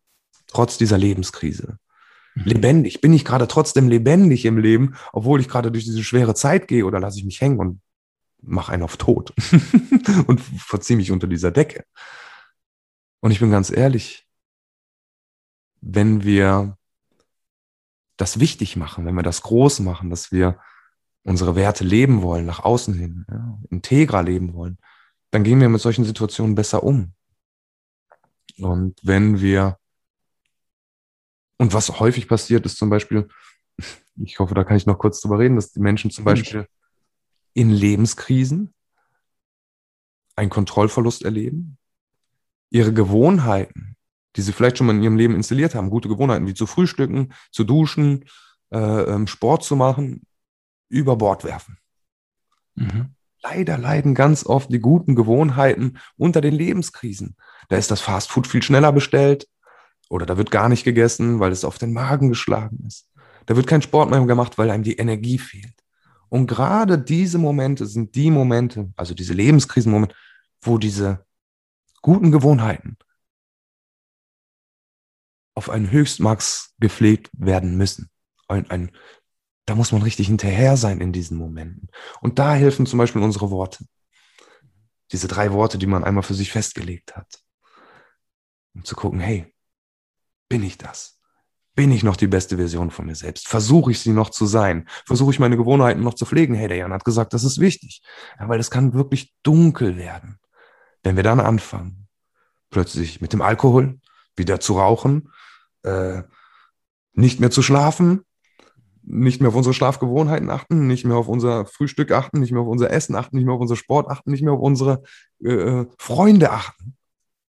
trotz 0.47 0.79
dieser 0.79 0.99
Lebenskrise. 0.99 1.79
Mhm. 2.35 2.45
Lebendig, 2.45 3.01
bin 3.01 3.13
ich 3.13 3.25
gerade 3.25 3.47
trotzdem 3.47 3.89
lebendig 3.89 4.45
im 4.45 4.59
Leben, 4.59 4.95
obwohl 5.13 5.41
ich 5.41 5.49
gerade 5.49 5.71
durch 5.71 5.85
diese 5.85 6.03
schwere 6.03 6.35
Zeit 6.35 6.69
gehe 6.69 6.85
oder 6.85 6.99
lasse 6.99 7.19
ich 7.19 7.25
mich 7.25 7.41
hängen 7.41 7.61
und 7.61 7.81
mache 8.41 8.73
einen 8.73 8.83
auf 8.83 8.97
tot 8.97 9.33
und 10.27 10.41
verziehe 10.41 10.97
mich 10.97 11.11
unter 11.11 11.27
dieser 11.27 11.51
Decke. 11.51 11.85
Und 13.21 13.31
ich 13.31 13.41
bin 13.41 13.51
ganz 13.51 13.71
ehrlich, 13.71 14.27
wenn 15.81 16.25
wir 16.25 16.77
das 18.17 18.41
wichtig 18.41 18.77
machen, 18.77 19.07
wenn 19.07 19.15
wir 19.15 19.23
das 19.23 19.43
groß 19.43 19.81
machen, 19.81 20.11
dass 20.11 20.33
wir 20.33 20.59
unsere 21.23 21.57
Werte 21.57 21.85
leben 21.85 22.23
wollen, 22.23 22.47
nach 22.47 22.65
außen 22.65 22.95
hin, 22.95 23.27
ja, 23.31 23.59
integra 23.71 24.21
leben 24.21 24.55
wollen, 24.55 24.79
dann 25.31 25.45
gehen 25.45 25.61
wir 25.61 25.69
mit 25.69 25.81
solchen 25.81 26.05
Situationen 26.05 26.55
besser 26.55 26.83
um. 26.83 27.13
Und 28.61 28.99
wenn 29.03 29.41
wir, 29.41 29.79
und 31.59 31.73
was 31.75 32.01
häufig 32.01 32.29
passiert, 32.29 32.67
ist 32.67 32.77
zum 32.77 32.91
Beispiel, 32.91 33.29
Ich 34.21 34.39
hoffe, 34.39 34.55
da 34.55 34.65
kann 34.65 34.77
ich 34.77 34.87
noch 34.87 34.99
kurz 34.99 35.21
drüber 35.21 35.39
reden, 35.39 35.57
dass 35.57 35.73
die 35.73 35.81
Menschen 35.81 36.11
zum 36.11 36.25
Beispiel 36.25 36.67
in 37.55 37.71
Lebenskrisen 37.71 38.75
einen 40.37 40.51
Kontrollverlust 40.51 41.25
erleben, 41.25 41.79
ihre 42.71 42.93
Gewohnheiten, 42.93 43.97
die 44.37 44.43
sie 44.43 44.53
vielleicht 44.53 44.79
schon 44.79 44.87
mal 44.87 44.97
in 44.97 45.03
ihrem 45.03 45.17
Leben 45.17 45.35
installiert 45.35 45.75
haben, 45.75 45.91
gute 45.91 46.09
Gewohnheiten 46.09 46.47
wie 46.47 46.55
zu 46.55 46.67
frühstücken, 46.67 47.33
zu 47.51 47.65
duschen, 47.65 48.25
äh, 48.71 48.79
ähm, 48.79 49.27
Sport 49.27 49.65
zu 49.65 49.77
machen, 49.77 50.23
über 50.89 51.17
Bord 51.17 51.45
werfen. 51.45 51.79
Mhm. 52.75 53.15
Leider 53.43 53.79
leiden 53.79 54.15
ganz 54.15 54.45
oft 54.45 54.73
die 54.73 54.81
guten 54.81 55.15
Gewohnheiten 55.15 55.99
unter 56.17 56.41
den 56.41 56.55
Lebenskrisen. 56.55 57.37
Da 57.69 57.77
ist 57.77 57.91
das 57.91 58.01
Fastfood 58.01 58.47
viel 58.47 58.63
schneller 58.63 58.93
bestellt 58.93 59.47
oder 60.09 60.27
da 60.27 60.37
wird 60.37 60.51
gar 60.51 60.69
nicht 60.69 60.85
gegessen, 60.85 61.41
weil 61.41 61.53
es 61.53 61.65
auf 61.65 61.79
den 61.79 61.93
Magen 61.93 62.29
geschlagen 62.29 62.85
ist. 62.87 63.11
Da 63.47 63.57
wird 63.57 63.67
kein 63.67 63.83
Sport 63.83 64.11
mehr 64.11 64.25
gemacht, 64.27 64.59
weil 64.59 64.71
einem 64.71 64.83
die 64.83 64.97
Energie 64.97 65.39
fehlt. 65.39 65.75
Und 66.29 66.47
gerade 66.47 66.99
diese 66.99 67.39
Momente 67.39 67.87
sind 67.87 68.15
die 68.15 68.31
Momente, 68.31 68.93
also 68.97 69.15
diese 69.15 69.33
Lebenskrisenmomente, 69.33 70.15
wo 70.61 70.79
diese 70.79 71.25
guten 72.03 72.33
Gewohnheiten 72.33 72.97
auf 75.55 75.71
einen 75.71 75.91
Höchstmax 75.91 76.75
gepflegt 76.79 77.31
werden 77.33 77.77
müssen. 77.77 78.11
Ein, 78.49 78.71
ein, 78.71 78.91
da 79.67 79.75
muss 79.75 79.93
man 79.93 80.03
richtig 80.03 80.29
hinterher 80.29 80.77
sein 80.77 81.01
in 81.01 81.13
diesen 81.13 81.37
Momenten. 81.37 81.89
Und 82.21 82.39
da 82.39 82.55
helfen 82.55 82.87
zum 82.87 82.99
Beispiel 82.99 83.23
unsere 83.23 83.51
Worte. 83.51 83.85
Diese 85.11 85.27
drei 85.27 85.53
Worte, 85.53 85.79
die 85.79 85.87
man 85.87 86.05
einmal 86.05 86.23
für 86.23 86.35
sich 86.35 86.53
festgelegt 86.53 87.17
hat. 87.17 87.43
Um 88.79 88.85
zu 88.85 88.95
gucken, 88.95 89.19
hey, 89.19 89.53
bin 90.49 90.63
ich 90.63 90.79
das? 90.79 91.19
Bin 91.75 91.91
ich 91.91 92.05
noch 92.05 92.17
die 92.17 92.29
beste 92.29 92.57
Version 92.57 92.93
von 92.93 93.07
mir 93.07 93.17
selbst? 93.17 93.49
Versuche 93.49 93.91
ich 93.91 93.99
sie 93.99 94.13
noch 94.13 94.31
zu 94.31 94.47
sein? 94.47 94.89
Versuche 95.05 95.33
ich 95.33 95.41
meine 95.41 95.57
Gewohnheiten 95.57 96.01
noch 96.01 96.15
zu 96.15 96.25
pflegen? 96.25 96.55
Hey, 96.55 96.69
der 96.69 96.77
Jan 96.77 96.93
hat 96.93 97.05
gesagt, 97.05 97.35
das 97.35 97.43
ist 97.43 97.59
wichtig. 97.59 98.03
Ja, 98.39 98.49
weil 98.49 98.61
es 98.61 98.71
kann 98.71 98.95
wirklich 98.95 99.35
dunkel 99.43 99.97
werden, 99.97 100.39
wenn 101.03 101.17
wir 101.17 101.25
dann 101.25 101.41
anfangen, 101.41 102.07
plötzlich 102.71 103.21
mit 103.21 103.33
dem 103.33 103.43
Alkohol 103.43 103.99
wieder 104.37 104.61
zu 104.61 104.79
rauchen, 104.79 105.33
äh, 105.83 106.23
nicht 107.15 107.41
mehr 107.41 107.51
zu 107.51 107.63
schlafen, 107.63 108.23
nicht 109.03 109.41
mehr 109.41 109.49
auf 109.49 109.57
unsere 109.57 109.75
Schlafgewohnheiten 109.75 110.51
achten, 110.51 110.87
nicht 110.87 111.05
mehr 111.05 111.17
auf 111.17 111.27
unser 111.27 111.67
Frühstück 111.67 112.13
achten, 112.13 112.39
nicht 112.39 112.53
mehr 112.53 112.63
auf 112.63 112.69
unser 112.69 112.93
Essen 112.93 113.17
achten, 113.17 113.35
nicht 113.35 113.45
mehr 113.45 113.55
auf 113.55 113.61
unser 113.61 113.77
Sport 113.77 114.09
achten, 114.09 114.31
nicht 114.31 114.43
mehr 114.43 114.53
auf 114.53 114.61
unsere 114.61 115.03
äh, 115.43 115.51
äh, 115.51 115.87
Freunde 115.99 116.53
achten, 116.53 116.97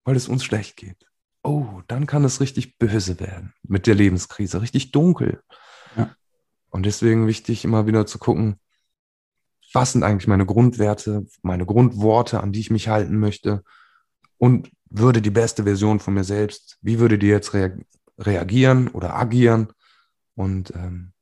weil 0.05 0.17
es 0.17 0.27
uns 0.27 0.43
schlecht 0.43 0.77
geht. 0.77 1.12
Oh, 1.43 1.83
dann 1.89 2.07
kann 2.07 2.25
es 2.25 2.41
richtig 2.41 2.79
böse 2.79 3.19
werden 3.19 3.53
mit 3.63 3.87
der 3.87 3.95
Lebenskrise, 3.95 4.63
richtig 4.63 4.93
dunkel. 4.93 5.43
Ja. 5.97 6.15
Und 6.71 6.87
deswegen 6.87 7.27
wichtig, 7.27 7.65
immer 7.65 7.87
wieder 7.87 8.07
zu 8.07 8.19
gucken, 8.19 8.61
was 9.73 9.93
sind 9.93 10.05
eigentlich 10.05 10.29
meine 10.29 10.47
Grundwerte, 10.47 11.27
meine 11.43 11.67
Grundworte, 11.67 12.41
an 12.41 12.53
die 12.53 12.61
ich 12.61 12.71
mich 12.71 12.89
halten 12.89 13.19
möchte 13.19 13.65
und 14.39 14.71
würde 14.91 15.23
die 15.23 15.31
beste 15.31 15.65
Version 15.65 15.99
von 15.99 16.15
mir 16.15 16.25
selbst, 16.25 16.79
wie 16.83 16.99
würde 16.99 17.19
die 17.19 17.29
jetzt 17.29 17.55
reagieren? 17.55 17.87
reagieren 18.19 18.89
oder 18.89 19.15
agieren. 19.15 19.69
Und 20.35 20.73
ähm, 20.75 21.13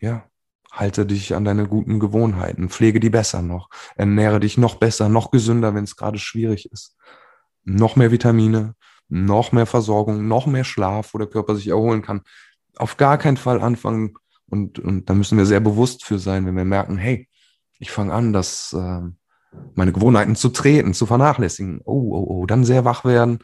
ja, 0.00 0.24
halte 0.70 1.06
dich 1.06 1.34
an 1.34 1.44
deine 1.44 1.66
guten 1.66 1.98
Gewohnheiten, 1.98 2.68
pflege 2.68 3.00
die 3.00 3.10
besser 3.10 3.42
noch, 3.42 3.70
ernähre 3.96 4.40
dich 4.40 4.58
noch 4.58 4.76
besser, 4.76 5.08
noch 5.08 5.30
gesünder, 5.30 5.74
wenn 5.74 5.84
es 5.84 5.96
gerade 5.96 6.18
schwierig 6.18 6.70
ist. 6.70 6.96
Noch 7.64 7.96
mehr 7.96 8.10
Vitamine, 8.10 8.74
noch 9.08 9.52
mehr 9.52 9.66
Versorgung, 9.66 10.26
noch 10.28 10.46
mehr 10.46 10.64
Schlaf, 10.64 11.14
wo 11.14 11.18
der 11.18 11.26
Körper 11.26 11.54
sich 11.54 11.68
erholen 11.68 12.02
kann. 12.02 12.22
Auf 12.76 12.96
gar 12.96 13.18
keinen 13.18 13.36
Fall 13.36 13.60
anfangen 13.60 14.14
und, 14.48 14.78
und 14.78 15.08
da 15.08 15.14
müssen 15.14 15.38
wir 15.38 15.46
sehr 15.46 15.60
bewusst 15.60 16.04
für 16.04 16.18
sein, 16.18 16.46
wenn 16.46 16.56
wir 16.56 16.64
merken, 16.64 16.96
hey, 16.96 17.28
ich 17.78 17.90
fange 17.90 18.12
an, 18.12 18.32
dass 18.32 18.72
äh, 18.72 19.00
meine 19.74 19.92
Gewohnheiten 19.92 20.36
zu 20.36 20.50
treten, 20.50 20.94
zu 20.94 21.06
vernachlässigen. 21.06 21.80
Oh, 21.84 22.12
oh, 22.12 22.26
oh, 22.28 22.46
dann 22.46 22.64
sehr 22.64 22.84
wach 22.84 23.04
werden 23.04 23.38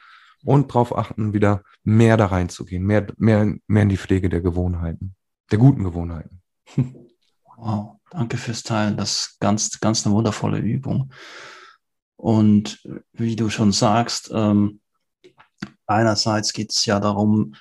und 0.44 0.70
darauf 0.70 0.96
achten, 0.96 1.32
wieder 1.32 1.62
mehr 1.82 2.16
da 2.16 2.26
reinzugehen, 2.26 2.84
mehr, 2.84 3.06
mehr, 3.16 3.54
mehr 3.66 3.82
in 3.82 3.88
die 3.88 3.96
Pflege 3.96 4.28
der 4.28 4.40
Gewohnheiten, 4.40 5.14
der 5.50 5.58
guten 5.58 5.84
Gewohnheiten. 5.84 6.42
Wow, 7.58 7.96
danke 8.10 8.36
fürs 8.36 8.62
Teilen. 8.62 8.98
Das 8.98 9.12
ist 9.12 9.40
ganz, 9.40 9.80
ganz 9.80 10.04
eine 10.04 10.14
wundervolle 10.14 10.58
Übung. 10.58 11.10
Und 12.16 12.80
wie 13.12 13.36
du 13.36 13.50
schon 13.50 13.72
sagst, 13.72 14.30
ähm, 14.32 14.80
einerseits 15.86 16.52
geht 16.52 16.72
es 16.72 16.84
ja 16.86 16.98
darum, 16.98 17.54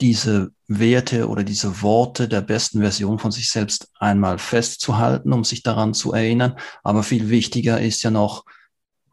diese 0.00 0.52
Werte 0.68 1.28
oder 1.28 1.42
diese 1.42 1.80
Worte 1.80 2.28
der 2.28 2.42
besten 2.42 2.80
Version 2.80 3.18
von 3.18 3.32
sich 3.32 3.50
selbst 3.50 3.88
einmal 3.98 4.38
festzuhalten, 4.38 5.32
um 5.32 5.44
sich 5.44 5.62
daran 5.62 5.94
zu 5.94 6.12
erinnern. 6.12 6.56
Aber 6.82 7.02
viel 7.02 7.30
wichtiger 7.30 7.80
ist 7.80 8.02
ja 8.02 8.10
noch 8.10 8.44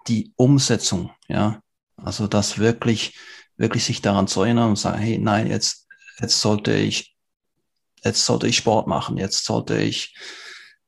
die 0.07 0.33
Umsetzung, 0.35 1.11
ja. 1.27 1.61
Also 1.95 2.27
das 2.27 2.57
wirklich, 2.57 3.17
wirklich 3.55 3.85
sich 3.85 4.01
daran 4.01 4.27
zu 4.27 4.41
erinnern 4.41 4.69
und 4.71 4.75
sagen, 4.75 4.99
hey, 4.99 5.17
nein, 5.17 5.47
jetzt, 5.47 5.87
jetzt 6.19 6.41
sollte 6.41 6.73
ich, 6.73 7.15
jetzt 8.03 8.25
sollte 8.25 8.47
ich 8.47 8.57
Sport 8.57 8.87
machen, 8.87 9.17
jetzt 9.17 9.45
sollte 9.45 9.77
ich, 9.77 10.13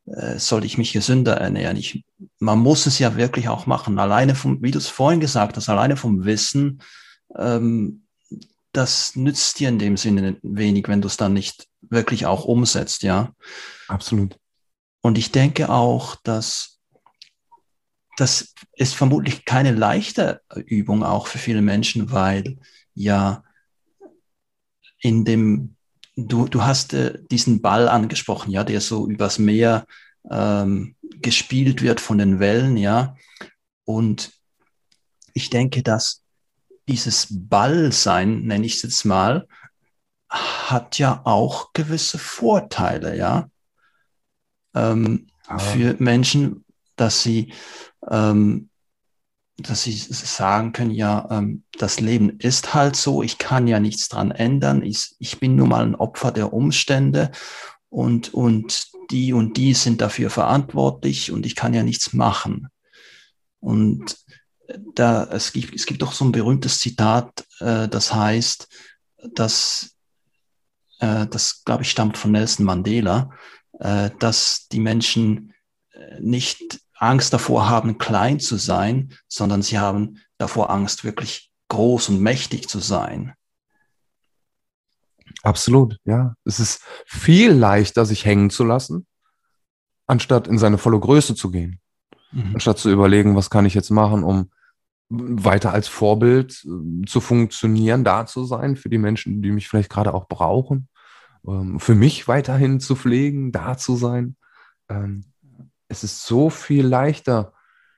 äh, 0.06 0.38
sollte 0.38 0.68
ich 0.68 0.78
mich 0.78 0.93
gesünder 0.93 1.38
ernähren. 1.38 1.78
Ich, 1.78 2.06
man 2.39 2.60
muss 2.60 2.86
es 2.86 2.99
ja 2.99 3.16
wirklich 3.16 3.49
auch 3.49 3.66
machen. 3.66 3.99
Alleine 3.99 4.36
vom, 4.36 4.62
wie 4.62 4.72
du 4.72 4.78
es 4.78 4.88
vorhin 4.88 5.20
gesagt 5.20 5.58
hast, 5.58 5.70
alleine 5.70 5.97
vom 5.97 6.26
Wissen, 6.26 6.82
ähm, 7.38 8.06
das 8.72 9.16
nützt 9.16 9.60
dir 9.60 9.70
in 9.70 9.80
dem 9.80 9.97
Sinne 9.97 10.38
wenig, 10.43 10.88
wenn 10.88 11.01
du 11.01 11.08
es 11.08 11.18
dann 11.18 11.34
nicht 11.34 11.68
wirklich 11.82 12.26
auch 12.26 12.45
umsetzt, 12.45 13.03
ja. 13.03 13.34
Absolut. 13.88 14.38
Und 15.01 15.18
ich 15.18 15.32
denke 15.32 15.70
auch, 15.70 16.16
dass 16.24 16.76
das 18.18 18.53
ist 18.74 18.95
vermutlich 18.95 19.45
keine 19.45 19.72
leichte 19.72 20.41
Übung 20.56 21.03
auch 21.03 21.28
für 21.28 21.38
viele 21.38 21.62
Menschen, 21.62 22.12
weil 22.12 22.58
ja 22.93 23.43
in 24.99 25.26
dem, 25.26 25.76
du, 26.16 26.47
du 26.47 26.63
hast 26.63 26.93
äh, 26.93 27.20
diesen 27.30 27.61
Ball 27.61 27.88
angesprochen, 27.88 28.51
ja, 28.51 28.63
der 28.63 28.82
so 28.82 29.07
übers 29.07 29.39
Meer 29.39 29.86
ähm, 30.30 30.95
gespielt 31.22 31.82
wird 31.82 31.99
von 31.99 32.18
den 32.18 32.39
Wellen, 32.39 32.78
ja. 32.78 33.16
Und 33.84 34.32
ich 35.34 35.49
denke, 35.49 35.84
dass 35.84 36.24
dieses 36.88 37.28
Ballsein, 37.30 38.43
nenne 38.43 38.66
ich 38.66 38.76
es 38.76 38.84
jetzt 38.84 39.05
mal, 39.05 39.47
hat 40.30 40.97
ja 40.97 41.22
auch 41.26 41.74
gewisse 41.74 42.18
Vorteile, 42.18 43.18
ja. 43.18 43.49
Ähm, 44.74 45.28
ah. 45.47 45.59
Für 45.59 45.95
Menschen, 45.99 46.66
dass 46.95 47.24
sie 47.24 47.53
ähm, 48.09 48.70
dass 49.58 49.84
sie 49.84 49.93
sagen 49.93 50.74
können, 50.74 50.91
ja, 50.91 51.28
ähm, 51.32 51.64
das 51.78 51.99
Leben 51.99 52.39
ist 52.39 52.74
halt 52.74 52.95
so, 52.95 53.24
ich 53.24 53.38
kann 53.38 53.68
ja 53.68 53.80
nichts 53.80 54.10
dran 54.10 54.32
ändern, 54.32 54.84
ich, 54.84 55.16
ich 55.20 55.39
bin 55.39 55.56
nur 55.56 55.68
mal 55.68 55.86
ein 55.86 55.95
Opfer 55.95 56.32
der 56.32 56.53
Umstände 56.53 57.32
und, 57.89 58.34
und 58.34 58.88
die 59.12 59.34
und 59.34 59.56
die 59.58 59.74
sind 59.74 60.01
dafür 60.01 60.30
verantwortlich 60.30 61.32
und 61.32 61.45
ich 61.45 61.56
kann 61.56 61.74
ja 61.74 61.84
nichts 61.84 62.14
machen. 62.14 62.68
Und 63.60 64.18
da, 64.93 65.26
es 65.26 65.53
gibt, 65.53 65.74
es 65.74 65.86
gibt 65.86 66.01
doch 66.01 66.12
so 66.12 66.26
ein 66.26 66.32
berühmtes 66.32 66.80
Zitat, 66.80 67.45
äh, 67.60 67.88
das 67.88 68.14
heißt, 68.14 68.68
dass, 69.34 69.95
äh, 70.99 71.28
das 71.28 71.64
glaube 71.64 71.84
ich 71.84 71.91
stammt 71.91 72.18
von 72.18 72.32
Nelson 72.32 72.66
Mandela, 72.66 73.30
äh, 73.80 74.10
dass 74.20 74.68
die 74.72 74.80
Menschen 74.80 75.53
äh, 75.91 76.20
nicht 76.20 76.82
Angst 77.06 77.34
davor 77.34 77.70
haben, 77.70 77.97
klein 77.97 78.39
zu 78.39 78.58
sein, 78.58 79.14
sondern 79.28 79.62
sie 79.62 79.80
haben 79.80 80.20
davor 80.38 80.70
Angst, 80.70 81.03
wirklich 81.03 81.51
groß 81.70 82.10
und 82.10 82.22
mächtig 82.22 82.68
zu 82.68 82.80
sein. 82.80 83.34
Absolut, 85.43 85.97
ja. 86.06 86.36
Es 86.43 86.60
ist 86.60 86.82
viel 87.06 87.51
leichter, 87.51 88.06
sich 88.06 88.26
hängen 88.26 88.49
zu 88.49 88.64
lassen, 88.64 89.06
anstatt 90.08 90.47
in 90.47 90.58
seine 90.58 90.78
volle 90.78 90.99
Größe 90.99 91.36
zu 91.36 91.51
gehen. 91.51 91.80
Mhm. 92.32 92.51
Anstatt 92.56 92.80
zu 92.80 92.89
überlegen, 92.89 93.36
was 93.36 93.49
kann 93.49 93.66
ich 93.66 93.74
jetzt 93.74 93.91
machen, 93.91 94.24
um 94.24 94.51
weiter 95.10 95.72
als 95.72 95.88
Vorbild 95.88 96.66
äh, 96.66 97.06
zu 97.06 97.22
funktionieren, 97.22 98.03
da 98.03 98.26
zu 98.26 98.43
sein 98.45 98.76
für 98.76 98.89
die 98.89 98.97
Menschen, 98.97 99.41
die 99.41 99.51
mich 99.51 99.68
vielleicht 99.68 99.91
gerade 99.91 100.14
auch 100.14 100.28
brauchen, 100.28 100.89
ähm, 101.47 101.80
für 101.80 101.95
mich 101.95 102.28
weiterhin 102.28 102.80
zu 102.80 102.95
pflegen, 102.95 103.51
da 103.51 103.78
zu 103.78 103.95
sein. 103.95 104.36
Es 105.88 106.03
ist 106.03 106.25
so 106.25 106.49
viel 106.49 106.86
leichter 106.86 107.53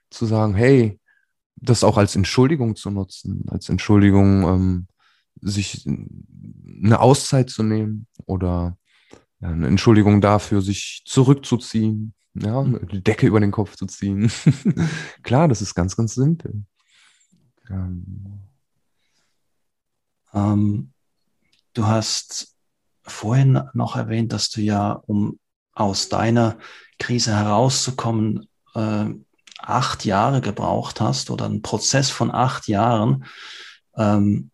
zu 0.10 0.26
sagen, 0.26 0.56
hey, 0.56 1.00
das 1.56 1.84
auch 1.84 1.98
als 1.98 2.16
Entschuldigung 2.16 2.76
zu 2.76 2.92
nutzen, 2.92 3.46
als 3.50 3.70
Entschuldigung, 3.70 4.44
ähm, 4.44 4.88
sich 5.42 5.86
eine 5.86 7.00
Auszeit 7.00 7.50
zu 7.50 7.64
nehmen 7.64 8.08
oder 8.26 8.78
eine 9.42 9.68
Entschuldigung 9.68 10.22
dafür, 10.22 10.62
sich 10.62 11.04
zurückzuziehen, 11.06 12.14
ja, 12.34 12.62
mhm. 12.62 12.88
die 12.88 13.04
Decke 13.04 13.28
über 13.28 13.40
den 13.40 13.52
Kopf 13.52 13.76
zu 13.76 13.86
ziehen. 13.86 14.32
Klar, 15.24 15.48
das 15.48 15.62
ist 15.62 15.76
ganz, 15.76 15.96
ganz 15.96 16.16
simpel. 16.16 16.64
Ähm, 17.70 18.40
ähm, 20.34 20.92
du 21.74 21.86
hast 21.86 22.56
vorhin 23.04 23.62
noch 23.74 23.96
erwähnt, 23.96 24.34
dass 24.34 24.50
du 24.50 24.62
ja, 24.62 24.92
um 24.92 25.40
aus 25.80 26.10
deiner 26.10 26.58
Krise 27.00 27.36
herauszukommen, 27.36 28.48
äh, 28.74 29.06
acht 29.60 30.06
Jahre 30.06 30.42
gebraucht 30.42 31.02
hast 31.02 31.30
oder 31.30 31.46
einen 31.46 31.62
Prozess 31.62 32.10
von 32.10 32.32
acht 32.32 32.68
Jahren. 32.68 33.26
Ähm, 33.96 34.52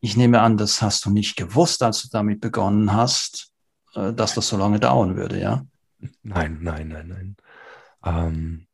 ich 0.00 0.16
nehme 0.16 0.40
an, 0.40 0.56
das 0.56 0.82
hast 0.82 1.04
du 1.04 1.10
nicht 1.10 1.36
gewusst, 1.36 1.82
als 1.82 2.02
du 2.02 2.08
damit 2.10 2.40
begonnen 2.40 2.92
hast, 2.92 3.52
äh, 3.94 4.12
dass 4.12 4.34
das 4.34 4.48
so 4.48 4.56
lange 4.56 4.80
dauern 4.80 5.16
würde, 5.16 5.40
ja? 5.40 5.64
Nein, 6.22 6.58
nein, 6.62 6.88
nein, 6.88 7.08
nein. 7.08 7.36
Ähm, 8.04 8.66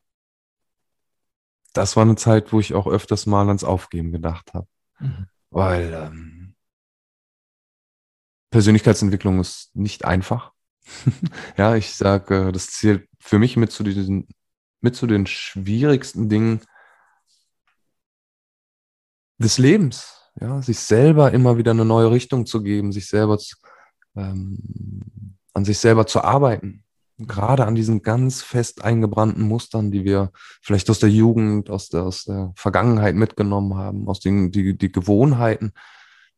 das 1.72 1.96
war 1.96 2.04
eine 2.04 2.16
Zeit, 2.16 2.52
wo 2.52 2.60
ich 2.60 2.74
auch 2.74 2.86
öfters 2.86 3.26
mal 3.26 3.48
ans 3.48 3.64
Aufgeben 3.64 4.12
gedacht 4.12 4.54
habe. 4.54 4.68
Mhm. 5.00 5.26
Weil 5.50 5.92
ähm, 5.92 6.54
Persönlichkeitsentwicklung 8.50 9.40
ist 9.40 9.74
nicht 9.74 10.04
einfach. 10.04 10.52
ja, 11.56 11.76
ich 11.76 11.94
sage, 11.94 12.52
das 12.52 12.68
zählt 12.68 13.08
für 13.18 13.38
mich 13.38 13.56
mit 13.56 13.72
zu 13.72 13.82
diesen, 13.82 14.28
mit 14.80 14.94
zu 14.94 15.06
den 15.06 15.26
schwierigsten 15.26 16.28
Dingen 16.28 16.60
des 19.38 19.58
Lebs. 19.58 20.12
Ja, 20.38 20.60
sich 20.60 20.78
selber 20.78 21.32
immer 21.32 21.56
wieder 21.56 21.70
eine 21.70 21.86
neue 21.86 22.10
Richtung 22.10 22.44
zu 22.44 22.62
geben, 22.62 22.92
sich 22.92 23.08
selber 23.08 23.38
ähm, 24.16 24.58
an 25.54 25.64
sich 25.64 25.78
selber 25.78 26.06
zu 26.06 26.22
arbeiten. 26.22 26.84
Gerade 27.18 27.64
an 27.64 27.74
diesen 27.74 28.02
ganz 28.02 28.42
fest 28.42 28.84
eingebrannten 28.84 29.42
Mustern, 29.42 29.90
die 29.90 30.04
wir 30.04 30.30
vielleicht 30.60 30.90
aus 30.90 30.98
der 30.98 31.08
Jugend, 31.08 31.70
aus 31.70 31.88
der, 31.88 32.02
aus 32.02 32.24
der 32.24 32.52
Vergangenheit 32.54 33.14
mitgenommen 33.14 33.74
haben, 33.76 34.06
aus 34.06 34.20
den 34.20 34.50
die, 34.50 34.76
die 34.76 34.92
Gewohnheiten, 34.92 35.72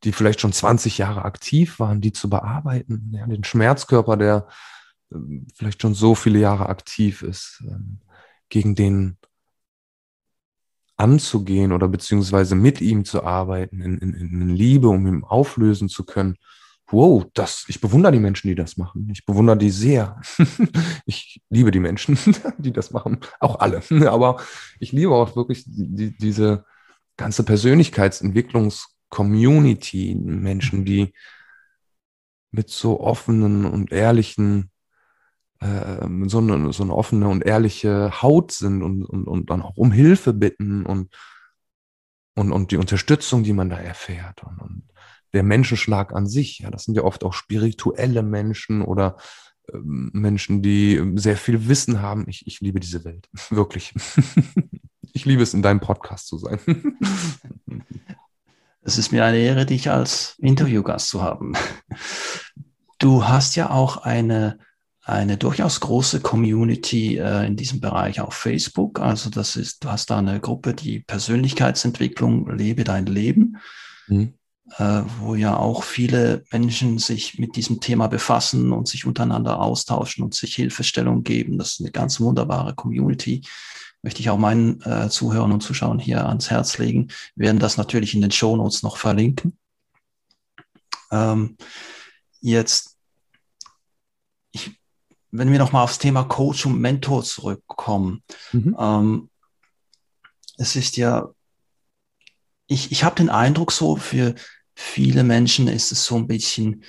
die 0.05 0.12
vielleicht 0.12 0.40
schon 0.40 0.53
20 0.53 0.99
Jahre 0.99 1.24
aktiv 1.24 1.78
waren, 1.78 2.01
die 2.01 2.12
zu 2.12 2.30
bearbeiten. 2.30 3.11
Ja, 3.12 3.26
den 3.26 3.44
Schmerzkörper, 3.44 4.16
der 4.16 4.46
äh, 5.12 5.16
vielleicht 5.55 5.82
schon 5.82 5.94
so 5.94 6.14
viele 6.14 6.38
Jahre 6.38 6.68
aktiv 6.68 7.22
ist, 7.22 7.62
ähm, 7.66 8.01
gegen 8.49 8.74
den 8.74 9.18
anzugehen 10.96 11.72
oder 11.72 11.88
beziehungsweise 11.88 12.57
mit 12.57 12.80
ihm 12.80 13.05
zu 13.05 13.22
arbeiten, 13.22 13.80
in, 13.80 13.99
in, 13.99 14.14
in 14.14 14.49
Liebe, 14.51 14.88
um 14.88 15.07
ihn 15.07 15.24
auflösen 15.24 15.88
zu 15.88 16.05
können. 16.05 16.36
Wow, 16.90 17.24
das, 17.34 17.66
ich 17.68 17.80
bewundere 17.80 18.12
die 18.12 18.18
Menschen, 18.18 18.49
die 18.49 18.55
das 18.55 18.76
machen. 18.76 19.09
Ich 19.12 19.24
bewundere 19.24 19.59
die 19.59 19.70
sehr. 19.70 20.20
ich 21.07 21.40
liebe 21.51 21.70
die 21.70 21.80
Menschen, 21.80 22.18
die 22.59 22.72
das 22.72 22.90
machen. 22.90 23.18
Auch 23.40 23.61
alle. 23.61 23.82
Aber 24.11 24.40
ich 24.80 24.92
liebe 24.92 25.14
auch 25.14 25.36
wirklich 25.36 25.64
die, 25.66 26.16
diese 26.16 26.64
ganze 27.16 27.44
Persönlichkeitsentwicklungs-Community, 29.11 30.14
Menschen, 30.14 30.84
die 30.84 31.12
mit 32.50 32.70
so 32.70 33.00
offenen 33.00 33.64
und 33.64 33.92
ehrlichen 33.92 34.70
äh, 35.61 36.06
so, 36.26 36.38
eine, 36.38 36.72
so 36.72 36.82
eine 36.82 36.94
offene 36.94 37.28
und 37.28 37.44
ehrliche 37.44 38.22
Haut 38.22 38.52
sind 38.52 38.82
und, 38.82 39.04
und, 39.04 39.26
und 39.26 39.50
dann 39.50 39.62
auch 39.62 39.76
um 39.76 39.92
Hilfe 39.92 40.32
bitten 40.32 40.86
und, 40.86 41.14
und, 42.34 42.52
und 42.52 42.70
die 42.70 42.76
Unterstützung, 42.76 43.42
die 43.42 43.52
man 43.52 43.68
da 43.68 43.78
erfährt 43.78 44.44
und, 44.44 44.61
und 44.61 44.82
der 45.32 45.42
Menschenschlag 45.42 46.14
an 46.14 46.26
sich. 46.26 46.61
Ja, 46.61 46.70
das 46.70 46.84
sind 46.84 46.94
ja 46.94 47.02
oft 47.02 47.24
auch 47.24 47.34
spirituelle 47.34 48.22
Menschen 48.22 48.82
oder 48.82 49.16
äh, 49.70 49.76
Menschen, 49.82 50.62
die 50.62 51.12
sehr 51.16 51.36
viel 51.36 51.68
Wissen 51.68 52.00
haben. 52.00 52.24
Ich, 52.28 52.46
ich 52.46 52.61
liebe 52.61 52.80
diese 52.80 53.04
Welt, 53.04 53.28
wirklich. 53.50 53.92
ich 55.12 55.24
liebe 55.26 55.42
es, 55.42 55.52
in 55.54 55.62
deinem 55.62 55.80
Podcast 55.80 56.28
zu 56.28 56.38
sein. 56.38 56.59
Es 58.89 58.97
ist 58.97 59.12
mir 59.12 59.22
eine 59.22 59.36
Ehre, 59.36 59.66
dich 59.66 59.91
als 59.91 60.34
Interviewgast 60.39 61.11
zu 61.11 61.20
haben. 61.20 61.53
Du 62.99 63.28
hast 63.28 63.55
ja 63.55 63.68
auch 63.68 63.99
eine 63.99 64.59
eine 65.03 65.36
durchaus 65.36 65.80
große 65.80 66.20
Community 66.20 67.18
äh, 67.18 67.47
in 67.47 67.57
diesem 67.57 67.80
Bereich 67.80 68.20
auf 68.20 68.32
Facebook. 68.32 69.01
Also 69.01 69.28
das 69.28 69.57
ist, 69.57 69.84
du 69.84 69.91
hast 69.91 70.11
da 70.11 70.18
eine 70.18 70.41
Gruppe, 70.41 70.72
die 70.72 71.01
Persönlichkeitsentwicklung, 71.01 72.51
lebe 72.51 72.84
dein 72.84 73.05
Leben, 73.07 73.59
mhm. 74.07 74.34
äh, 74.78 75.03
wo 75.20 75.34
ja 75.34 75.57
auch 75.57 75.82
viele 75.82 76.45
Menschen 76.51 76.99
sich 76.99 77.39
mit 77.39 77.57
diesem 77.57 77.80
Thema 77.80 78.09
befassen 78.09 78.72
und 78.72 78.89
sich 78.89 79.07
untereinander 79.07 79.61
austauschen 79.61 80.24
und 80.24 80.34
sich 80.34 80.55
Hilfestellung 80.55 81.24
geben. 81.24 81.59
Das 81.59 81.72
ist 81.72 81.80
eine 81.80 81.91
ganz 81.91 82.20
wunderbare 82.20 82.74
Community. 82.74 83.43
Möchte 84.03 84.20
ich 84.20 84.30
auch 84.30 84.38
meinen 84.38 84.80
äh, 84.82 85.09
Zuhörern 85.11 85.53
und 85.53 85.62
Zuschauern 85.62 85.99
hier 85.99 86.26
ans 86.26 86.51
Herz 86.51 86.78
legen. 86.78 87.09
Wir 87.34 87.46
werden 87.46 87.59
das 87.59 87.76
natürlich 87.76 88.14
in 88.14 88.20
den 88.20 88.30
Show 88.30 88.57
Notes 88.57 88.82
noch 88.82 88.96
verlinken. 88.96 89.59
Ähm, 91.11 91.57
jetzt 92.40 92.99
wenn 95.30 95.53
wir 95.53 95.59
nochmal 95.59 95.84
aufs 95.84 95.99
Thema 95.99 96.24
Coach 96.24 96.66
und 96.66 96.80
Mentor 96.80 97.22
zurückkommen, 97.22 98.22
mhm. 98.53 98.76
ähm, 98.78 99.30
es 100.57 100.76
ist 100.76 100.96
ja, 100.96 101.28
ich, 102.66 102.92
ich 102.92 103.05
habe 103.05 103.16
den 103.16 103.30
Eindruck 103.30 103.72
so, 103.72 103.96
für 103.96 104.34
viele 104.74 105.24
Menschen 105.24 105.68
ist 105.68 105.92
es 105.92 106.05
so 106.05 106.16
ein 106.16 106.26
bisschen, 106.26 106.84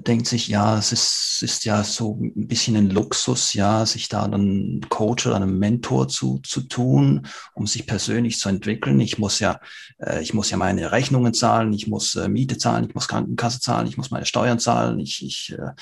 denkt 0.00 0.26
sich, 0.26 0.48
ja, 0.48 0.78
es 0.78 0.92
ist, 0.92 1.42
ist 1.42 1.64
ja 1.64 1.84
so 1.84 2.18
ein 2.20 2.46
bisschen 2.46 2.76
ein 2.76 2.90
Luxus, 2.90 3.54
ja, 3.54 3.84
sich 3.86 4.08
da 4.08 4.24
einen 4.24 4.88
Coach 4.88 5.26
oder 5.26 5.36
einen 5.36 5.58
Mentor 5.58 6.08
zu, 6.08 6.40
zu 6.40 6.62
tun, 6.62 7.26
um 7.54 7.66
sich 7.66 7.86
persönlich 7.86 8.38
zu 8.38 8.48
entwickeln. 8.48 9.00
Ich 9.00 9.18
muss 9.18 9.38
ja, 9.38 9.60
äh, 9.98 10.22
ich 10.22 10.34
muss 10.34 10.50
ja 10.50 10.56
meine 10.56 10.92
Rechnungen 10.92 11.34
zahlen, 11.34 11.72
ich 11.72 11.86
muss 11.86 12.14
äh, 12.14 12.28
Miete 12.28 12.58
zahlen, 12.58 12.86
ich 12.88 12.94
muss 12.94 13.08
Krankenkasse 13.08 13.60
zahlen, 13.60 13.86
ich 13.86 13.96
muss 13.96 14.10
meine 14.10 14.26
Steuern 14.26 14.58
zahlen, 14.58 14.98
ich, 14.98 15.24
ich 15.24 15.54
äh, 15.58 15.72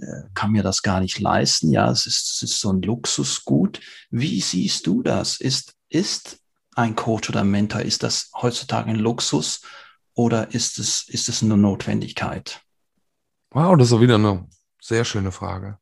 äh, 0.00 0.22
kann 0.34 0.52
mir 0.52 0.62
das 0.62 0.82
gar 0.82 1.00
nicht 1.00 1.20
leisten. 1.20 1.70
Ja, 1.70 1.90
es 1.90 2.06
ist, 2.06 2.30
es 2.30 2.42
ist 2.42 2.60
so 2.60 2.72
ein 2.72 2.82
Luxusgut. 2.82 3.80
Wie 4.10 4.40
siehst 4.40 4.86
du 4.86 5.02
das? 5.02 5.40
Ist, 5.40 5.74
ist 5.88 6.38
ein 6.74 6.96
Coach 6.96 7.28
oder 7.28 7.40
ein 7.40 7.50
Mentor, 7.50 7.82
ist 7.82 8.02
das 8.02 8.30
heutzutage 8.34 8.90
ein 8.90 8.96
Luxus 8.96 9.60
oder 10.14 10.54
ist 10.54 10.78
es, 10.78 11.08
ist 11.08 11.28
es 11.28 11.42
eine 11.42 11.56
Notwendigkeit? 11.56 12.62
Wow, 13.54 13.76
das 13.76 13.88
ist 13.88 13.92
auch 13.92 14.00
wieder 14.00 14.14
eine 14.14 14.48
sehr 14.80 15.04
schöne 15.04 15.30
Frage. 15.30 15.78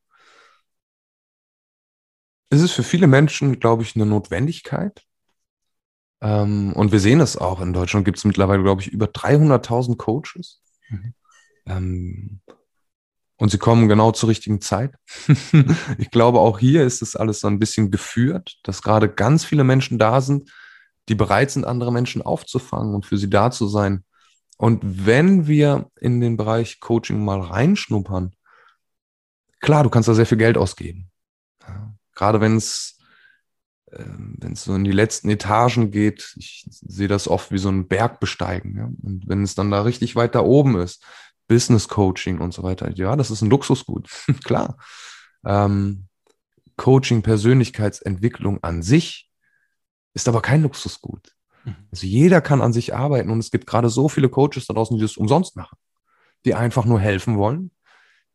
Es 2.49 2.61
ist 2.61 2.73
für 2.73 2.83
viele 2.83 3.07
Menschen, 3.07 3.59
glaube 3.59 3.83
ich, 3.83 3.95
eine 3.95 4.05
Notwendigkeit. 4.05 5.05
Ähm, 6.19 6.73
und 6.73 6.91
wir 6.91 6.99
sehen 6.99 7.21
es 7.21 7.37
auch. 7.37 7.61
In 7.61 7.71
Deutschland 7.71 8.03
gibt 8.03 8.17
es 8.17 8.25
mittlerweile, 8.25 8.61
glaube 8.61 8.81
ich, 8.81 8.89
über 8.89 9.07
300.000 9.07 9.95
Coaches. 9.97 10.61
Mhm. 10.89 11.13
Ähm, 11.65 12.41
und 13.37 13.49
sie 13.49 13.57
kommen 13.57 13.87
genau 13.87 14.11
zur 14.11 14.27
richtigen 14.27 14.59
Zeit. 14.59 14.93
ich 15.97 16.11
glaube, 16.11 16.39
auch 16.39 16.59
hier 16.59 16.83
ist 16.83 17.01
es 17.01 17.15
alles 17.15 17.39
so 17.39 17.47
ein 17.47 17.57
bisschen 17.57 17.89
geführt, 17.89 18.59
dass 18.63 18.81
gerade 18.81 19.09
ganz 19.09 19.45
viele 19.45 19.63
Menschen 19.63 19.97
da 19.97 20.19
sind, 20.19 20.51
die 21.07 21.15
bereit 21.15 21.51
sind, 21.51 21.65
andere 21.65 21.91
Menschen 21.93 22.21
aufzufangen 22.21 22.93
und 22.93 23.05
für 23.05 23.17
sie 23.17 23.29
da 23.29 23.49
zu 23.49 23.67
sein. 23.67 24.03
Und 24.61 24.79
wenn 24.83 25.47
wir 25.47 25.89
in 25.99 26.21
den 26.21 26.37
Bereich 26.37 26.79
Coaching 26.79 27.25
mal 27.25 27.41
reinschnuppern, 27.41 28.35
klar, 29.59 29.81
du 29.81 29.89
kannst 29.89 30.07
da 30.07 30.13
sehr 30.13 30.27
viel 30.27 30.37
Geld 30.37 30.55
ausgeben. 30.55 31.09
Ja, 31.67 31.95
gerade 32.13 32.41
wenn 32.41 32.57
es 32.57 32.99
äh, 33.87 34.03
wenn 34.05 34.51
es 34.51 34.63
so 34.63 34.75
in 34.75 34.83
die 34.83 34.91
letzten 34.91 35.31
Etagen 35.31 35.89
geht, 35.89 36.35
ich 36.37 36.67
sehe 36.69 37.07
das 37.07 37.27
oft 37.27 37.51
wie 37.51 37.57
so 37.57 37.69
ein 37.69 37.87
Berg 37.87 38.19
besteigen. 38.19 38.77
Ja? 38.77 38.83
Und 39.01 39.23
wenn 39.25 39.41
es 39.41 39.55
dann 39.55 39.71
da 39.71 39.81
richtig 39.81 40.15
weit 40.15 40.35
da 40.35 40.41
oben 40.41 40.77
ist, 40.77 41.03
Business 41.47 41.87
Coaching 41.87 42.37
und 42.37 42.53
so 42.53 42.61
weiter. 42.61 42.91
Ja, 42.91 43.15
das 43.15 43.31
ist 43.31 43.41
ein 43.41 43.49
Luxusgut, 43.49 44.11
klar. 44.43 44.77
Ähm, 45.43 46.05
Coaching, 46.77 47.23
Persönlichkeitsentwicklung 47.23 48.63
an 48.63 48.83
sich 48.83 49.27
ist 50.13 50.27
aber 50.27 50.43
kein 50.43 50.61
Luxusgut. 50.61 51.35
Mhm. 51.63 51.75
Also 51.91 52.07
jeder 52.07 52.41
kann 52.41 52.61
an 52.61 52.73
sich 52.73 52.95
arbeiten 52.95 53.29
und 53.29 53.39
es 53.39 53.51
gibt 53.51 53.67
gerade 53.67 53.89
so 53.89 54.09
viele 54.09 54.29
Coaches 54.29 54.67
da 54.67 54.73
draußen, 54.73 54.95
die 54.97 55.01
das 55.01 55.17
umsonst 55.17 55.55
machen, 55.55 55.77
die 56.45 56.55
einfach 56.55 56.85
nur 56.85 56.99
helfen 56.99 57.37
wollen, 57.37 57.71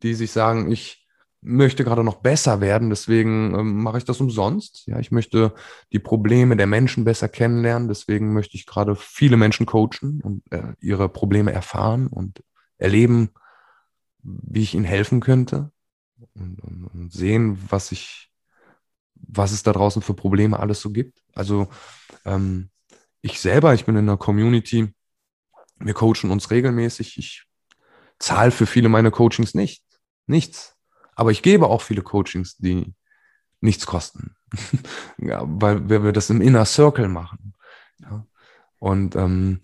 die 0.03 0.13
sich 0.13 0.31
sagen, 0.31 0.71
ich 0.71 1.07
möchte 1.41 1.83
gerade 1.83 2.03
noch 2.03 2.17
besser 2.17 2.61
werden, 2.61 2.89
deswegen 2.89 3.53
ähm, 3.55 3.83
mache 3.83 3.99
ich 3.99 4.05
das 4.05 4.19
umsonst. 4.19 4.85
Ja, 4.87 4.99
ich 4.99 5.11
möchte 5.11 5.53
die 5.91 5.99
Probleme 5.99 6.57
der 6.57 6.67
Menschen 6.67 7.03
besser 7.03 7.29
kennenlernen, 7.29 7.87
deswegen 7.87 8.33
möchte 8.33 8.57
ich 8.57 8.65
gerade 8.65 8.95
viele 8.95 9.37
Menschen 9.37 9.65
coachen 9.65 10.21
und 10.21 10.43
äh, 10.51 10.73
ihre 10.79 11.09
Probleme 11.09 11.51
erfahren 11.51 12.07
und 12.07 12.43
erleben, 12.77 13.29
wie 14.23 14.63
ich 14.63 14.73
ihnen 14.73 14.83
helfen 14.83 15.19
könnte 15.19 15.71
und, 16.33 16.59
und, 16.59 16.85
und 16.85 17.13
sehen, 17.13 17.59
was 17.69 17.91
ich, 17.91 18.29
was 19.15 19.51
es 19.51 19.63
da 19.63 19.73
draußen 19.73 20.01
für 20.01 20.13
Probleme 20.13 20.59
alles 20.59 20.81
so 20.81 20.91
gibt. 20.91 21.21
Also 21.33 21.67
ähm, 22.25 22.69
ich 23.27 23.39
selber, 23.39 23.73
ich 23.73 23.85
bin 23.85 23.95
in 23.95 24.07
einer 24.07 24.17
Community, 24.17 24.93
wir 25.79 25.93
coachen 25.93 26.31
uns 26.31 26.49
regelmäßig. 26.49 27.17
Ich 27.17 27.45
zahle 28.19 28.51
für 28.51 28.65
viele 28.65 28.89
meiner 28.89 29.11
Coachings 29.11 29.53
nicht, 29.53 29.83
nichts. 30.25 30.75
Aber 31.15 31.31
ich 31.31 31.41
gebe 31.41 31.67
auch 31.67 31.81
viele 31.81 32.01
Coachings, 32.01 32.57
die 32.57 32.93
nichts 33.59 33.85
kosten, 33.85 34.35
ja, 35.17 35.41
weil, 35.45 35.89
weil 35.89 36.03
wir 36.03 36.13
das 36.13 36.29
im 36.29 36.41
Inner 36.41 36.65
Circle 36.65 37.07
machen. 37.07 37.53
Ja. 37.99 38.25
Und 38.79 39.15
ähm, 39.15 39.61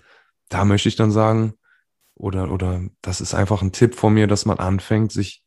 da 0.50 0.66
möchte 0.66 0.90
ich 0.90 0.96
dann 0.96 1.12
sagen, 1.12 1.54
oder, 2.16 2.52
oder 2.52 2.82
das 3.02 3.22
ist 3.22 3.34
einfach 3.34 3.62
ein 3.62 3.72
Tipp 3.72 3.96
von 3.96 4.14
mir, 4.14 4.28
dass 4.28 4.46
man 4.46 4.60
anfängt, 4.60 5.12
sich 5.12 5.44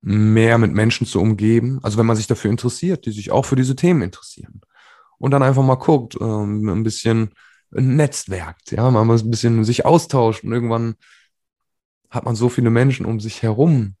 mehr 0.00 0.58
mit 0.58 0.72
Menschen 0.72 1.06
zu 1.06 1.20
umgeben. 1.20 1.78
Also 1.82 1.96
wenn 1.96 2.06
man 2.06 2.16
sich 2.16 2.26
dafür 2.26 2.50
interessiert, 2.50 3.06
die 3.06 3.12
sich 3.12 3.30
auch 3.30 3.44
für 3.44 3.56
diese 3.56 3.76
Themen 3.76 4.02
interessieren. 4.02 4.60
Und 5.22 5.30
dann 5.30 5.44
einfach 5.44 5.62
mal 5.62 5.76
guckt, 5.76 6.16
ähm, 6.20 6.68
ein 6.68 6.82
bisschen 6.82 7.30
netzwerkt, 7.70 8.72
ja, 8.72 8.90
mal 8.90 9.08
ein 9.08 9.30
bisschen 9.30 9.62
sich 9.62 9.86
austauscht 9.86 10.42
und 10.42 10.52
irgendwann 10.52 10.96
hat 12.10 12.24
man 12.24 12.34
so 12.34 12.48
viele 12.48 12.70
Menschen 12.70 13.06
um 13.06 13.20
sich 13.20 13.40
herum, 13.40 13.94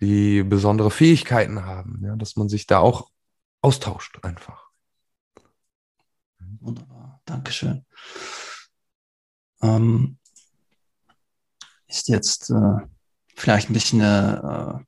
die 0.00 0.42
besondere 0.42 0.90
Fähigkeiten 0.90 1.64
haben, 1.64 2.02
ja, 2.04 2.16
dass 2.16 2.34
man 2.34 2.48
sich 2.48 2.66
da 2.66 2.80
auch 2.80 3.08
austauscht 3.62 4.18
einfach. 4.22 4.68
Wunderbar, 6.58 7.20
Dankeschön. 7.24 7.86
Ähm, 9.62 10.18
ist 11.86 12.08
jetzt 12.08 12.50
äh, 12.50 12.78
vielleicht 13.36 13.70
ein 13.70 13.74
bisschen 13.74 14.02
eine 14.02 14.82
äh, 14.82 14.84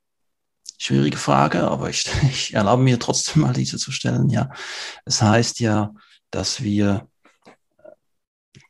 schwierige 0.81 1.18
Frage, 1.18 1.62
aber 1.62 1.91
ich, 1.91 2.07
ich 2.31 2.55
erlaube 2.55 2.83
mir 2.83 2.99
trotzdem 2.99 3.43
mal 3.43 3.53
diese 3.53 3.78
zu 3.78 3.93
stellen. 3.93 4.31
Ja, 4.31 4.51
es 5.05 5.22
heißt 5.22 5.61
ja, 5.61 5.95
dass 6.31 6.62
wir, 6.62 7.09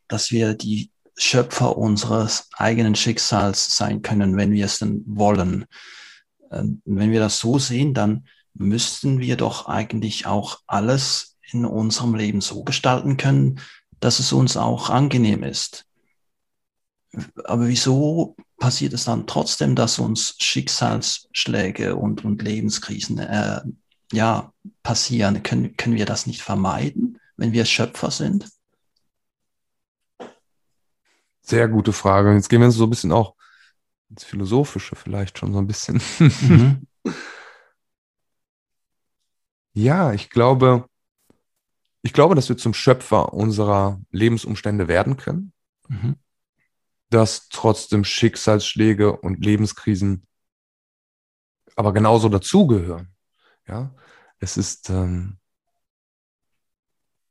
dass 0.09 0.31
wir 0.31 0.55
die 0.55 0.91
Schöpfer 1.17 1.77
unseres 1.77 2.49
eigenen 2.55 2.95
Schicksals 2.95 3.77
sein 3.77 4.03
können, 4.03 4.37
wenn 4.37 4.53
wir 4.53 4.65
es 4.65 4.79
denn 4.79 5.03
wollen. 5.07 5.67
Ähm, 6.51 6.83
wenn 6.85 7.13
wir 7.13 7.21
das 7.21 7.39
so 7.39 7.59
sehen, 7.59 7.95
dann 7.95 8.27
müssten 8.55 9.21
wir 9.21 9.37
doch 9.37 9.67
eigentlich 9.67 10.27
auch 10.27 10.61
alles 10.67 11.39
in 11.53 11.65
unserem 11.65 12.15
Leben 12.15 12.41
so 12.41 12.65
gestalten 12.65 13.17
können, 13.17 13.61
dass 14.01 14.19
es 14.19 14.33
uns 14.33 14.57
auch 14.57 14.91
angenehm 14.91 15.45
ist. 15.45 15.85
Aber 17.45 17.69
wieso 17.69 18.37
passiert 18.61 18.93
es 18.93 19.05
dann 19.05 19.27
trotzdem, 19.27 19.75
dass 19.75 19.99
uns 19.99 20.37
Schicksalsschläge 20.39 21.97
und, 21.97 22.25
und 22.25 22.43
Lebenskrisen 22.43 23.19
äh, 23.19 23.63
ja, 24.13 24.53
passieren? 24.85 25.43
Können, 25.43 25.77
können 25.77 25.97
wir 25.97 26.07
das 26.07 26.27
nicht 26.27 26.43
vermeiden, 26.43 27.19
wenn 27.37 27.53
wir 27.53 27.65
Schöpfer 27.65 28.13
sind? 28.13 28.49
Sehr 31.43 31.67
gute 31.67 31.93
Frage. 31.93 32.33
Jetzt 32.35 32.49
gehen 32.49 32.61
wir 32.61 32.71
so 32.71 32.85
ein 32.85 32.91
bisschen 32.91 33.11
auch 33.11 33.35
ins 34.11 34.25
Philosophische 34.25 34.95
vielleicht 34.95 35.39
schon 35.39 35.53
so 35.53 35.59
ein 35.59 35.67
bisschen. 35.67 36.01
Mhm. 36.19 36.87
ja, 39.73 40.13
ich 40.13 40.31
glaube, 40.31 40.87
ich 42.03 42.13
glaube, 42.13 42.35
dass 42.35 42.49
wir 42.49 42.59
zum 42.59 42.75
Schöpfer 42.75 43.33
unserer 43.33 44.01
Lebensumstände 44.11 44.87
werden 44.87 45.17
können. 45.17 45.53
Mhm. 45.89 46.17
Dass 47.11 47.49
trotzdem 47.49 48.05
Schicksalsschläge 48.05 49.13
und 49.17 49.45
Lebenskrisen 49.45 50.27
aber 51.77 51.93
genauso 51.93 52.29
dazugehören. 52.29 53.09
Ja, 53.67 53.95
es 54.39 54.57
ist, 54.57 54.91
ähm, 54.91 55.39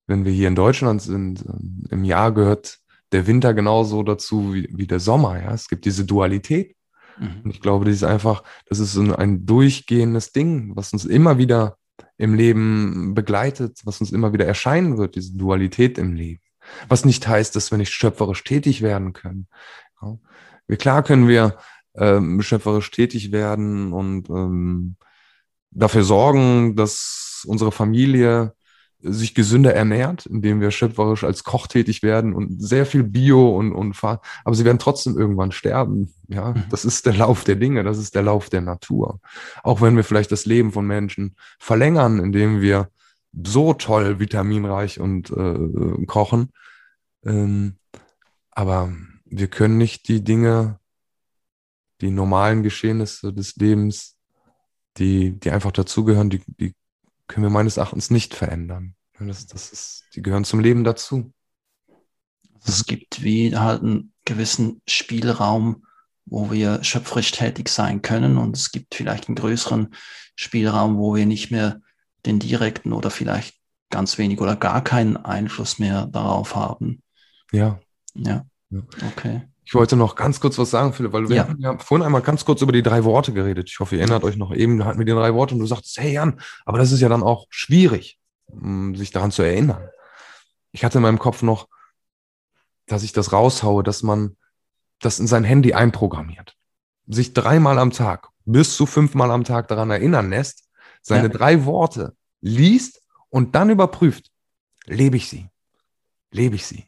wenn 0.08 0.26
wir 0.26 0.32
hier 0.32 0.48
in 0.48 0.56
Deutschland 0.56 1.02
sind, 1.02 1.46
ähm, 1.46 1.86
im 1.90 2.04
Jahr 2.04 2.34
gehört 2.34 2.80
der 3.12 3.28
Winter 3.28 3.54
genauso 3.54 4.04
dazu 4.04 4.54
wie, 4.54 4.68
wie 4.72 4.88
der 4.88 5.00
Sommer. 5.00 5.42
Ja, 5.42 5.54
es 5.54 5.68
gibt 5.68 5.86
diese 5.86 6.06
Dualität. 6.06 6.76
Mhm. 7.20 7.42
Und 7.44 7.52
ich 7.52 7.62
glaube, 7.62 7.86
das 7.86 7.96
ist 7.96 8.04
einfach, 8.04 8.44
das 8.68 8.80
ist 8.80 8.94
so 8.94 9.16
ein 9.16 9.46
durchgehendes 9.46 10.32
Ding, 10.32 10.76
was 10.76 10.94
uns 10.94 11.06
immer 11.06 11.38
wieder 11.38 11.78
im 12.18 12.34
Leben 12.34 13.14
begleitet, 13.14 13.82
was 13.84 14.00
uns 14.02 14.12
immer 14.12 14.34
wieder 14.34 14.46
erscheinen 14.46 14.98
wird, 14.98 15.16
diese 15.16 15.36
Dualität 15.36 15.98
im 15.98 16.14
Leben. 16.14 16.42
Was 16.88 17.06
nicht 17.06 17.28
heißt, 17.28 17.56
dass 17.56 17.72
wir 17.72 17.78
nicht 17.78 17.92
schöpferisch 17.92 18.44
tätig 18.44 18.82
werden 18.82 19.14
können. 19.14 19.48
Ja. 20.02 20.18
Klar 20.78 21.04
können 21.04 21.28
wir 21.28 21.58
ähm, 21.96 22.42
schöpferisch 22.42 22.92
tätig 22.92 23.32
werden 23.32 23.92
und 23.94 24.30
ähm, 24.30 24.96
dafür 25.72 26.04
sorgen, 26.04 26.76
dass 26.76 27.44
unsere 27.48 27.72
Familie 27.72 28.54
sich 29.02 29.34
gesünder 29.34 29.74
ernährt, 29.74 30.26
indem 30.26 30.60
wir 30.60 30.72
schöpferisch 30.72 31.24
als 31.24 31.46
Koch 31.46 31.68
tätig 31.68 32.04
werden 32.04 32.34
und 32.34 32.62
sehr 32.62 32.86
viel 32.86 33.04
Bio 33.04 33.58
und, 33.58 33.72
und 33.72 33.96
aber 34.04 34.56
sie 34.56 34.66
werden 34.66 34.80
trotzdem 34.80 35.18
irgendwann 35.18 35.54
sterben. 35.54 36.14
Ja, 36.28 36.52
mhm. 36.52 36.64
das 36.70 36.84
ist 36.84 37.06
der 37.06 37.14
Lauf 37.14 37.46
der 37.46 37.56
Dinge, 37.56 37.84
das 37.84 37.98
ist 37.98 38.14
der 38.14 38.24
Lauf 38.24 38.50
der 38.50 38.62
Natur. 38.62 39.22
Auch 39.64 39.82
wenn 39.82 39.96
wir 39.96 40.04
vielleicht 40.04 40.32
das 40.32 40.46
Leben 40.46 40.74
von 40.74 40.86
Menschen 40.86 41.36
verlängern, 41.60 42.20
indem 42.20 42.60
wir 42.60 42.90
so 43.32 43.74
toll 43.74 44.20
vitaminreich 44.20 45.00
und 45.00 45.30
äh, 45.32 46.06
kochen. 46.06 46.52
Ähm, 47.24 47.78
aber 48.52 48.94
wir 49.26 49.48
können 49.48 49.78
nicht 49.78 50.08
die 50.08 50.24
Dinge, 50.24 50.80
die 52.02 52.12
normalen 52.12 52.64
Geschehnisse 52.64 53.34
des 53.34 53.56
Lebens, 53.58 54.18
die, 54.98 55.40
die 55.40 55.52
einfach 55.52 55.72
dazugehören, 55.72 56.30
die, 56.30 56.42
die 56.60 56.74
können 57.28 57.46
wir 57.46 57.52
meines 57.52 57.78
Erachtens 57.78 58.10
nicht 58.10 58.34
verändern. 58.34 58.96
Das, 59.20 59.48
das 59.48 59.72
ist, 59.72 60.06
die 60.16 60.22
gehören 60.22 60.46
zum 60.46 60.60
Leben 60.60 60.84
dazu. 60.84 61.34
Es 62.66 62.86
gibt 62.86 63.22
wie 63.24 63.56
halt 63.56 63.84
einen 63.84 64.14
gewissen 64.26 64.82
Spielraum, 64.88 65.86
wo 66.26 66.52
wir 66.52 66.84
schöpferisch 66.84 67.32
tätig 67.32 67.70
sein 67.70 68.02
können 68.02 68.38
und 68.38 68.56
es 68.56 68.72
gibt 68.72 68.96
vielleicht 68.96 69.28
einen 69.28 69.36
größeren 69.36 69.94
Spielraum, 70.36 70.98
wo 70.98 71.16
wir 71.16 71.26
nicht 71.26 71.52
mehr 71.52 71.82
den 72.26 72.40
direkten 72.40 72.94
oder 72.94 73.10
vielleicht 73.10 73.56
ganz 73.90 74.18
wenig 74.18 74.40
oder 74.40 74.56
gar 74.56 74.84
keinen 74.84 75.18
Einfluss 75.18 75.80
mehr 75.80 76.06
darauf 76.08 76.56
haben. 76.56 77.02
Ja. 77.52 77.80
Ja. 78.14 78.46
Okay. 79.12 79.42
Ich 79.66 79.76
wollte 79.76 79.96
noch 79.96 80.16
ganz 80.16 80.40
kurz 80.40 80.58
was 80.58 80.72
sagen, 80.72 80.94
Philipp, 80.94 81.14
weil 81.14 81.30
wir 81.30 81.36
ja. 81.36 81.48
haben 81.48 81.60
ja 81.60 81.78
vorhin 81.78 82.06
einmal 82.06 82.22
ganz 82.22 82.44
kurz 82.44 82.62
über 82.62 82.72
die 82.72 82.82
drei 82.82 83.04
Worte 83.04 83.34
geredet. 83.34 83.70
Ich 83.70 83.80
hoffe, 83.80 83.96
ihr 83.96 84.02
erinnert 84.02 84.24
euch 84.24 84.36
noch 84.36 84.54
eben, 84.54 84.84
hatten 84.84 84.98
wir 84.98 85.06
die 85.06 85.12
drei 85.12 85.34
Worte 85.34 85.54
und 85.54 85.60
du 85.60 85.68
sagtest, 85.68 86.00
hey 86.00 86.14
Jan, 86.14 86.40
aber 86.66 86.80
das 86.80 86.92
ist 86.92 87.02
ja 87.02 87.10
dann 87.10 87.24
auch 87.24 87.46
schwierig, 87.50 88.20
sich 88.94 89.12
daran 89.12 89.32
zu 89.32 89.44
erinnern. 89.44 89.88
Ich 90.72 90.84
hatte 90.84 90.98
in 90.98 91.04
meinem 91.04 91.20
Kopf 91.20 91.44
noch, 91.44 91.68
dass 92.88 93.04
ich 93.04 93.14
das 93.14 93.32
raushaue, 93.32 93.84
dass 93.84 94.02
man 94.02 94.38
das 95.00 95.20
in 95.20 95.28
sein 95.28 95.44
Handy 95.44 95.74
einprogrammiert. 95.74 96.56
Sich 97.08 97.34
dreimal 97.34 97.78
am 97.80 97.92
Tag, 97.92 98.30
bis 98.46 98.76
zu 98.76 98.86
fünfmal 98.86 99.32
am 99.32 99.44
Tag 99.44 99.68
daran 99.68 99.92
erinnern 99.92 100.30
lässt, 100.30 100.69
seine 101.02 101.28
ja. 101.28 101.34
drei 101.34 101.66
Worte 101.66 102.16
liest 102.42 103.02
und 103.30 103.56
dann 103.56 103.70
überprüft, 103.70 104.32
lebe 104.86 105.18
ich 105.18 105.30
sie? 105.30 105.50
Lebe 106.32 106.56
ich 106.56 106.66
sie? 106.66 106.86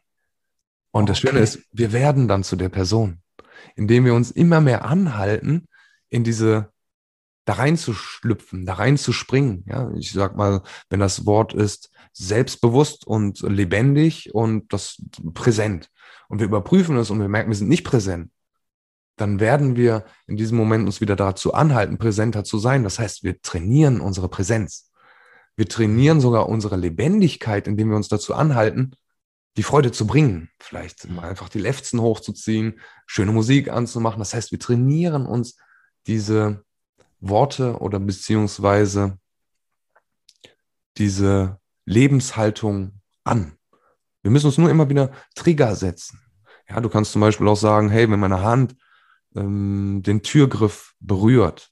Und 0.92 1.10
das 1.10 1.20
Schöne 1.20 1.40
ist, 1.40 1.60
wir 1.72 1.94
werden 1.94 2.28
dann 2.28 2.44
zu 2.44 2.56
der 2.56 2.70
Person, 2.70 3.22
indem 3.76 4.06
wir 4.06 4.14
uns 4.14 4.32
immer 4.32 4.62
mehr 4.62 4.86
anhalten, 4.86 5.68
in 6.10 6.24
diese, 6.24 6.72
da 7.46 7.54
reinzuschlüpfen, 7.54 8.66
da 8.66 8.74
reinzuspringen. 8.74 9.64
Ja, 9.68 9.90
ich 9.96 10.12
sag 10.12 10.36
mal, 10.36 10.62
wenn 10.90 11.00
das 11.00 11.26
Wort 11.26 11.54
ist 11.54 11.92
selbstbewusst 12.12 13.08
und 13.08 13.40
lebendig 13.42 14.34
und 14.34 14.74
das 14.74 15.02
präsent 15.34 15.90
und 16.28 16.40
wir 16.40 16.48
überprüfen 16.48 16.98
es 16.98 17.10
und 17.10 17.20
wir 17.20 17.30
merken, 17.30 17.50
wir 17.50 17.56
sind 17.56 17.70
nicht 17.70 17.86
präsent, 17.86 18.32
dann 19.22 19.40
werden 19.40 19.76
wir 19.76 20.04
in 20.26 20.36
diesem 20.36 20.58
Moment 20.58 20.86
uns 20.86 21.00
wieder 21.00 21.16
dazu 21.16 21.54
anhalten, 21.54 22.00
präsenter 22.00 22.44
zu 22.44 22.58
sein. 22.58 22.84
Das 22.84 22.98
heißt, 22.98 23.24
wir 23.24 23.40
trainieren 23.42 24.02
unsere 24.02 24.28
Präsenz. 24.28 24.92
Wir 25.56 25.68
trainieren 25.68 26.20
sogar 26.20 26.50
unsere 26.50 26.76
Lebendigkeit, 26.76 27.68
indem 27.68 27.90
wir 27.90 27.98
uns 27.98 28.08
dazu 28.08 28.34
anhalten, 28.34 28.96
die 29.58 29.64
Freude 29.64 29.92
zu 29.92 30.08
bringen. 30.08 30.50
Vielleicht 30.60 31.08
mal 31.08 31.30
einfach 31.30 31.50
die 31.50 31.60
Lefzen 31.60 32.02
hochzuziehen, 32.02 32.80
schöne 33.06 33.32
Musik 33.32 33.70
anzumachen. 33.70 34.20
Das 34.20 34.34
heißt, 34.34 34.52
wir 34.52 34.60
trainieren 34.60 35.28
uns 35.28 35.58
diese 36.08 36.64
Worte 37.20 37.78
oder 37.78 38.00
beziehungsweise 38.00 39.20
diese 40.98 41.60
Lebenshaltung 41.86 43.02
an. 43.24 43.54
Wir 44.24 44.32
müssen 44.32 44.48
uns 44.48 44.58
nur 44.58 44.70
immer 44.72 44.90
wieder 44.90 45.12
Trigger 45.36 45.76
setzen. 45.76 46.20
Ja, 46.68 46.80
du 46.80 46.90
kannst 46.90 47.12
zum 47.12 47.22
Beispiel 47.22 47.48
auch 47.48 47.56
sagen, 47.56 47.90
hey, 47.90 48.10
wenn 48.10 48.20
meine 48.20 48.42
Hand 48.42 48.76
ähm, 49.36 50.02
den 50.04 50.24
Türgriff 50.24 50.94
berührt, 51.00 51.72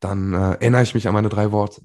dann 0.00 0.34
äh, 0.34 0.52
erinnere 0.52 0.82
ich 0.82 0.94
mich 0.94 1.08
an 1.08 1.14
meine 1.14 1.28
drei 1.28 1.52
Worte. 1.52 1.82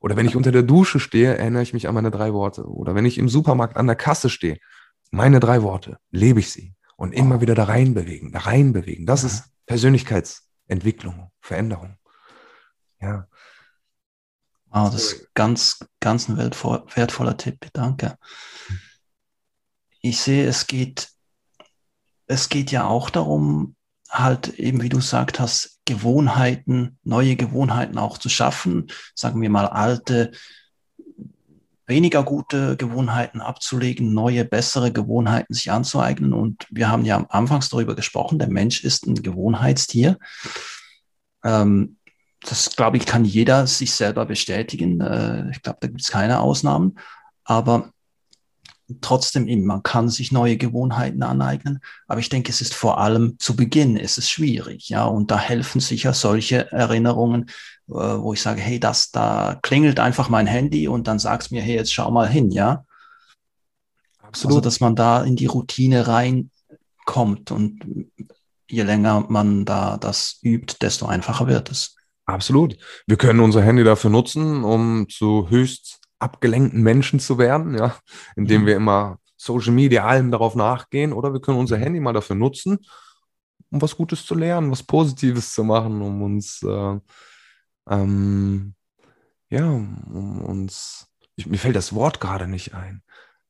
Oder 0.00 0.16
wenn 0.16 0.26
ich 0.26 0.36
unter 0.36 0.52
der 0.52 0.62
Dusche 0.62 1.00
stehe, 1.00 1.36
erinnere 1.36 1.62
ich 1.62 1.72
mich 1.72 1.88
an 1.88 1.94
meine 1.94 2.10
drei 2.10 2.32
Worte. 2.32 2.64
Oder 2.64 2.94
wenn 2.94 3.04
ich 3.04 3.18
im 3.18 3.28
Supermarkt 3.28 3.76
an 3.76 3.86
der 3.86 3.96
Kasse 3.96 4.30
stehe, 4.30 4.58
meine 5.10 5.40
drei 5.40 5.62
Worte, 5.62 5.98
lebe 6.10 6.40
ich 6.40 6.52
sie. 6.52 6.74
Und 6.96 7.12
immer 7.12 7.40
wieder 7.40 7.54
da 7.54 7.64
rein 7.64 7.94
bewegen, 7.94 8.32
da 8.32 8.40
rein 8.40 8.72
bewegen. 8.72 9.06
Das 9.06 9.22
ist 9.22 9.44
Persönlichkeitsentwicklung, 9.66 11.30
Veränderung. 11.40 11.96
Ja. 13.00 13.28
Wow, 14.66 14.90
das 14.90 15.12
ist 15.12 15.34
ganz, 15.34 15.78
ganz 16.00 16.28
ein 16.28 16.36
wertvoller 16.36 17.36
Tipp. 17.36 17.68
Danke. 17.72 18.18
Ich 20.00 20.20
sehe, 20.20 20.46
es 20.46 20.66
geht, 20.66 21.08
es 22.26 22.48
geht 22.48 22.72
ja 22.72 22.86
auch 22.86 23.10
darum, 23.10 23.76
halt 24.08 24.48
eben, 24.58 24.82
wie 24.82 24.88
du 24.88 24.98
gesagt 24.98 25.40
hast, 25.40 25.80
Gewohnheiten, 25.84 26.98
neue 27.04 27.36
Gewohnheiten 27.36 27.98
auch 27.98 28.18
zu 28.18 28.28
schaffen, 28.28 28.88
sagen 29.14 29.40
wir 29.40 29.50
mal 29.50 29.66
alte 29.66 30.32
weniger 31.86 32.22
gute 32.22 32.76
Gewohnheiten 32.76 33.40
abzulegen, 33.40 34.12
neue, 34.12 34.44
bessere 34.44 34.92
Gewohnheiten 34.92 35.54
sich 35.54 35.72
anzueignen. 35.72 36.34
Und 36.34 36.66
wir 36.70 36.90
haben 36.90 37.04
ja 37.04 37.16
am 37.16 37.26
Anfangs 37.30 37.70
darüber 37.70 37.96
gesprochen, 37.96 38.38
der 38.38 38.50
Mensch 38.50 38.84
ist 38.84 39.06
ein 39.06 39.14
Gewohnheitstier. 39.14 40.18
Ähm, 41.42 41.96
das, 42.40 42.76
glaube 42.76 42.98
ich, 42.98 43.06
kann 43.06 43.24
jeder 43.24 43.66
sich 43.66 43.94
selber 43.94 44.26
bestätigen. 44.26 45.00
Äh, 45.00 45.50
ich 45.50 45.62
glaube, 45.62 45.78
da 45.80 45.88
gibt 45.88 46.02
es 46.02 46.10
keine 46.10 46.40
Ausnahmen. 46.40 46.98
Aber 47.44 47.90
trotzdem 49.00 49.64
man 49.64 49.82
kann 49.82 50.08
sich 50.08 50.32
neue 50.32 50.56
Gewohnheiten 50.56 51.22
aneignen, 51.22 51.80
aber 52.06 52.20
ich 52.20 52.28
denke, 52.28 52.50
es 52.50 52.60
ist 52.60 52.74
vor 52.74 52.98
allem 52.98 53.38
zu 53.38 53.54
Beginn 53.54 53.96
ist 53.96 54.18
es 54.18 54.30
schwierig, 54.30 54.88
ja, 54.88 55.04
und 55.04 55.30
da 55.30 55.38
helfen 55.38 55.80
sicher 55.80 56.14
solche 56.14 56.72
Erinnerungen, 56.72 57.50
äh, 57.88 57.92
wo 57.92 58.32
ich 58.32 58.40
sage, 58.40 58.60
hey, 58.60 58.80
das, 58.80 59.10
da 59.10 59.58
klingelt 59.62 60.00
einfach 60.00 60.28
mein 60.28 60.46
Handy 60.46 60.88
und 60.88 61.06
dann 61.06 61.18
sagst 61.18 61.52
mir, 61.52 61.62
hey, 61.62 61.76
jetzt 61.76 61.92
schau 61.92 62.10
mal 62.10 62.28
hin, 62.28 62.50
ja. 62.50 62.84
Absolut. 64.22 64.56
Also, 64.56 64.60
dass 64.62 64.80
man 64.80 64.96
da 64.96 65.22
in 65.22 65.36
die 65.36 65.46
Routine 65.46 66.06
reinkommt 66.06 67.50
und 67.50 67.80
je 68.70 68.82
länger 68.82 69.26
man 69.28 69.64
da 69.64 69.96
das 69.96 70.38
übt, 70.42 70.76
desto 70.80 71.06
einfacher 71.06 71.46
wird 71.46 71.70
es. 71.70 71.96
Absolut. 72.26 72.76
Wir 73.06 73.16
können 73.16 73.40
unser 73.40 73.62
Handy 73.62 73.84
dafür 73.84 74.10
nutzen, 74.10 74.62
um 74.62 75.08
zu 75.08 75.48
höchst 75.48 75.97
abgelenkten 76.18 76.82
Menschen 76.82 77.20
zu 77.20 77.38
werden, 77.38 77.76
ja, 77.76 77.96
indem 78.36 78.62
mhm. 78.62 78.66
wir 78.66 78.76
immer 78.76 79.18
Social 79.36 79.72
Media 79.72 80.04
allem 80.04 80.30
darauf 80.30 80.54
nachgehen, 80.54 81.12
oder 81.12 81.32
wir 81.32 81.40
können 81.40 81.58
unser 81.58 81.78
mhm. 81.78 81.82
Handy 81.82 82.00
mal 82.00 82.12
dafür 82.12 82.36
nutzen, 82.36 82.78
um 83.70 83.80
was 83.80 83.96
Gutes 83.96 84.26
zu 84.26 84.34
lernen, 84.34 84.70
was 84.70 84.82
Positives 84.82 85.52
zu 85.54 85.64
machen, 85.64 86.02
um 86.02 86.22
uns, 86.22 86.62
äh, 86.62 86.98
ähm, 87.88 88.74
ja, 89.50 89.64
um 89.66 90.42
uns, 90.42 91.06
ich, 91.36 91.46
mir 91.46 91.58
fällt 91.58 91.76
das 91.76 91.94
Wort 91.94 92.20
gerade 92.20 92.48
nicht 92.48 92.74
ein, 92.74 93.02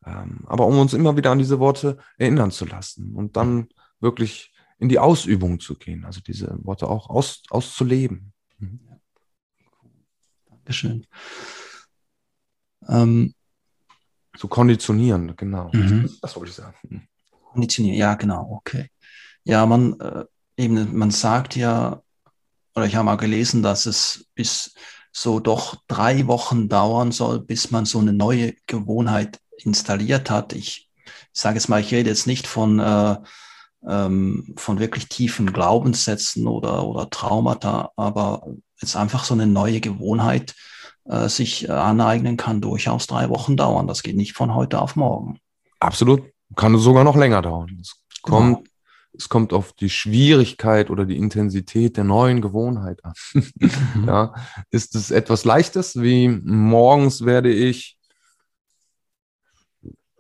ähm, 0.05 0.45
aber 0.47 0.67
um 0.67 0.79
uns 0.79 0.93
immer 0.93 1.17
wieder 1.17 1.31
an 1.31 1.39
diese 1.39 1.59
Worte 1.59 1.99
erinnern 2.19 2.51
zu 2.51 2.67
lassen 2.67 3.15
und 3.15 3.37
dann 3.37 3.69
wirklich 4.01 4.53
in 4.79 4.89
die 4.89 4.99
Ausübung 4.99 5.59
zu 5.59 5.75
gehen, 5.75 6.05
also 6.05 6.21
diese 6.21 6.59
Worte 6.63 6.89
auch 6.89 7.09
aus, 7.11 7.43
auszuleben. 7.51 8.33
Mhm. 8.59 8.81
Dankeschön. 10.51 11.07
Ähm, 12.89 13.35
zu 14.37 14.49
konditionieren, 14.49 15.35
genau. 15.37 15.71
Mhm. 15.73 16.11
Das, 16.23 16.37
wollte 16.37 16.51
ich 16.51 16.57
sagen. 16.57 16.75
Mhm. 16.89 17.03
Konditionieren, 17.53 17.99
ja, 17.99 18.15
genau, 18.15 18.49
okay. 18.53 18.91
Ja, 19.45 19.67
man, 19.67 19.99
äh, 20.01 20.25
eben, 20.57 20.97
man 20.97 21.11
sagt 21.11 21.57
ja, 21.57 22.03
oder 22.75 22.87
ich 22.87 22.95
habe 22.95 23.07
mal 23.07 23.17
gelesen, 23.17 23.63
dass 23.63 23.87
es 23.87 24.27
bis 24.35 24.75
so 25.11 25.41
doch 25.41 25.77
drei 25.89 26.27
Wochen 26.27 26.69
dauern 26.69 27.11
soll, 27.11 27.41
bis 27.41 27.71
man 27.71 27.85
so 27.87 27.99
eine 27.99 28.13
neue 28.13 28.55
Gewohnheit 28.67 29.41
installiert 29.57 30.31
hat. 30.31 30.53
Ich, 30.53 30.89
ich 31.05 31.41
sage 31.41 31.57
jetzt 31.57 31.69
mal, 31.69 31.81
ich 31.81 31.93
rede 31.93 32.11
jetzt 32.11 32.27
nicht 32.29 32.47
von, 32.47 32.79
äh, 32.79 33.17
ähm, 33.87 34.55
von 34.57 34.79
wirklich 34.79 35.09
tiefen 35.09 35.53
Glaubenssätzen 35.53 36.47
oder, 36.47 36.87
oder 36.87 37.11
Traumata, 37.11 37.91
aber 37.97 38.47
jetzt 38.81 38.97
einfach 38.97 39.25
so 39.25 39.35
eine 39.35 39.47
neue 39.47 39.81
Gewohnheit, 39.81 40.55
äh, 41.09 41.29
sich 41.29 41.69
äh, 41.69 41.73
aneignen 41.73 42.37
kann, 42.37 42.61
durchaus 42.61 43.07
drei 43.07 43.29
Wochen 43.31 43.57
dauern. 43.57 43.87
Das 43.87 44.03
geht 44.03 44.17
nicht 44.17 44.35
von 44.35 44.55
heute 44.55 44.81
auf 44.81 44.95
morgen. 44.95 45.39
Absolut. 45.81 46.23
Kann 46.55 46.77
sogar 46.79 47.05
noch 47.05 47.17
länger 47.17 47.43
dauern. 47.43 47.79
Es 47.81 47.97
kommt, 48.23 48.59
genau. 48.59 48.71
es 49.15 49.29
kommt 49.29 49.53
auf 49.53 49.73
die 49.73 49.91
Schwierigkeit 49.91 50.91
oder 50.91 51.05
die 51.05 51.17
Intensität 51.17 51.97
der 51.97 52.05
neuen 52.05 52.41
Gewohnheit 52.41 53.05
an. 53.05 53.15
Ja, 54.07 54.35
ist 54.71 54.95
es 54.95 55.11
etwas 55.11 55.45
Leichtes, 55.45 56.01
wie 56.01 56.29
morgens 56.29 57.25
werde 57.25 57.53
ich 57.53 57.99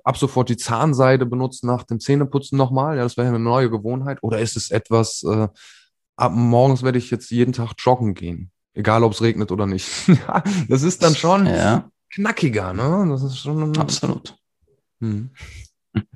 ab 0.05 0.17
sofort 0.17 0.49
die 0.49 0.57
Zahnseide 0.57 1.27
benutzen 1.27 1.67
nach 1.67 1.85
dem 1.85 2.01
Zähneputzen 2.01 2.57
nochmal? 2.57 2.97
Ja, 2.97 3.03
das 3.03 3.19
wäre 3.19 3.29
eine 3.29 3.39
neue 3.39 3.71
Gewohnheit. 3.71 4.19
Oder 4.23 4.39
ist 4.41 4.57
es 4.57 4.71
etwas, 4.71 5.23
äh, 5.23 5.49
ab 6.17 6.33
morgens 6.33 6.83
werde 6.83 6.99
ich 6.99 7.11
jetzt 7.11 7.31
jeden 7.31 7.53
Tag 7.53 7.75
joggen 7.79 8.15
gehen? 8.15 8.51
Egal, 8.75 9.03
ob 9.03 9.13
es 9.13 9.23
regnet 9.23 9.51
oder 9.51 9.67
nicht. 9.67 9.89
das 10.69 10.83
ist 10.83 11.03
dann 11.03 11.15
schon 11.15 11.47
ja. 11.47 11.91
knackiger, 12.11 12.73
ne? 12.73 13.07
Das 13.11 13.23
ist 13.23 13.39
schon. 13.39 13.77
Absolut. 13.79 14.37
Hm. 15.01 15.31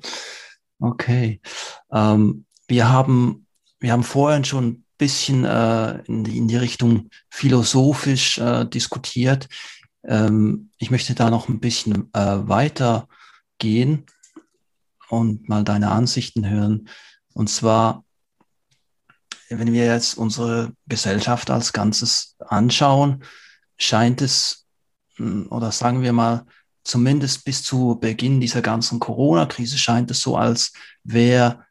Okay. 0.79 1.39
Ähm, 1.93 2.45
wir, 2.67 2.89
haben, 2.89 3.47
wir 3.79 3.93
haben 3.93 4.03
vorhin 4.03 4.43
schon 4.43 4.65
ein 4.65 4.85
bisschen 4.97 5.45
äh, 5.45 5.99
in, 6.03 6.25
die, 6.25 6.37
in, 6.37 6.49
die, 6.49 6.57
Richtung 6.57 7.09
philosophisch 7.29 8.37
äh, 8.37 8.65
diskutiert. 8.65 9.47
Ähm, 10.03 10.71
ich 10.77 10.91
möchte 10.91 11.15
da 11.15 11.29
noch 11.29 11.47
ein 11.47 11.61
bisschen 11.61 12.09
äh, 12.13 12.19
weiter 12.49 13.07
gehen 13.59 14.05
und 15.07 15.47
mal 15.47 15.63
deine 15.63 15.91
Ansichten 15.91 16.49
hören. 16.49 16.89
Und 17.33 17.49
zwar, 17.49 18.02
wenn 19.59 19.73
wir 19.73 19.85
jetzt 19.85 20.17
unsere 20.17 20.73
Gesellschaft 20.87 21.49
als 21.49 21.73
Ganzes 21.73 22.35
anschauen, 22.39 23.23
scheint 23.77 24.21
es, 24.21 24.65
hm, 25.15 25.47
oder 25.49 25.71
sagen 25.71 26.01
wir 26.01 26.13
mal, 26.13 26.45
zumindest 26.83 27.45
bis 27.45 27.63
zu 27.63 27.97
Beginn 27.99 28.41
dieser 28.41 28.61
ganzen 28.61 28.99
Corona-Krise 28.99 29.77
scheint 29.77 30.11
es 30.11 30.19
so, 30.21 30.35
als 30.37 30.73
wäre 31.03 31.65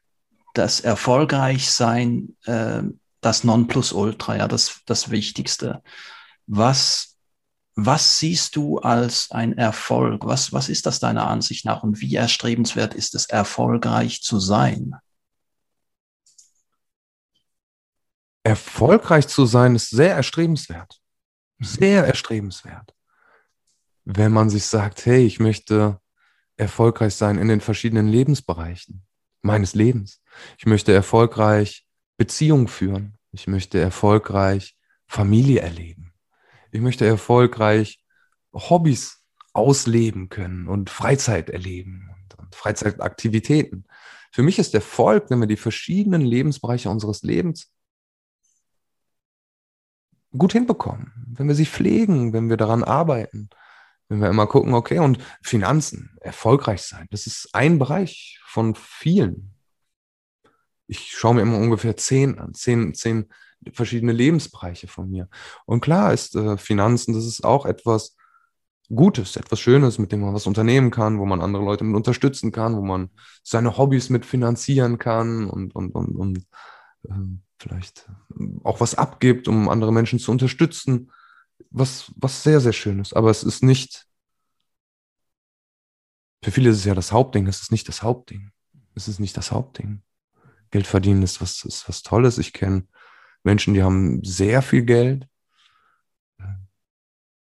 das 0.53 0.79
Erfolgreichsein 0.79 2.35
äh, 2.45 2.83
das 3.21 3.43
Nonplusultra, 3.43 4.37
ja, 4.37 4.47
das, 4.47 4.81
das 4.85 5.09
Wichtigste. 5.09 5.81
Was, 6.45 7.17
was 7.75 8.19
siehst 8.19 8.55
du 8.55 8.79
als 8.79 9.31
ein 9.31 9.57
Erfolg? 9.57 10.25
Was, 10.25 10.51
was 10.51 10.69
ist 10.69 10.85
das 10.85 10.99
deiner 10.99 11.27
Ansicht 11.27 11.65
nach 11.65 11.83
und 11.83 12.01
wie 12.01 12.15
erstrebenswert 12.15 12.93
ist 12.93 13.15
es, 13.15 13.25
erfolgreich 13.25 14.21
zu 14.21 14.39
sein? 14.39 14.95
Erfolgreich 18.43 19.27
zu 19.27 19.45
sein, 19.45 19.75
ist 19.75 19.89
sehr 19.89 20.15
erstrebenswert. 20.15 20.99
Sehr 21.59 22.05
erstrebenswert. 22.05 22.93
Wenn 24.05 24.33
man 24.33 24.49
sich 24.49 24.65
sagt, 24.65 25.05
hey, 25.05 25.25
ich 25.25 25.39
möchte 25.39 25.99
erfolgreich 26.57 27.15
sein 27.15 27.37
in 27.37 27.47
den 27.47 27.61
verschiedenen 27.61 28.07
Lebensbereichen 28.07 29.05
meines 29.41 29.73
Lebens. 29.73 30.21
Ich 30.57 30.65
möchte 30.65 30.93
erfolgreich 30.93 31.87
Beziehungen 32.17 32.67
führen. 32.67 33.17
Ich 33.31 33.47
möchte 33.47 33.79
erfolgreich 33.79 34.77
Familie 35.07 35.61
erleben. 35.61 36.13
Ich 36.71 36.81
möchte 36.81 37.05
erfolgreich 37.05 38.03
Hobbys 38.53 39.23
ausleben 39.53 40.29
können 40.29 40.67
und 40.67 40.89
Freizeit 40.89 41.49
erleben 41.49 42.09
und, 42.13 42.39
und 42.39 42.55
Freizeitaktivitäten. 42.55 43.85
Für 44.31 44.43
mich 44.43 44.57
ist 44.59 44.73
Erfolg, 44.73 45.29
wenn 45.29 45.39
wir 45.39 45.47
die 45.47 45.57
verschiedenen 45.57 46.21
Lebensbereiche 46.21 46.89
unseres 46.89 47.21
Lebens 47.21 47.71
gut 50.37 50.53
hinbekommen, 50.53 51.11
wenn 51.37 51.47
wir 51.47 51.55
sie 51.55 51.65
pflegen, 51.65 52.33
wenn 52.33 52.49
wir 52.49 52.57
daran 52.57 52.83
arbeiten, 52.83 53.49
wenn 54.09 54.19
wir 54.19 54.29
immer 54.29 54.47
gucken, 54.47 54.73
okay, 54.73 54.99
und 54.99 55.19
Finanzen, 55.41 56.17
erfolgreich 56.21 56.81
sein, 56.81 57.07
das 57.11 57.27
ist 57.27 57.49
ein 57.53 57.79
Bereich 57.79 58.39
von 58.45 58.75
vielen. 58.75 59.53
Ich 60.87 61.11
schaue 61.11 61.35
mir 61.35 61.41
immer 61.41 61.57
ungefähr 61.57 61.97
zehn 61.97 62.37
an, 62.39 62.53
zehn, 62.53 62.93
zehn 62.93 63.29
verschiedene 63.71 64.11
Lebensbereiche 64.11 64.87
von 64.87 65.09
mir. 65.09 65.29
Und 65.65 65.81
klar 65.81 66.13
ist 66.13 66.35
äh, 66.35 66.57
Finanzen, 66.57 67.13
das 67.13 67.25
ist 67.25 67.43
auch 67.43 67.65
etwas 67.65 68.15
Gutes, 68.93 69.37
etwas 69.37 69.59
Schönes, 69.59 69.97
mit 69.97 70.11
dem 70.11 70.19
man 70.19 70.33
was 70.33 70.45
unternehmen 70.45 70.91
kann, 70.91 71.17
wo 71.19 71.25
man 71.25 71.41
andere 71.41 71.63
Leute 71.63 71.83
mit 71.83 71.95
unterstützen 71.95 72.51
kann, 72.51 72.75
wo 72.75 72.81
man 72.81 73.09
seine 73.41 73.77
Hobbys 73.77 74.09
mit 74.09 74.25
finanzieren 74.25 74.97
kann 74.97 75.49
und, 75.49 75.73
und, 75.73 75.95
und, 75.95 76.15
und 76.15 76.45
ähm, 77.09 77.42
vielleicht 77.57 78.09
auch 78.63 78.79
was 78.79 78.95
abgibt, 78.95 79.47
um 79.47 79.69
andere 79.69 79.93
Menschen 79.93 80.19
zu 80.19 80.31
unterstützen, 80.31 81.11
was, 81.69 82.11
was 82.15 82.43
sehr, 82.43 82.59
sehr 82.59 82.73
schön 82.73 82.99
ist. 82.99 83.15
Aber 83.15 83.29
es 83.29 83.43
ist 83.43 83.63
nicht, 83.63 84.07
für 86.43 86.51
viele 86.51 86.69
ist 86.69 86.77
es 86.77 86.85
ja 86.85 86.95
das 86.95 87.11
Hauptding, 87.11 87.47
es 87.47 87.61
ist 87.61 87.71
nicht 87.71 87.87
das 87.87 88.03
Hauptding. 88.03 88.51
Es 88.95 89.07
ist 89.07 89.19
nicht 89.19 89.35
das 89.37 89.51
Hauptding. 89.51 90.03
Geld 90.71 90.87
verdienen 90.87 91.23
ist 91.23 91.41
was, 91.41 91.63
ist 91.65 91.87
was 91.87 92.03
Tolles. 92.03 92.37
Ich 92.37 92.53
kenne 92.53 92.87
Menschen, 93.43 93.73
die 93.73 93.83
haben 93.83 94.23
sehr 94.23 94.61
viel 94.61 94.83
Geld. 94.83 95.27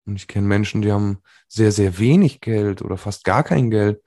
Und 0.05 0.16
ich 0.16 0.28
kenne 0.28 0.47
Menschen, 0.47 0.82
die 0.82 0.91
haben 0.91 1.22
sehr, 1.47 1.72
sehr 1.72 1.99
wenig 1.99 2.39
Geld 2.39 2.82
oder 2.82 2.97
fast 2.97 3.24
gar 3.26 3.43
kein 3.43 3.70
Geld. 3.70 4.01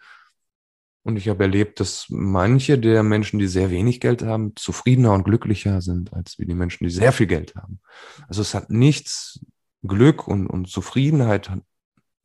Und 1.03 1.17
ich 1.17 1.29
habe 1.29 1.45
erlebt, 1.45 1.81
dass 1.81 2.07
manche 2.11 2.79
der 2.79 3.03
Menschen, 3.03 3.39
die 3.39 3.47
sehr 3.47 3.71
wenig 3.71 4.01
Geld 4.01 4.23
haben, 4.23 4.55
zufriedener 4.57 5.13
und 5.13 5.25
glücklicher 5.25 5.81
sind, 5.81 6.13
als 6.13 6.39
wie 6.39 6.45
die 6.45 6.55
Menschen, 6.55 6.85
die 6.85 6.91
sehr 6.91 7.13
viel 7.13 7.27
Geld 7.27 7.55
haben. 7.55 7.81
Also 8.29 8.43
es 8.43 8.55
hat 8.55 8.71
nichts, 8.71 9.41
Glück 9.83 10.29
und, 10.29 10.47
und 10.47 10.69
Zufriedenheit 10.69 11.49
hat 11.49 11.63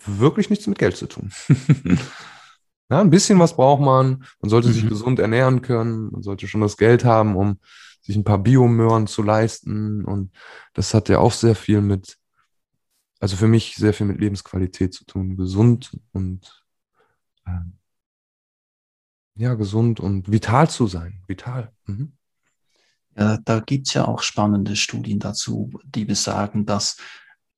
wirklich 0.05 0.49
nichts 0.49 0.67
mit 0.67 0.77
Geld 0.77 0.97
zu 0.97 1.07
tun. 1.07 1.31
ja, 2.89 2.99
ein 2.99 3.09
bisschen 3.09 3.39
was 3.39 3.55
braucht 3.55 3.81
man. 3.81 4.25
Man 4.41 4.49
sollte 4.49 4.67
mhm. 4.67 4.73
sich 4.73 4.89
gesund 4.89 5.19
ernähren 5.19 5.61
können. 5.61 6.11
Man 6.11 6.21
sollte 6.21 6.49
schon 6.49 6.59
das 6.59 6.75
Geld 6.75 7.05
haben, 7.05 7.37
um 7.37 7.59
sich 8.01 8.17
ein 8.17 8.25
paar 8.25 8.39
Biomöhren 8.39 9.07
zu 9.07 9.23
leisten. 9.23 10.03
Und 10.03 10.31
das 10.73 10.93
hat 10.93 11.07
ja 11.07 11.19
auch 11.19 11.31
sehr 11.31 11.55
viel 11.55 11.79
mit 11.79 12.17
also 13.19 13.37
für 13.37 13.47
mich 13.47 13.75
sehr 13.75 13.93
viel 13.93 14.05
mit 14.05 14.19
Lebensqualität 14.19 14.93
zu 14.93 15.05
tun, 15.05 15.35
gesund 15.37 15.97
und 16.11 16.63
äh, 17.45 17.59
ja, 19.35 19.53
gesund 19.53 19.99
und 19.99 20.31
vital 20.31 20.69
zu 20.69 20.87
sein. 20.87 21.21
Vital. 21.27 21.71
Mhm. 21.85 22.13
Ja, 23.17 23.37
da 23.43 23.59
gibt 23.59 23.87
es 23.87 23.93
ja 23.93 24.07
auch 24.07 24.21
spannende 24.21 24.75
Studien 24.75 25.19
dazu, 25.19 25.71
die 25.85 26.05
besagen, 26.05 26.65
dass 26.65 26.97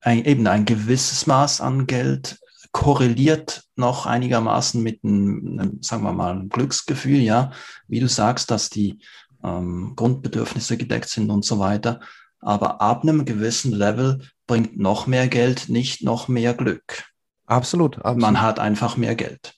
ein, 0.00 0.24
eben 0.24 0.46
ein 0.46 0.64
gewisses 0.64 1.26
Maß 1.26 1.60
an 1.60 1.86
Geld 1.86 2.38
korreliert 2.70 3.64
noch 3.76 4.06
einigermaßen 4.06 4.82
mit 4.82 5.02
einem, 5.02 5.58
einem, 5.58 5.82
sagen 5.82 6.02
wir 6.04 6.12
mal, 6.12 6.32
einem 6.32 6.48
Glücksgefühl, 6.48 7.20
ja, 7.20 7.50
wie 7.88 8.00
du 8.00 8.08
sagst, 8.08 8.50
dass 8.50 8.70
die 8.70 9.00
ähm, 9.42 9.94
Grundbedürfnisse 9.96 10.76
gedeckt 10.76 11.08
sind 11.08 11.30
und 11.30 11.44
so 11.44 11.58
weiter. 11.58 12.00
Aber 12.40 12.80
ab 12.80 13.02
einem 13.02 13.24
gewissen 13.24 13.72
Level 13.72 14.20
bringt 14.46 14.78
noch 14.78 15.06
mehr 15.06 15.28
Geld 15.28 15.68
nicht 15.68 16.04
noch 16.04 16.28
mehr 16.28 16.54
Glück. 16.54 17.04
Absolut, 17.46 17.96
absolut. 17.96 18.20
Man 18.20 18.40
hat 18.40 18.58
einfach 18.58 18.96
mehr 18.96 19.16
Geld. 19.16 19.54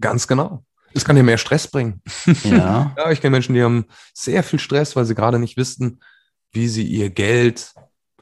Ganz 0.00 0.26
genau. 0.26 0.64
Es 0.92 1.04
kann 1.04 1.16
dir 1.16 1.22
mehr 1.22 1.38
Stress 1.38 1.68
bringen. 1.68 2.02
Ja. 2.44 2.94
ja, 2.96 3.10
ich 3.10 3.20
kenne 3.20 3.32
Menschen, 3.32 3.54
die 3.54 3.62
haben 3.62 3.84
sehr 4.14 4.42
viel 4.42 4.58
Stress, 4.58 4.96
weil 4.96 5.04
sie 5.04 5.14
gerade 5.14 5.38
nicht 5.38 5.56
wissen, 5.56 6.00
wie 6.52 6.68
sie 6.68 6.84
ihr 6.84 7.10
Geld 7.10 7.74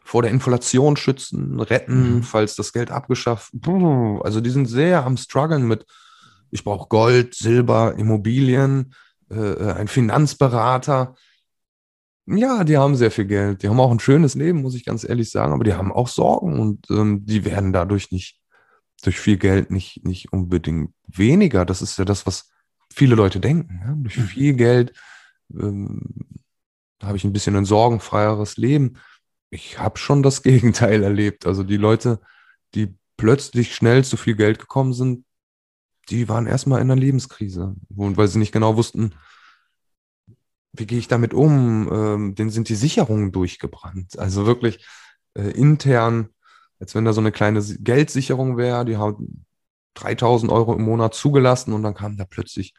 vor 0.03 0.23
der 0.23 0.31
Inflation 0.31 0.97
schützen, 0.97 1.61
retten, 1.61 2.17
mhm. 2.17 2.23
falls 2.23 2.57
das 2.57 2.73
Geld 2.73 2.91
abgeschafft. 2.91 3.53
Also 4.23 4.41
die 4.41 4.51
sind 4.51 4.67
sehr 4.67 5.05
am 5.05 5.17
struggeln 5.19 5.67
mit, 5.67 5.85
ich 6.51 6.65
brauche 6.65 6.89
Gold, 6.89 7.35
Silber, 7.35 7.95
Immobilien, 7.99 8.95
äh, 9.31 9.35
äh, 9.35 9.73
ein 9.73 9.89
Finanzberater. 9.89 11.15
Ja, 12.25 12.65
die 12.65 12.79
haben 12.79 12.97
sehr 12.97 13.11
viel 13.11 13.27
Geld. 13.27 13.63
Die 13.63 13.69
haben 13.69 13.81
auch 13.81 13.91
ein 13.91 14.01
schönes 14.01 14.35
Leben, 14.35 14.63
muss 14.63 14.75
ich 14.75 14.85
ganz 14.85 15.07
ehrlich 15.07 15.31
sagen, 15.31 15.53
aber 15.53 15.65
die 15.65 15.75
haben 15.75 15.93
auch 15.93 16.09
Sorgen 16.09 16.59
und 16.59 16.91
ähm, 16.91 17.27
die 17.27 17.45
werden 17.45 17.73
dadurch 17.73 18.11
nicht, 18.11 18.41
durch 19.03 19.21
viel 19.21 19.37
Geld 19.37 19.71
nicht, 19.71 20.05
nicht 20.05 20.33
unbedingt 20.33 20.93
weniger. 21.07 21.65
Das 21.65 21.83
ist 21.83 21.99
ja 21.99 22.05
das, 22.05 22.27
was 22.27 22.51
viele 22.93 23.15
Leute 23.15 23.41
denken. 23.41 23.81
Ja? 23.85 23.95
Durch 23.97 24.19
mhm. 24.19 24.25
viel 24.25 24.55
Geld 24.55 24.93
ähm, 25.53 26.01
habe 27.03 27.17
ich 27.17 27.25
ein 27.25 27.33
bisschen 27.33 27.57
ein 27.57 27.65
sorgenfreieres 27.65 28.57
Leben. 28.57 28.95
Ich 29.51 29.79
habe 29.79 29.99
schon 29.99 30.23
das 30.23 30.43
Gegenteil 30.45 31.03
erlebt. 31.03 31.47
Also 31.47 31.63
die 31.63 31.77
Leute, 31.77 32.21
die 32.75 32.95
plötzlich 33.17 33.75
schnell 33.75 34.05
zu 34.05 34.17
viel 34.17 34.37
Geld 34.37 34.59
gekommen 34.59 34.93
sind, 34.93 35.25
die 36.09 36.29
waren 36.29 36.47
erstmal 36.47 36.81
in 36.81 36.91
einer 36.91 37.01
Lebenskrise. 37.01 37.75
Und 37.95 38.17
weil 38.17 38.29
sie 38.29 38.39
nicht 38.39 38.53
genau 38.53 38.77
wussten, 38.77 39.15
wie 40.73 40.87
gehe 40.87 40.99
ich 40.99 41.09
damit 41.09 41.35
um, 41.35 41.91
ähm, 41.93 42.35
denen 42.35 42.51
sind 42.51 42.69
die 42.69 42.75
Sicherungen 42.75 43.33
durchgebrannt. 43.33 44.19
Also 44.19 44.47
wirklich 44.47 44.87
äh, 45.35 45.51
intern, 45.51 46.31
als 46.79 46.95
wenn 46.95 47.05
da 47.05 47.13
so 47.13 47.21
eine 47.21 47.33
kleine 47.33 47.63
Geldsicherung 47.63 48.57
wäre, 48.57 48.85
die 48.85 48.97
haben 48.97 49.45
3000 50.01 50.51
Euro 50.51 50.75
im 50.75 50.83
Monat 50.83 51.15
zugelassen 51.15 51.73
und 51.73 51.83
dann 51.83 51.95
kam 51.95 52.17
da 52.17 52.25
plötzlich 52.25 52.75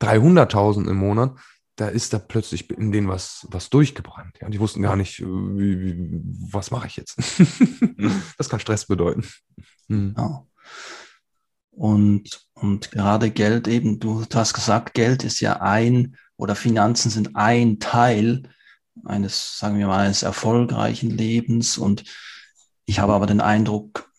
300.000 0.00 0.88
im 0.88 0.96
Monat, 0.96 1.36
da 1.76 1.88
ist 1.88 2.12
da 2.12 2.18
plötzlich 2.18 2.70
in 2.70 2.92
denen 2.92 3.08
was, 3.08 3.46
was 3.50 3.70
durchgebrannt. 3.70 4.38
Ja, 4.40 4.48
die 4.48 4.60
wussten 4.60 4.82
gar 4.82 4.96
nicht, 4.96 5.20
äh, 5.20 5.24
wie, 5.24 5.80
wie, 5.80 6.20
was 6.50 6.70
mache 6.70 6.86
ich 6.86 6.96
jetzt. 6.96 7.16
das 8.38 8.48
kann 8.48 8.60
Stress 8.60 8.86
bedeuten. 8.86 9.26
Hm. 9.88 10.14
Ja. 10.16 10.46
Und, 11.70 12.46
und 12.54 12.90
gerade 12.90 13.30
Geld 13.30 13.66
eben, 13.66 13.98
du, 13.98 14.24
du 14.28 14.38
hast 14.38 14.52
gesagt, 14.52 14.92
Geld 14.94 15.24
ist 15.24 15.40
ja 15.40 15.60
ein 15.62 16.16
oder 16.36 16.54
Finanzen 16.54 17.10
sind 17.10 17.34
ein 17.34 17.78
Teil 17.78 18.42
eines, 19.04 19.58
sagen 19.58 19.78
wir 19.78 19.86
mal, 19.86 20.04
eines 20.04 20.22
erfolgreichen 20.22 21.10
Lebens. 21.10 21.78
Und 21.78 22.04
ich 22.84 22.98
habe 22.98 23.14
aber 23.14 23.26
den 23.26 23.40
Eindruck, 23.40 24.11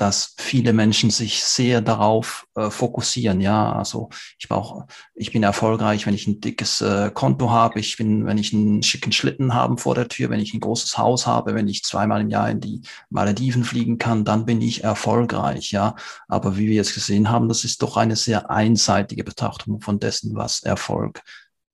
dass 0.00 0.34
viele 0.38 0.72
Menschen 0.72 1.10
sich 1.10 1.44
sehr 1.44 1.82
darauf 1.82 2.46
äh, 2.54 2.70
fokussieren. 2.70 3.42
Ja, 3.42 3.72
also 3.74 4.08
ich 4.38 4.48
brauche, 4.48 4.86
ich 5.14 5.30
bin 5.30 5.42
erfolgreich, 5.42 6.06
wenn 6.06 6.14
ich 6.14 6.26
ein 6.26 6.40
dickes 6.40 6.80
äh, 6.80 7.10
Konto 7.12 7.50
habe, 7.50 7.78
ich 7.80 7.98
bin, 7.98 8.24
wenn 8.24 8.38
ich 8.38 8.54
einen 8.54 8.82
schicken 8.82 9.12
Schlitten 9.12 9.52
habe 9.52 9.76
vor 9.76 9.94
der 9.94 10.08
Tür, 10.08 10.30
wenn 10.30 10.40
ich 10.40 10.54
ein 10.54 10.60
großes 10.60 10.96
Haus 10.96 11.26
habe, 11.26 11.54
wenn 11.54 11.68
ich 11.68 11.84
zweimal 11.84 12.22
im 12.22 12.30
Jahr 12.30 12.48
in 12.48 12.60
die 12.60 12.80
Malediven 13.10 13.62
fliegen 13.62 13.98
kann, 13.98 14.24
dann 14.24 14.46
bin 14.46 14.62
ich 14.62 14.84
erfolgreich. 14.84 15.70
Ja, 15.70 15.96
aber 16.28 16.56
wie 16.56 16.68
wir 16.68 16.76
jetzt 16.76 16.94
gesehen 16.94 17.28
haben, 17.28 17.48
das 17.48 17.64
ist 17.64 17.82
doch 17.82 17.98
eine 17.98 18.16
sehr 18.16 18.50
einseitige 18.50 19.22
Betrachtung 19.22 19.82
von 19.82 20.00
dessen, 20.00 20.34
was 20.34 20.62
Erfolg 20.62 21.20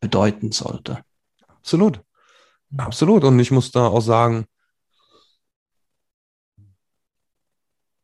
bedeuten 0.01 0.51
sollte. 0.51 0.99
Absolut. 1.47 2.01
Absolut. 2.77 3.23
Und 3.23 3.39
ich 3.39 3.53
muss 3.53 3.71
da 3.71 3.87
auch 3.87 4.01
sagen, 4.01 4.47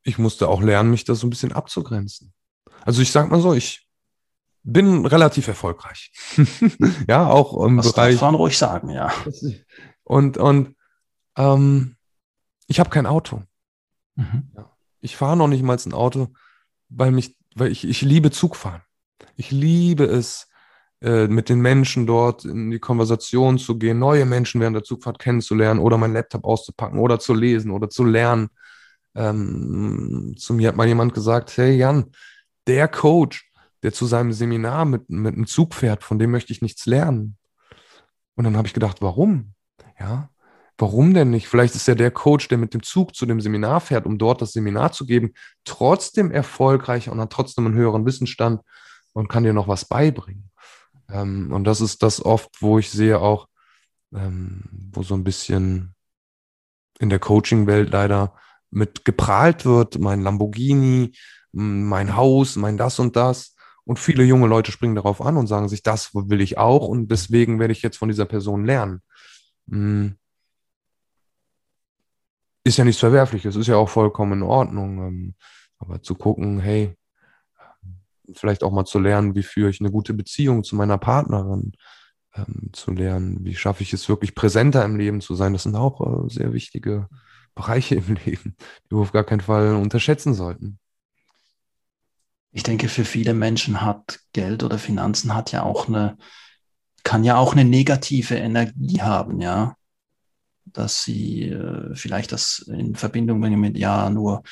ich 0.03 0.18
musste 0.18 0.48
auch 0.48 0.62
lernen, 0.62 0.90
mich 0.90 1.05
da 1.05 1.14
so 1.14 1.26
ein 1.26 1.30
bisschen 1.30 1.53
abzugrenzen. 1.53 2.32
Also 2.84 3.03
ich 3.03 3.12
sag 3.12 3.30
mal 3.30 3.40
so, 3.40 3.55
ich 3.55 3.88
bin 4.62 5.07
relativ 5.07 5.48
erfolgreich. 5.48 6.12
ja, 7.09 7.28
auch 7.28 7.64
im 7.64 7.76
das 7.76 7.92
Bereich. 7.92 8.14
Das 8.14 8.20
darf 8.20 8.30
man 8.30 8.34
ruhig 8.36 8.59
sagen, 8.59 8.90
ja. 8.90 9.12
Und, 10.05 10.36
und 10.38 10.76
ähm, 11.36 11.96
ich 12.66 12.80
habe 12.80 12.90
kein 12.90 13.07
Auto. 13.07 13.42
Mhm. 14.16 14.50
Ich 15.00 15.16
fahre 15.16 15.36
noch 15.36 15.48
nicht 15.48 15.62
mal 15.62 15.78
ein 15.84 15.94
Auto, 15.94 16.28
weil 16.88 17.11
mich, 17.11 17.36
weil 17.55 17.72
ich, 17.72 17.84
ich 17.84 18.03
liebe 18.03 18.30
Zugfahren. 18.30 18.82
Ich 19.36 19.50
liebe 19.50 20.05
es, 20.05 20.48
äh, 21.03 21.26
mit 21.26 21.48
den 21.48 21.61
Menschen 21.61 22.07
dort 22.07 22.44
in 22.44 22.70
die 22.70 22.78
Konversation 22.78 23.59
zu 23.59 23.76
gehen, 23.76 23.98
neue 23.98 24.24
Menschen 24.24 24.61
während 24.61 24.76
der 24.76 24.84
Zugfahrt 24.84 25.18
kennenzulernen 25.18 25.80
oder 25.80 25.98
meinen 25.98 26.14
Laptop 26.14 26.44
auszupacken 26.44 27.00
oder 27.00 27.18
zu 27.18 27.34
lesen 27.34 27.72
oder 27.72 27.90
zu 27.90 28.05
lernen. 28.05 28.50
Ähm, 29.14 30.34
zu 30.38 30.54
mir 30.54 30.68
hat 30.68 30.76
mal 30.76 30.88
jemand 30.88 31.14
gesagt, 31.14 31.56
hey 31.56 31.76
Jan, 31.76 32.12
der 32.66 32.88
Coach, 32.88 33.50
der 33.82 33.92
zu 33.92 34.06
seinem 34.06 34.32
Seminar 34.32 34.84
mit, 34.84 35.10
mit 35.10 35.34
einem 35.34 35.46
Zug 35.46 35.74
fährt, 35.74 36.04
von 36.04 36.18
dem 36.18 36.30
möchte 36.30 36.52
ich 36.52 36.62
nichts 36.62 36.86
lernen. 36.86 37.36
Und 38.36 38.44
dann 38.44 38.56
habe 38.56 38.66
ich 38.66 38.74
gedacht, 38.74 39.02
warum? 39.02 39.54
Ja, 39.98 40.30
warum 40.78 41.14
denn 41.14 41.30
nicht? 41.30 41.48
Vielleicht 41.48 41.74
ist 41.74 41.88
ja 41.88 41.94
der 41.94 42.10
Coach, 42.10 42.48
der 42.48 42.58
mit 42.58 42.74
dem 42.74 42.82
Zug 42.82 43.14
zu 43.14 43.26
dem 43.26 43.40
Seminar 43.40 43.80
fährt, 43.80 44.06
um 44.06 44.18
dort 44.18 44.40
das 44.40 44.52
Seminar 44.52 44.92
zu 44.92 45.06
geben, 45.06 45.34
trotzdem 45.64 46.30
erfolgreich 46.30 47.08
und 47.08 47.20
hat 47.20 47.30
trotzdem 47.30 47.66
einen 47.66 47.74
höheren 47.74 48.06
Wissensstand 48.06 48.62
und 49.12 49.28
kann 49.28 49.44
dir 49.44 49.52
noch 49.52 49.68
was 49.68 49.84
beibringen. 49.84 50.50
Ähm, 51.10 51.52
und 51.52 51.64
das 51.64 51.80
ist 51.80 52.02
das 52.02 52.24
oft, 52.24 52.50
wo 52.60 52.78
ich 52.78 52.90
sehe 52.90 53.20
auch, 53.20 53.48
ähm, 54.14 54.64
wo 54.92 55.02
so 55.02 55.14
ein 55.14 55.24
bisschen 55.24 55.94
in 56.98 57.10
der 57.10 57.18
Coaching-Welt 57.18 57.90
leider 57.90 58.34
mit 58.73 59.05
geprahlt 59.05 59.64
wird, 59.64 60.01
mein 60.01 60.23
Lamborghini, 60.23 61.12
mein 61.53 62.16
Haus, 62.16 62.57
mein 62.57 62.77
das 62.77 62.99
und 62.99 63.14
das. 63.14 63.55
Und 63.85 63.99
viele 63.99 64.25
junge 64.25 64.47
Leute 64.47 64.73
springen 64.73 64.95
darauf 64.95 65.20
an 65.20 65.37
und 65.37 65.47
sagen 65.47 65.68
sich, 65.68 65.83
das 65.83 66.14
will 66.14 66.41
ich 66.41 66.59
auch 66.59 66.89
und 66.89 67.09
deswegen 67.11 67.59
werde 67.61 67.73
ich 67.73 67.83
jetzt 67.83 67.99
von 67.99 68.09
dieser 68.09 68.27
Person 68.27 68.64
lernen. 68.64 69.03
Ist 72.64 72.79
ja 72.79 72.85
nichts 72.85 73.01
Verwerfliches, 73.01 73.57
ist 73.57 73.66
ja 73.66 73.77
auch 73.77 73.89
vollkommen 73.89 74.35
in 74.35 74.43
Ordnung. 74.43 75.07
Ähm, 75.07 75.35
aber 75.79 76.01
zu 76.03 76.14
gucken, 76.14 76.61
hey, 76.61 76.97
vielleicht 78.35 78.62
auch 78.62 78.70
mal 78.70 78.85
zu 78.85 78.99
lernen, 78.99 79.35
wie 79.35 79.43
führe 79.43 79.70
ich 79.70 79.81
eine 79.81 79.91
gute 79.91 80.14
Beziehung 80.14 80.62
zu 80.62 80.77
meiner 80.77 80.97
Partnerin, 80.97 81.73
ähm, 82.35 82.70
zu 82.73 82.93
lernen, 82.93 83.45
wie 83.45 83.55
schaffe 83.55 83.83
ich 83.83 83.93
es 83.93 84.09
wirklich 84.09 84.35
präsenter 84.35 84.85
im 84.85 84.97
Leben 84.97 85.20
zu 85.20 85.35
sein, 85.35 85.53
das 85.53 85.64
sind 85.64 85.75
auch 85.75 86.27
äh, 86.27 86.31
sehr 86.31 86.53
wichtige 86.53 87.09
Bereiche 87.55 87.96
im 87.96 88.14
Leben, 88.24 88.57
die 88.86 88.96
wir 88.96 88.98
auf 89.00 89.12
gar 89.12 89.24
keinen 89.24 89.40
Fall 89.40 89.74
unterschätzen 89.74 90.34
sollten. 90.34 90.78
Ich 92.53 92.62
denke, 92.62 92.88
für 92.88 93.05
viele 93.05 93.32
Menschen 93.32 93.80
hat 93.80 94.20
Geld 94.32 94.62
oder 94.62 94.78
Finanzen 94.78 95.34
hat 95.34 95.53
ja 95.53 95.62
auch 95.62 95.88
eine, 95.88 96.18
kann 97.03 97.24
ja 97.24 97.36
auch 97.36 97.53
eine 97.53 97.64
negative 97.64 98.36
Energie 98.36 99.00
haben, 99.00 99.40
ja. 99.40 99.74
Dass 100.66 101.03
sie 101.03 101.48
äh, 101.48 101.94
vielleicht 101.94 102.32
das 102.32 102.64
in 102.68 102.94
Verbindung 102.94 103.40
bringen 103.40 103.61
mit, 103.61 103.78
ja, 103.78 104.11
nur, 104.11 104.42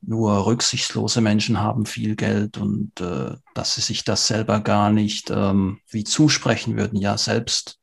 nur 0.00 0.46
rücksichtslose 0.46 1.20
Menschen 1.20 1.60
haben 1.60 1.86
viel 1.86 2.14
Geld 2.14 2.56
und 2.56 3.00
äh, 3.00 3.34
dass 3.54 3.74
sie 3.74 3.80
sich 3.80 4.04
das 4.04 4.28
selber 4.28 4.60
gar 4.60 4.90
nicht 4.90 5.30
ähm, 5.30 5.80
wie 5.88 6.04
zusprechen 6.04 6.76
würden, 6.76 6.98
ja, 7.00 7.18
selbst 7.18 7.80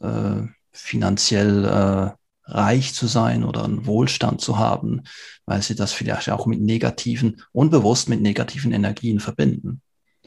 äh, 0.00 0.42
finanziell 0.70 1.64
äh, 1.64 2.17
reich 2.48 2.94
zu 2.94 3.06
sein 3.06 3.44
oder 3.44 3.64
einen 3.64 3.86
Wohlstand 3.86 4.40
zu 4.40 4.58
haben, 4.58 5.02
weil 5.46 5.62
sie 5.62 5.74
das 5.74 5.92
vielleicht 5.92 6.30
auch 6.30 6.46
mit 6.46 6.60
negativen, 6.60 7.42
unbewusst 7.52 8.08
mit 8.08 8.20
negativen 8.20 8.72
Energien 8.72 9.20
verbinden. 9.20 9.82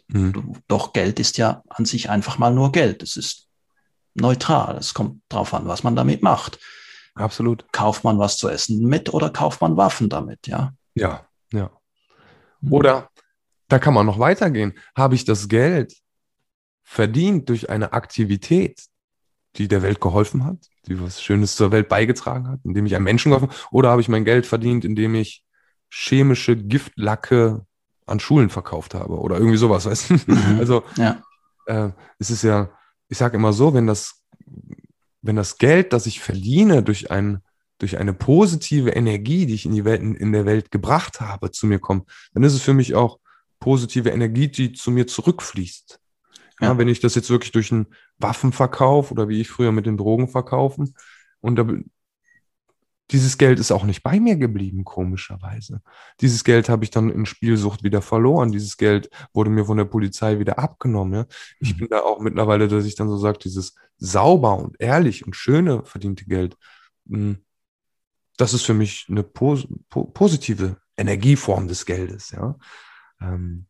Mhm. 0.08 0.56
Doch 0.68 0.94
Geld 0.94 1.20
ist 1.20 1.38
ja 1.38 1.64
an 1.68 1.86
sich 1.86 2.10
einfach 2.10 2.38
mal 2.38 2.54
nur 2.54 2.72
Geld. 2.72 3.02
Es 3.02 3.18
ist 3.18 3.48
neutral. 4.14 4.78
Es 4.78 4.94
kommt 4.94 5.22
drauf 5.30 5.54
an, 5.54 5.68
was 5.68 5.84
man 5.84 5.96
damit 5.96 6.22
macht. 6.22 6.60
Absolut. 7.16 7.66
Kauft 7.72 8.04
man 8.04 8.20
was 8.20 8.38
zu 8.38 8.48
essen 8.50 8.86
mit 8.86 9.14
oder 9.14 9.30
kauft 9.30 9.62
man 9.62 9.78
Waffen 9.78 10.10
damit, 10.10 10.48
ja? 10.48 10.74
Ja, 10.96 11.26
ja. 11.52 11.72
Mhm. 12.62 12.74
Oder 12.74 13.10
da 13.68 13.80
kann 13.80 13.94
man 13.94 14.06
noch 14.06 14.20
weitergehen. 14.20 14.78
Habe 14.96 15.16
ich 15.16 15.26
das 15.26 15.48
Geld 15.48 15.96
verdient 16.84 17.50
durch 17.50 17.70
eine 17.70 17.94
Aktivität, 17.94 18.84
die 19.56 19.68
der 19.68 19.82
Welt 19.82 20.02
geholfen 20.02 20.46
hat? 20.46 20.71
Die 20.88 21.00
was 21.00 21.22
Schönes 21.22 21.56
zur 21.56 21.72
Welt 21.72 21.90
beigetragen 21.90 22.48
hat, 22.48 22.60
indem 22.64 22.86
ich 22.86 22.96
einem 22.96 23.06
Menschen 23.06 23.32
geholfen 23.32 23.54
oder 23.72 23.90
habe 23.90 24.02
ich 24.02 24.10
mein 24.10 24.26
Geld 24.26 24.46
verdient, 24.46 24.86
indem 24.86 25.16
ich 25.16 25.44
chemische 25.90 26.56
Giftlacke 26.56 27.66
an 28.06 28.20
Schulen 28.20 28.50
verkauft 28.50 28.94
habe 28.94 29.20
oder 29.20 29.38
irgendwie 29.38 29.58
sowas, 29.58 29.86
weißt 29.86 30.10
du? 30.10 30.14
Mhm. 30.28 30.56
Also 30.60 30.84
ja. 30.98 31.22
äh, 31.68 31.92
es 32.20 32.32
ist 32.32 32.44
ja, 32.44 32.72
ich 33.08 33.18
sage 33.18 33.38
immer 33.38 33.54
so, 33.54 33.74
wenn 33.74 33.88
das, 33.88 34.22
wenn 35.22 35.36
das 35.36 35.58
Geld, 35.58 35.94
das 35.94 36.06
ich 36.06 36.20
verdiene 36.20 36.84
durch 36.84 37.12
ein 37.12 37.42
durch 37.82 37.98
eine 37.98 38.14
positive 38.14 38.92
Energie, 38.92 39.48
die 39.48 39.56
ich 39.56 39.66
in 39.66 39.74
die 39.74 39.86
Welt, 39.86 40.02
in 40.02 40.32
der 40.32 40.46
Welt 40.46 40.70
gebracht 40.70 41.20
habe, 41.20 41.50
zu 41.50 41.66
mir 41.66 41.80
kommt, 41.80 42.08
dann 42.34 42.44
ist 42.44 42.54
es 42.54 42.62
für 42.62 42.76
mich 42.76 42.94
auch 42.94 43.18
positive 43.60 44.10
Energie, 44.10 44.50
die 44.50 44.74
zu 44.74 44.92
mir 44.92 45.08
zurückfließt. 45.08 46.00
Ja, 46.60 46.68
ja. 46.68 46.78
wenn 46.78 46.88
ich 46.88 47.00
das 47.00 47.16
jetzt 47.16 47.32
wirklich 47.32 47.52
durch 47.52 47.72
einen 47.72 47.88
Waffenverkauf 48.22 49.12
oder 49.12 49.30
wie 49.30 49.42
ich 49.42 49.50
früher 49.50 49.72
mit 49.72 49.86
den 49.86 49.98
Drogen 49.98 50.28
verkaufen 50.28 50.94
und 51.42 51.56
da, 51.56 51.68
dieses 53.12 53.38
Geld 53.38 53.60
ist 53.60 53.72
auch 53.72 53.84
nicht 53.84 54.04
bei 54.04 54.20
mir 54.20 54.38
geblieben, 54.38 54.86
komischerweise. 54.86 55.82
Dieses 56.22 56.46
Geld 56.46 56.70
habe 56.70 56.86
ich 56.86 56.92
dann 56.92 57.10
in 57.10 57.26
Spielsucht 57.26 57.84
wieder 57.84 58.02
verloren. 58.02 58.54
Dieses 58.54 58.78
Geld 58.78 59.10
wurde 59.34 59.50
mir 59.50 59.66
von 59.66 59.76
der 59.76 59.86
Polizei 59.86 60.40
wieder 60.40 60.58
abgenommen. 60.58 61.14
Ja? 61.14 61.26
Ich 61.60 61.74
mhm. 61.74 61.80
bin 61.80 61.88
da 61.90 62.00
auch 62.00 62.22
mittlerweile, 62.22 62.70
dass 62.70 62.86
ich 62.86 62.96
dann 62.96 63.10
so 63.10 63.18
sage, 63.18 63.40
dieses 63.40 63.76
sauber 63.98 64.58
und 64.58 64.78
ehrlich 64.80 65.26
und 65.26 65.36
schöne 65.36 65.84
verdiente 65.84 66.26
Geld, 66.26 66.56
hm, 67.08 67.44
das 68.38 68.54
ist 68.54 68.64
für 68.64 68.74
mich 68.74 69.08
eine 69.10 69.24
pos 69.24 69.68
po 69.90 70.06
positive 70.06 70.78
Energieform 70.96 71.68
des 71.68 71.86
Geldes. 71.86 72.32
Ja? 72.32 72.56
Ähm, 73.20 73.68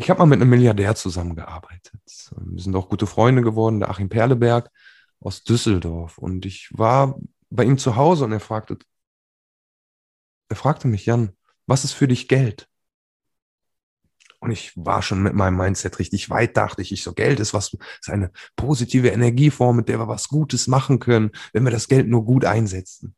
ich 0.00 0.08
habe 0.08 0.20
mal 0.20 0.26
mit 0.26 0.40
einem 0.40 0.48
Milliardär 0.48 0.94
zusammengearbeitet. 0.94 2.00
Wir 2.34 2.62
sind 2.62 2.74
auch 2.74 2.88
gute 2.88 3.06
Freunde 3.06 3.42
geworden, 3.42 3.80
der 3.80 3.90
Achim 3.90 4.08
Perleberg 4.08 4.70
aus 5.20 5.44
Düsseldorf. 5.44 6.16
Und 6.16 6.46
ich 6.46 6.70
war 6.72 7.20
bei 7.50 7.64
ihm 7.64 7.76
zu 7.76 7.96
Hause 7.96 8.24
und 8.24 8.32
er 8.32 8.40
fragte, 8.40 8.78
er 10.48 10.56
fragte 10.56 10.88
mich, 10.88 11.04
Jan, 11.04 11.36
was 11.66 11.84
ist 11.84 11.92
für 11.92 12.08
dich 12.08 12.28
Geld? 12.28 12.66
Und 14.38 14.52
ich 14.52 14.72
war 14.74 15.02
schon 15.02 15.22
mit 15.22 15.34
meinem 15.34 15.58
Mindset 15.58 15.98
richtig 15.98 16.30
weit, 16.30 16.56
dachte 16.56 16.80
ich, 16.80 16.92
ich 16.92 17.02
so, 17.02 17.12
Geld 17.12 17.38
ist 17.38 17.52
was, 17.52 17.76
ist 18.00 18.08
eine 18.08 18.30
positive 18.56 19.08
Energieform, 19.08 19.76
mit 19.76 19.90
der 19.90 19.98
wir 19.98 20.08
was 20.08 20.28
Gutes 20.28 20.66
machen 20.66 20.98
können, 20.98 21.30
wenn 21.52 21.64
wir 21.64 21.72
das 21.72 21.88
Geld 21.88 22.08
nur 22.08 22.24
gut 22.24 22.46
einsetzen. 22.46 23.14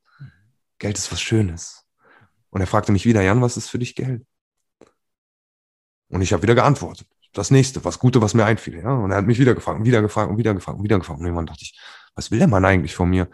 Geld 0.81 0.99
ist 0.99 1.13
was 1.13 1.23
Schönes. 1.23 1.87
Und 2.51 2.61
er 2.61 2.67
fragte 2.67 2.91
mich 2.91 3.07
wieder, 3.07 3.23
Jan, 3.23 3.41
was 3.41 3.57
ist 3.57 3.69
für 3.69 3.79
dich 3.79 3.95
Geld? 3.95 4.27
Und 6.13 6.21
ich 6.21 6.33
habe 6.33 6.43
wieder 6.43 6.55
geantwortet. 6.55 7.07
Das 7.33 7.51
nächste, 7.51 7.83
was 7.85 7.99
Gute, 7.99 8.21
was 8.21 8.35
mir 8.35 8.45
einfiel. 8.45 8.77
Ja? 8.77 8.93
Und 8.93 9.11
er 9.11 9.17
hat 9.17 9.27
mich 9.27 9.39
wieder 9.39 9.55
gefragt, 9.55 9.83
wieder 9.83 10.03
gefragt 10.03 10.31
und 10.31 10.37
wieder 10.37 10.53
gefragt 10.53 10.79
und 10.79 10.85
wieder 10.85 10.99
gefragt. 10.99 11.21
Und 11.21 11.25
irgendwann 11.25 11.47
dachte 11.47 11.63
ich, 11.63 11.79
was 12.15 12.31
will 12.31 12.39
der 12.39 12.49
Mann 12.49 12.65
eigentlich 12.67 12.95
von 12.95 13.09
mir? 13.09 13.29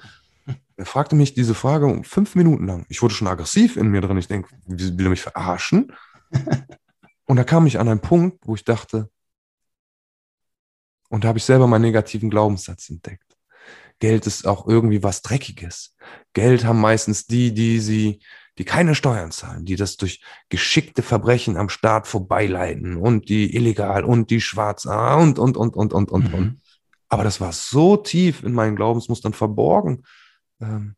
Er 0.76 0.86
fragte 0.86 1.16
mich 1.16 1.34
diese 1.34 1.56
Frage 1.56 1.86
um 1.86 2.04
fünf 2.04 2.36
Minuten 2.36 2.66
lang. 2.66 2.86
Ich 2.88 3.02
wurde 3.02 3.14
schon 3.14 3.26
aggressiv 3.26 3.76
in 3.76 3.88
mir 3.88 4.00
drin. 4.00 4.16
Ich 4.16 4.28
denke, 4.28 4.50
will 4.66 5.06
er 5.06 5.10
mich 5.10 5.22
verarschen? 5.22 5.92
Und 7.24 7.36
da 7.36 7.42
kam 7.42 7.66
ich 7.66 7.80
an 7.80 7.88
einen 7.88 8.00
Punkt, 8.00 8.46
wo 8.46 8.54
ich 8.54 8.64
dachte, 8.64 9.10
und 11.10 11.24
da 11.24 11.28
habe 11.28 11.38
ich 11.38 11.44
selber 11.44 11.66
meinen 11.66 11.82
negativen 11.82 12.30
Glaubenssatz 12.30 12.88
entdeckt. 12.90 13.36
Geld 13.98 14.26
ist 14.28 14.46
auch 14.46 14.68
irgendwie 14.68 15.02
was 15.02 15.22
Dreckiges. 15.22 15.96
Geld 16.32 16.64
haben 16.64 16.80
meistens 16.80 17.26
die, 17.26 17.52
die 17.52 17.80
sie, 17.80 18.20
die 18.58 18.64
keine 18.64 18.94
Steuern 18.94 19.30
zahlen, 19.30 19.64
die 19.64 19.76
das 19.76 19.96
durch 19.96 20.20
geschickte 20.48 21.02
Verbrechen 21.02 21.56
am 21.56 21.68
Staat 21.68 22.08
vorbeileiten 22.08 22.96
und 22.96 23.28
die 23.28 23.54
illegal 23.54 24.04
und 24.04 24.30
die 24.30 24.40
schwarz 24.40 24.86
ah, 24.86 25.14
und, 25.16 25.38
und, 25.38 25.56
und, 25.56 25.76
und, 25.76 25.92
und, 25.92 26.10
und, 26.10 26.28
mhm. 26.28 26.34
und. 26.34 26.60
Aber 27.08 27.24
das 27.24 27.40
war 27.40 27.52
so 27.52 27.96
tief 27.96 28.42
in 28.42 28.52
meinen 28.52 28.76
Glaubensmustern 28.76 29.32
verborgen. 29.32 30.04
Ähm, 30.60 30.96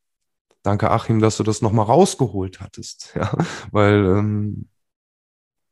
danke, 0.62 0.90
Achim, 0.90 1.20
dass 1.20 1.36
du 1.36 1.42
das 1.42 1.62
nochmal 1.62 1.86
rausgeholt 1.86 2.60
hattest. 2.60 3.12
Ja, 3.14 3.30
weil, 3.70 4.06
ähm, 4.06 4.68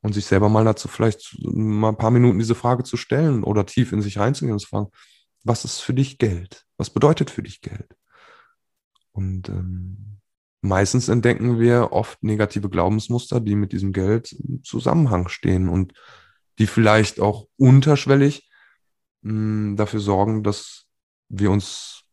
und 0.02 0.12
sich 0.12 0.26
selber 0.26 0.48
mal 0.48 0.64
dazu 0.64 0.86
vielleicht 0.86 1.36
mal 1.40 1.88
ein 1.88 1.96
paar 1.96 2.12
Minuten 2.12 2.38
diese 2.38 2.54
Frage 2.54 2.84
zu 2.84 2.96
stellen 2.96 3.42
oder 3.42 3.66
tief 3.66 3.92
in 3.92 4.02
sich 4.02 4.18
reinzugehen 4.18 4.52
und 4.52 4.60
zu 4.60 4.68
fragen, 4.68 4.90
was 5.42 5.64
ist 5.64 5.80
für 5.80 5.94
dich 5.94 6.18
Geld? 6.18 6.66
Was 6.76 6.90
bedeutet 6.90 7.30
für 7.30 7.42
dich 7.42 7.60
Geld? 7.62 7.96
Und 9.12 9.48
ähm, 9.48 10.18
meistens 10.60 11.08
entdecken 11.08 11.58
wir 11.58 11.92
oft 11.92 12.22
negative 12.22 12.68
Glaubensmuster, 12.68 13.40
die 13.40 13.54
mit 13.54 13.72
diesem 13.72 13.92
Geld 13.92 14.32
im 14.32 14.62
Zusammenhang 14.64 15.28
stehen 15.28 15.68
und 15.68 15.92
die 16.58 16.66
vielleicht 16.66 17.20
auch 17.20 17.46
unterschwellig 17.56 18.48
mh, 19.22 19.32
hm, 19.32 19.76
dafür 19.76 20.00
sorgen, 20.00 20.42
dass 20.42 20.86
wir 21.28 21.50
uns 21.50 22.04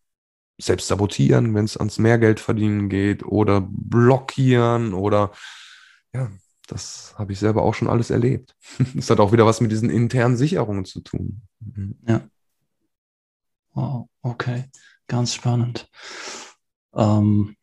selbst 0.57 0.87
sabotieren, 0.87 1.53
wenn 1.53 1.65
es 1.65 1.77
ans 1.77 1.99
Mehrgeld 1.99 2.39
verdienen 2.39 2.89
geht 2.89 3.23
oder 3.23 3.61
blockieren 3.61 4.93
oder 4.93 5.31
ja, 6.13 6.31
das 6.67 7.13
habe 7.17 7.33
ich 7.33 7.39
selber 7.39 7.63
auch 7.63 7.73
schon 7.73 7.89
alles 7.89 8.09
erlebt. 8.09 8.55
Das 8.95 9.09
hat 9.09 9.19
auch 9.19 9.31
wieder 9.31 9.45
was 9.45 9.61
mit 9.61 9.71
diesen 9.71 9.89
internen 9.89 10.37
Sicherungen 10.37 10.85
zu 10.85 11.01
tun. 11.01 11.41
Mhm. 11.59 11.97
Ja. 12.07 12.21
Wow, 13.73 14.07
okay, 14.21 14.65
ganz 15.07 15.33
spannend. 15.33 15.89
Ähm, 16.93 17.54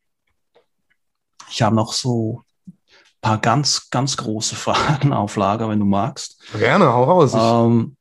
ich 1.52 1.62
habe 1.62 1.76
noch 1.76 1.92
so 1.92 2.42
ein 2.66 2.74
paar 3.20 3.38
ganz, 3.38 3.90
ganz 3.90 4.16
große 4.16 4.56
Fragen 4.56 5.12
auf 5.12 5.36
Lager, 5.36 5.68
wenn 5.68 5.80
du 5.80 5.84
magst. 5.84 6.42
Gerne, 6.52 6.86
hau 6.92 7.04
raus. 7.04 7.32
Ähm, 7.34 7.96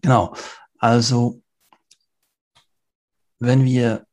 genau, 0.00 0.34
also 0.78 1.40
wenn 3.38 3.64
wir, 3.64 4.06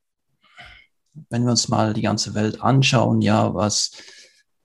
wenn 1.29 1.43
wir 1.43 1.51
uns 1.51 1.69
mal 1.69 1.93
die 1.93 2.01
ganze 2.01 2.33
Welt 2.35 2.61
anschauen, 2.61 3.21
ja, 3.21 3.53
was 3.53 3.91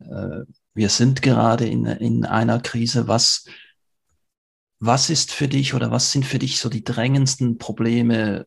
äh, 0.01 0.45
wir 0.75 0.89
sind 0.89 1.23
gerade 1.23 1.67
in, 1.67 1.87
in 1.87 2.25
einer 2.25 2.61
Krise, 2.61 3.09
was 3.09 3.45
was 4.81 5.11
ist 5.11 5.31
für 5.31 5.47
dich 5.47 5.75
oder 5.75 5.91
was 5.91 6.11
sind 6.11 6.25
für 6.25 6.39
dich 6.39 6.59
so 6.59 6.71
die 6.71 6.83
drängendsten 6.83 7.59
Probleme, 7.59 8.47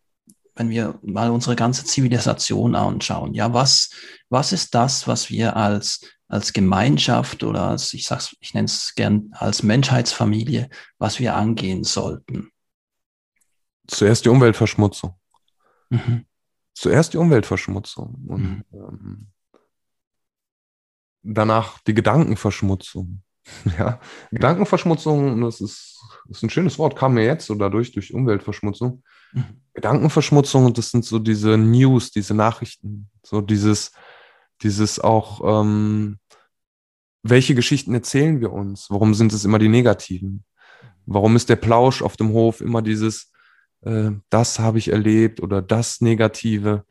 wenn 0.56 0.70
wir 0.70 1.00
mal 1.02 1.30
unsere 1.32 1.56
ganze 1.56 1.86
Zivilisation 1.86 2.76
anschauen? 2.76 3.34
Ja, 3.34 3.54
was, 3.54 3.90
was 4.30 4.54
ist 4.54 4.76
das, 4.76 5.08
was 5.08 5.30
wir 5.30 5.56
als, 5.56 6.02
als 6.28 6.54
Gemeinschaft 6.54 7.44
oder 7.44 7.68
als, 7.70 7.94
ich 7.94 8.06
sag's, 8.06 8.36
ich 8.40 8.54
nenne 8.54 8.66
es 8.66 8.94
gern 8.96 9.30
als 9.34 9.64
Menschheitsfamilie, 9.64 10.70
was 10.98 11.20
wir 11.20 11.36
angehen 11.36 11.84
sollten? 11.84 12.52
Zuerst 13.88 14.26
die 14.26 14.30
Umweltverschmutzung. 14.30 15.16
Mhm. 15.90 16.26
Zuerst 16.74 17.14
die 17.14 17.18
Umweltverschmutzung 17.18 18.16
und 18.28 18.42
mhm. 18.42 18.64
ähm, 18.74 19.28
danach 21.22 21.80
die 21.80 21.94
Gedankenverschmutzung. 21.94 23.24
Ja, 23.78 24.00
Gedankenverschmutzung, 24.32 25.42
das 25.42 25.60
ist, 25.60 26.02
das 26.30 26.38
ist 26.38 26.44
ein 26.44 26.50
schönes 26.50 26.80
Wort, 26.80 26.96
kam 26.96 27.16
mir 27.16 27.26
jetzt 27.26 27.48
so 27.48 27.56
dadurch, 27.56 27.92
durch 27.92 28.14
Umweltverschmutzung. 28.14 29.04
Gedankenverschmutzung, 29.74 30.74
das 30.74 30.92
sind 30.92 31.06
so 31.06 31.20
diese 31.20 31.58
News, 31.58 32.12
diese 32.12 32.34
Nachrichten, 32.34 33.10
so 33.24 33.42
dieses, 33.42 33.92
dieses 34.62 35.00
auch, 35.00 35.42
ähm, 35.44 36.20
welche 37.24 37.56
Geschichten 37.56 37.94
erzählen 37.94 38.42
wir 38.42 38.52
uns? 38.52 38.90
Warum 38.90 39.14
sind 39.14 39.34
es 39.34 39.46
immer 39.46 39.60
die 39.60 39.70
negativen? 39.70 40.44
Warum 41.06 41.36
ist 41.36 41.50
der 41.50 41.56
Plausch 41.56 42.02
auf 42.02 42.18
dem 42.18 42.34
Hof 42.34 42.62
immer 42.62 42.82
dieses, 42.82 43.32
äh, 43.82 44.12
das 44.30 44.60
habe 44.60 44.78
ich 44.78 44.90
erlebt 44.90 45.42
oder 45.42 45.62
das 45.62 46.02
Negative? 46.02 46.86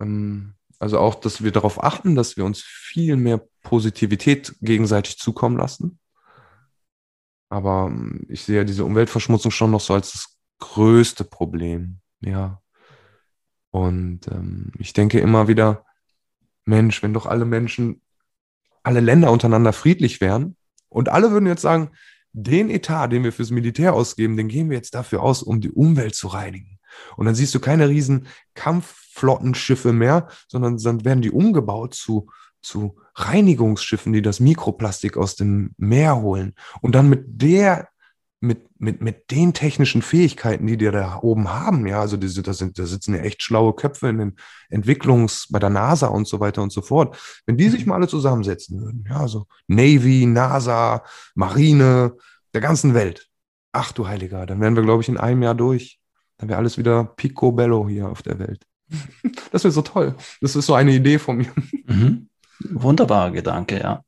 Ähm, 0.00 0.54
also 0.78 0.98
auch, 0.98 1.14
dass 1.16 1.42
wir 1.42 1.52
darauf 1.52 1.82
achten, 1.82 2.14
dass 2.14 2.36
wir 2.36 2.44
uns 2.44 2.62
viel 2.62 3.16
mehr 3.16 3.42
Positivität 3.62 4.54
gegenseitig 4.60 5.18
zukommen 5.18 5.56
lassen. 5.56 5.98
Aber 7.50 7.86
ähm, 7.90 8.26
ich 8.28 8.42
sehe 8.42 8.64
diese 8.64 8.84
Umweltverschmutzung 8.84 9.50
schon 9.50 9.70
noch 9.70 9.80
so 9.80 9.94
als 9.94 10.12
das 10.12 10.37
größte 10.58 11.24
Problem. 11.24 12.00
Ja. 12.20 12.60
Und 13.70 14.28
ähm, 14.28 14.72
ich 14.78 14.92
denke 14.92 15.20
immer 15.20 15.48
wieder, 15.48 15.84
Mensch, 16.64 17.02
wenn 17.02 17.14
doch 17.14 17.26
alle 17.26 17.44
Menschen, 17.44 18.02
alle 18.82 19.00
Länder 19.00 19.30
untereinander 19.32 19.72
friedlich 19.72 20.20
wären 20.20 20.56
und 20.88 21.08
alle 21.08 21.30
würden 21.30 21.46
jetzt 21.46 21.62
sagen, 21.62 21.90
den 22.32 22.70
Etat, 22.70 23.08
den 23.08 23.24
wir 23.24 23.32
fürs 23.32 23.50
Militär 23.50 23.94
ausgeben, 23.94 24.36
den 24.36 24.48
geben 24.48 24.70
wir 24.70 24.76
jetzt 24.76 24.94
dafür 24.94 25.22
aus, 25.22 25.42
um 25.42 25.60
die 25.60 25.70
Umwelt 25.70 26.14
zu 26.14 26.28
reinigen. 26.28 26.78
Und 27.16 27.26
dann 27.26 27.34
siehst 27.34 27.54
du 27.54 27.60
keine 27.60 27.88
riesen 27.88 28.26
Kampfflottenschiffe 28.54 29.92
mehr, 29.92 30.28
sondern 30.46 30.78
dann 30.78 31.04
werden 31.04 31.22
die 31.22 31.30
umgebaut 31.30 31.94
zu, 31.94 32.30
zu 32.60 32.96
Reinigungsschiffen, 33.14 34.12
die 34.12 34.22
das 34.22 34.40
Mikroplastik 34.40 35.16
aus 35.16 35.36
dem 35.36 35.74
Meer 35.76 36.20
holen 36.20 36.54
und 36.80 36.94
dann 36.94 37.08
mit 37.08 37.24
der 37.26 37.88
mit, 38.40 38.80
mit, 38.80 39.02
mit 39.02 39.30
den 39.30 39.52
technischen 39.52 40.02
Fähigkeiten, 40.02 40.66
die 40.66 40.76
die 40.76 40.90
da 40.90 41.18
oben 41.22 41.48
haben, 41.48 41.86
ja, 41.86 42.00
also 42.00 42.16
diese, 42.16 42.42
da, 42.42 42.52
sind, 42.52 42.78
da 42.78 42.86
sitzen 42.86 43.14
ja 43.14 43.20
echt 43.22 43.42
schlaue 43.42 43.74
Köpfe 43.74 44.08
in 44.08 44.18
den 44.18 44.36
Entwicklungs, 44.70 45.48
bei 45.50 45.58
der 45.58 45.70
NASA 45.70 46.06
und 46.06 46.28
so 46.28 46.38
weiter 46.38 46.62
und 46.62 46.70
so 46.70 46.80
fort. 46.80 47.16
Wenn 47.46 47.56
die 47.56 47.68
sich 47.68 47.84
mal 47.84 47.96
alle 47.96 48.08
zusammensetzen 48.08 48.80
würden, 48.80 49.04
ja, 49.08 49.26
so 49.26 49.46
Navy, 49.66 50.26
NASA, 50.26 51.02
Marine, 51.34 52.14
der 52.54 52.60
ganzen 52.60 52.94
Welt. 52.94 53.28
Ach 53.72 53.92
du 53.92 54.06
Heiliger, 54.06 54.46
dann 54.46 54.60
wären 54.60 54.76
wir, 54.76 54.82
glaube 54.82 55.02
ich, 55.02 55.08
in 55.08 55.18
einem 55.18 55.42
Jahr 55.42 55.54
durch. 55.54 55.98
Dann 56.38 56.48
wäre 56.48 56.58
alles 56.58 56.78
wieder 56.78 57.04
picobello 57.04 57.88
hier 57.88 58.08
auf 58.08 58.22
der 58.22 58.38
Welt. 58.38 58.64
Das 59.50 59.64
wäre 59.64 59.72
so 59.72 59.82
toll. 59.82 60.14
Das 60.42 60.56
ist 60.56 60.66
so 60.66 60.74
eine 60.74 60.92
Idee 60.92 61.18
von 61.18 61.38
mir. 61.38 61.50
Mhm. 61.86 62.28
Wunderbarer 62.70 63.30
Gedanke, 63.30 63.80
ja. 63.80 64.04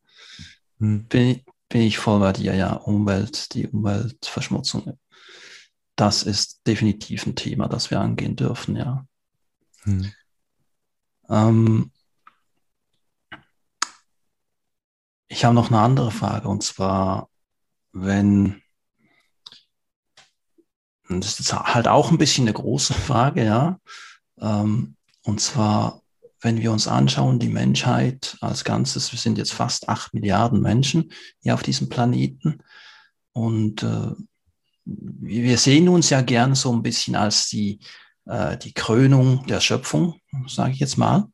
Hm. 0.78 1.04
Bin, 1.04 1.40
bin 1.70 1.82
ich 1.82 1.98
voll 1.98 2.18
bei 2.20 2.32
dir, 2.32 2.54
ja. 2.54 2.74
Umwelt, 2.74 3.54
die 3.54 3.66
Umweltverschmutzung. 3.68 4.98
Das 5.96 6.24
ist 6.24 6.66
definitiv 6.66 7.26
ein 7.26 7.36
Thema, 7.36 7.68
das 7.68 7.90
wir 7.90 8.00
angehen 8.00 8.36
dürfen, 8.36 8.76
ja. 8.76 9.06
Hm. 9.84 10.12
Ähm, 11.30 11.92
ich 15.28 15.44
habe 15.44 15.54
noch 15.54 15.68
eine 15.68 15.80
andere 15.80 16.10
Frage 16.10 16.48
und 16.48 16.62
zwar, 16.64 17.30
wenn, 17.92 18.62
das 21.08 21.38
ist 21.38 21.52
halt 21.52 21.86
auch 21.86 22.10
ein 22.10 22.18
bisschen 22.18 22.44
eine 22.44 22.52
große 22.52 22.94
Frage, 22.94 23.44
ja. 23.44 23.78
Ähm, 24.38 24.96
und 25.22 25.40
zwar, 25.40 25.99
wenn 26.40 26.60
wir 26.60 26.72
uns 26.72 26.88
anschauen, 26.88 27.38
die 27.38 27.48
Menschheit 27.48 28.36
als 28.40 28.64
Ganzes, 28.64 29.12
wir 29.12 29.18
sind 29.18 29.38
jetzt 29.38 29.52
fast 29.52 29.88
acht 29.88 30.14
Milliarden 30.14 30.60
Menschen 30.60 31.12
hier 31.40 31.54
auf 31.54 31.62
diesem 31.62 31.88
Planeten. 31.88 32.62
Und 33.32 33.82
äh, 33.82 34.12
wir 34.84 35.58
sehen 35.58 35.88
uns 35.88 36.10
ja 36.10 36.22
gern 36.22 36.54
so 36.54 36.72
ein 36.72 36.82
bisschen 36.82 37.14
als 37.14 37.48
die, 37.48 37.80
äh, 38.24 38.56
die 38.56 38.72
Krönung 38.72 39.46
der 39.46 39.60
Schöpfung, 39.60 40.20
sage 40.46 40.72
ich 40.72 40.78
jetzt 40.78 40.96
mal. 40.96 41.28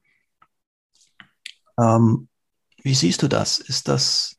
Ähm, 1.79 2.29
wie 2.83 2.95
siehst 2.95 3.23
du 3.23 3.29
das? 3.29 3.59
Ist 3.59 3.89
das, 3.89 4.37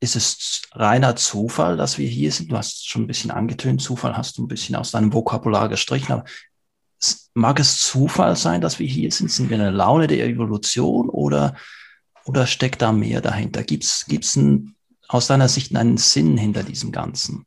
ist 0.00 0.16
es 0.16 0.62
reiner 0.72 1.16
Zufall, 1.16 1.76
dass 1.76 1.98
wir 1.98 2.08
hier 2.08 2.30
sind? 2.30 2.52
Du 2.52 2.56
hast 2.56 2.88
schon 2.88 3.02
ein 3.02 3.06
bisschen 3.08 3.30
angetönt, 3.30 3.82
Zufall 3.82 4.16
hast 4.16 4.38
du 4.38 4.44
ein 4.44 4.48
bisschen 4.48 4.76
aus 4.76 4.92
deinem 4.92 5.12
Vokabular 5.12 5.68
gestrichen, 5.68 6.12
aber 6.12 6.24
mag 7.34 7.60
es 7.60 7.80
Zufall 7.80 8.36
sein, 8.36 8.60
dass 8.60 8.78
wir 8.78 8.86
hier 8.86 9.10
sind? 9.12 9.30
Sind 9.30 9.50
wir 9.50 9.58
eine 9.58 9.70
Laune 9.70 10.06
der 10.06 10.26
Evolution 10.26 11.08
oder, 11.08 11.56
oder 12.24 12.46
steckt 12.46 12.82
da 12.82 12.92
mehr 12.92 13.20
dahinter? 13.20 13.62
Gibt 13.62 13.84
es 13.84 14.06
aus 15.08 15.26
deiner 15.26 15.48
Sicht 15.48 15.74
einen 15.74 15.96
Sinn 15.96 16.36
hinter 16.36 16.62
diesem 16.62 16.92
Ganzen? 16.92 17.46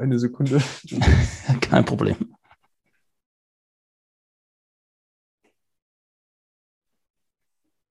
Eine 0.00 0.18
Sekunde. 0.18 0.62
Kein 1.60 1.84
Problem. 1.84 2.34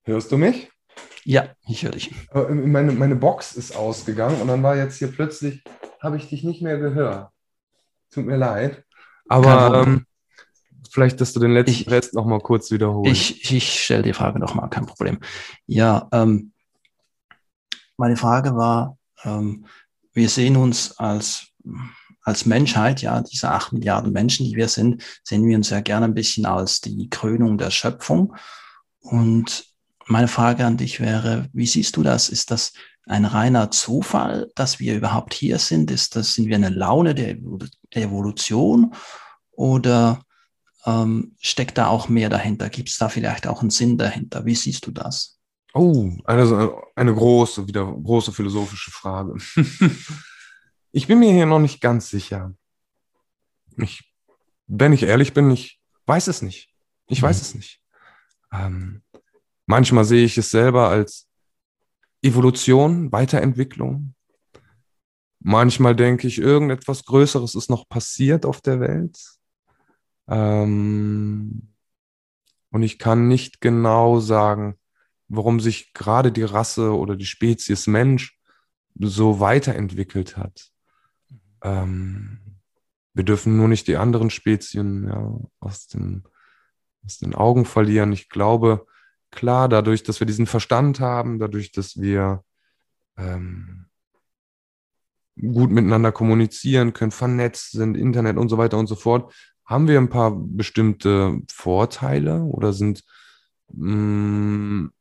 Hörst 0.05 0.31
du 0.31 0.37
mich? 0.37 0.69
Ja, 1.23 1.55
ich 1.67 1.83
höre 1.83 1.91
dich. 1.91 2.11
Meine, 2.33 2.91
meine 2.91 3.15
Box 3.15 3.55
ist 3.55 3.75
ausgegangen 3.75 4.41
und 4.41 4.47
dann 4.47 4.63
war 4.63 4.75
jetzt 4.75 4.97
hier 4.97 5.09
plötzlich, 5.09 5.63
habe 6.01 6.17
ich 6.17 6.27
dich 6.27 6.43
nicht 6.43 6.61
mehr 6.61 6.77
gehört. 6.77 7.32
Tut 8.13 8.25
mir 8.25 8.37
leid. 8.37 8.83
Aber 9.27 9.81
ähm, 9.81 10.05
vielleicht, 10.91 11.19
dass 11.19 11.33
du 11.33 11.39
den 11.39 11.53
letzten 11.53 11.71
ich, 11.71 11.89
Rest 11.89 12.13
noch 12.13 12.25
mal 12.25 12.39
kurz 12.39 12.71
wiederholst. 12.71 13.11
Ich, 13.11 13.53
ich 13.53 13.83
stelle 13.83 14.03
die 14.03 14.13
Frage 14.13 14.39
noch 14.39 14.53
mal, 14.53 14.67
kein 14.67 14.85
Problem. 14.85 15.19
Ja, 15.65 16.07
ähm, 16.11 16.51
meine 17.97 18.17
Frage 18.17 18.55
war, 18.55 18.97
ähm, 19.23 19.65
wir 20.13 20.29
sehen 20.29 20.57
uns 20.57 20.97
als, 20.97 21.47
als 22.21 22.45
Menschheit, 22.45 23.01
ja, 23.01 23.21
diese 23.21 23.49
acht 23.49 23.73
Milliarden 23.73 24.13
Menschen, 24.13 24.45
die 24.45 24.55
wir 24.55 24.67
sind, 24.67 25.03
sehen 25.23 25.47
wir 25.47 25.57
uns 25.57 25.69
ja 25.69 25.81
gerne 25.81 26.05
ein 26.05 26.13
bisschen 26.13 26.45
als 26.45 26.81
die 26.81 27.09
Krönung 27.09 27.57
der 27.57 27.71
Schöpfung. 27.71 28.35
Und 28.99 29.65
meine 30.05 30.27
Frage 30.27 30.65
an 30.65 30.77
dich 30.77 30.99
wäre, 30.99 31.49
wie 31.53 31.65
siehst 31.65 31.95
du 31.97 32.03
das? 32.03 32.29
Ist 32.29 32.51
das 32.51 32.73
ein 33.05 33.25
reiner 33.25 33.71
Zufall, 33.71 34.51
dass 34.55 34.79
wir 34.79 34.95
überhaupt 34.95 35.33
hier 35.33 35.59
sind? 35.59 35.91
Ist 35.91 36.15
das, 36.15 36.33
sind 36.33 36.47
wir 36.47 36.55
eine 36.55 36.69
Laune 36.69 37.15
der 37.15 37.37
Evolution 37.91 38.93
oder 39.51 40.23
ähm, 40.85 41.35
steckt 41.39 41.77
da 41.77 41.87
auch 41.87 42.09
mehr 42.09 42.29
dahinter? 42.29 42.69
Gibt 42.69 42.89
es 42.89 42.97
da 42.97 43.09
vielleicht 43.09 43.47
auch 43.47 43.61
einen 43.61 43.69
Sinn 43.69 43.97
dahinter? 43.97 44.45
Wie 44.45 44.55
siehst 44.55 44.85
du 44.85 44.91
das? 44.91 45.39
Oh, 45.73 46.11
eine, 46.25 46.75
eine 46.95 47.13
große, 47.13 47.67
wieder 47.67 47.85
große 47.85 48.31
philosophische 48.31 48.91
Frage. 48.91 49.35
ich 50.91 51.07
bin 51.07 51.19
mir 51.19 51.31
hier 51.31 51.47
noch 51.47 51.59
nicht 51.59 51.81
ganz 51.81 52.09
sicher. 52.09 52.53
Ich, 53.77 54.13
wenn 54.67 54.93
ich 54.93 55.03
ehrlich 55.03 55.33
bin, 55.33 55.49
ich 55.49 55.81
weiß 56.05 56.27
es 56.27 56.41
nicht. 56.41 56.69
Ich 57.07 57.21
weiß 57.21 57.37
mhm. 57.37 57.41
es 57.41 57.55
nicht. 57.55 57.81
Ähm, 58.51 59.01
manchmal 59.65 60.05
sehe 60.05 60.25
ich 60.25 60.37
es 60.37 60.51
selber 60.51 60.89
als 60.89 61.27
Evolution, 62.23 63.11
Weiterentwicklung. 63.11 64.15
Manchmal 65.39 65.95
denke 65.95 66.25
ich, 66.27 66.39
irgendetwas 66.39 67.03
Größeres 67.05 67.53
ist 67.53 67.69
noch 67.69 67.87
passiert 67.89 68.45
auf 68.45 68.61
der 68.61 68.79
Welt. 68.79 69.19
Ähm, 70.27 71.73
und 72.71 72.81
ich 72.81 72.97
kann 72.97 73.27
nicht 73.27 73.59
genau 73.59 74.19
sagen, 74.19 74.79
warum 75.27 75.59
sich 75.59 75.93
gerade 75.93 76.31
die 76.31 76.43
Rasse 76.43 76.95
oder 76.95 77.15
die 77.15 77.25
Spezies 77.25 77.87
Mensch 77.87 78.39
so 78.97 79.39
weiterentwickelt 79.39 80.37
hat. 80.37 80.71
Ähm, 81.61 82.39
wir 83.13 83.23
dürfen 83.23 83.57
nur 83.57 83.67
nicht 83.67 83.87
die 83.87 83.97
anderen 83.97 84.29
Spezien 84.29 85.07
ja, 85.07 85.39
aus, 85.59 85.87
den, 85.87 86.23
aus 87.05 87.17
den 87.17 87.35
Augen 87.35 87.65
verlieren. 87.65 88.13
Ich 88.13 88.29
glaube, 88.29 88.87
klar, 89.33 89.69
dadurch, 89.69 90.03
dass 90.03 90.19
wir 90.19 90.27
diesen 90.27 90.47
Verstand 90.47 90.99
haben, 90.99 91.39
dadurch, 91.39 91.71
dass 91.71 91.99
wir 91.99 92.43
ähm, 93.17 93.85
gut 95.35 95.71
miteinander 95.71 96.11
kommunizieren 96.11 96.93
können, 96.93 97.11
vernetzt 97.11 97.71
sind, 97.71 97.97
Internet 97.97 98.37
und 98.37 98.49
so 98.49 98.57
weiter 98.57 98.77
und 98.77 98.87
so 98.87 98.95
fort, 98.95 99.33
haben 99.65 99.87
wir 99.87 99.97
ein 99.97 100.09
paar 100.09 100.31
bestimmte 100.35 101.39
Vorteile 101.51 102.41
oder 102.43 102.73
sind 102.73 103.03
mh, 103.73 103.95
mm, 103.95 104.93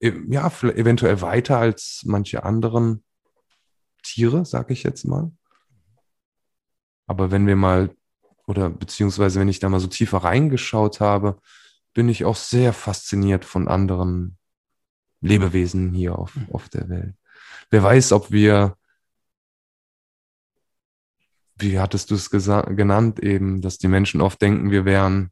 e, 0.00 0.12
ja 0.28 0.46
eventuell 0.46 1.20
weiter 1.20 1.58
als 1.58 2.02
manche 2.04 2.44
anderen 2.44 3.04
Tiere, 4.02 4.44
sage 4.44 4.72
ich 4.72 4.82
jetzt 4.82 5.04
mal. 5.04 5.32
Aber 7.06 7.30
wenn 7.30 7.46
wir 7.46 7.56
mal 7.56 7.94
oder 8.46 8.70
beziehungsweise 8.70 9.40
wenn 9.40 9.48
ich 9.48 9.60
da 9.60 9.68
mal 9.68 9.80
so 9.80 9.86
tiefer 9.86 10.18
reingeschaut 10.18 11.00
habe, 11.00 11.40
bin 11.94 12.08
ich 12.08 12.24
auch 12.24 12.36
sehr 12.36 12.72
fasziniert 12.72 13.44
von 13.44 13.68
anderen 13.68 14.38
Lebewesen 15.20 15.92
hier 15.92 16.18
auf, 16.18 16.34
mhm. 16.34 16.48
auf 16.52 16.68
der 16.68 16.88
Welt. 16.88 17.14
Wer 17.70 17.82
weiß, 17.82 18.12
ob 18.12 18.30
wir, 18.30 18.76
wie 21.56 21.78
hattest 21.78 22.10
du 22.10 22.14
es 22.14 22.30
genannt 22.30 23.20
eben, 23.20 23.62
dass 23.62 23.78
die 23.78 23.88
Menschen 23.88 24.20
oft 24.20 24.42
denken, 24.42 24.70
wir 24.70 24.84
wären 24.84 25.30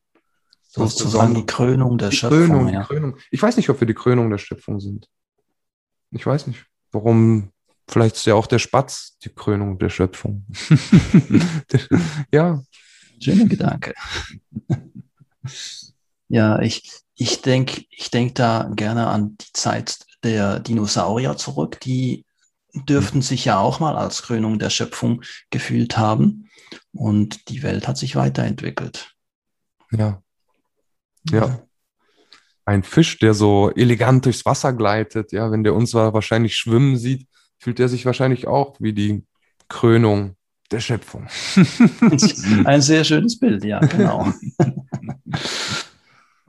sozusagen 0.62 1.34
die 1.34 1.47
Krönung 1.47 1.98
der 1.98 2.10
die 2.10 2.16
Schöpfung. 2.16 2.39
Krönung, 2.39 2.68
ja. 2.68 2.84
Krönung. 2.84 3.16
Ich 3.30 3.43
weiß 3.43 3.56
nicht, 3.56 3.68
ob 3.70 3.80
wir 3.80 3.86
die 3.86 3.94
Krönung 3.94 4.30
der 4.30 4.39
Schöpfung 4.39 4.80
sind. 4.80 5.09
Ich 6.12 6.24
weiß 6.24 6.47
nicht. 6.47 6.64
Warum, 6.93 7.51
vielleicht 7.89 8.16
ist 8.16 8.26
ja 8.26 8.34
auch 8.34 8.47
der 8.47 8.59
Spatz 8.59 9.18
die 9.18 9.30
Krönung 9.30 9.78
der 9.78 9.90
Schöpfung. 9.90 10.47
ja. 12.32 12.62
Schöner 13.20 13.47
Gedanke. 13.47 13.94
Ja, 16.31 16.61
ich, 16.61 16.89
ich 17.16 17.43
denke 17.43 17.85
ich 17.90 18.11
denk 18.11 18.36
da 18.36 18.70
gerne 18.77 19.09
an 19.09 19.36
die 19.36 19.52
Zeit 19.52 19.98
der 20.23 20.61
Dinosaurier 20.61 21.36
zurück. 21.36 21.81
Die 21.81 22.24
dürften 22.73 23.20
sich 23.20 23.44
ja 23.44 23.59
auch 23.59 23.81
mal 23.81 23.97
als 23.97 24.23
Krönung 24.23 24.61
der 24.61 24.70
Schöpfung 24.70 25.23
gefühlt 25.51 25.98
haben. 25.98 26.48
Und 26.93 27.48
die 27.48 27.65
Welt 27.65 27.89
hat 27.89 27.98
sich 27.98 28.15
weiterentwickelt. 28.15 29.12
Ja. 29.90 30.23
Ja. 31.31 31.61
Ein 32.65 32.85
Fisch, 32.85 33.19
der 33.19 33.35
so 33.35 33.73
elegant 33.74 34.24
durchs 34.24 34.47
Wasser 34.47 34.73
gleitet, 34.73 35.32
ja, 35.32 35.51
wenn 35.51 35.65
der 35.65 35.74
uns 35.74 35.94
wahrscheinlich 35.94 36.55
schwimmen 36.57 36.97
sieht, 36.97 37.27
fühlt 37.59 37.81
er 37.81 37.89
sich 37.89 38.07
wahrscheinlich 38.07 38.47
auch 38.47 38.77
wie 38.78 38.93
die 38.93 39.27
Krönung 39.69 40.36
der 40.70 40.78
Schöpfung. 40.78 41.27
Ein 42.65 42.82
sehr 42.82 43.02
schönes 43.02 43.36
Bild, 43.36 43.65
ja, 43.65 43.81
genau. 43.81 44.32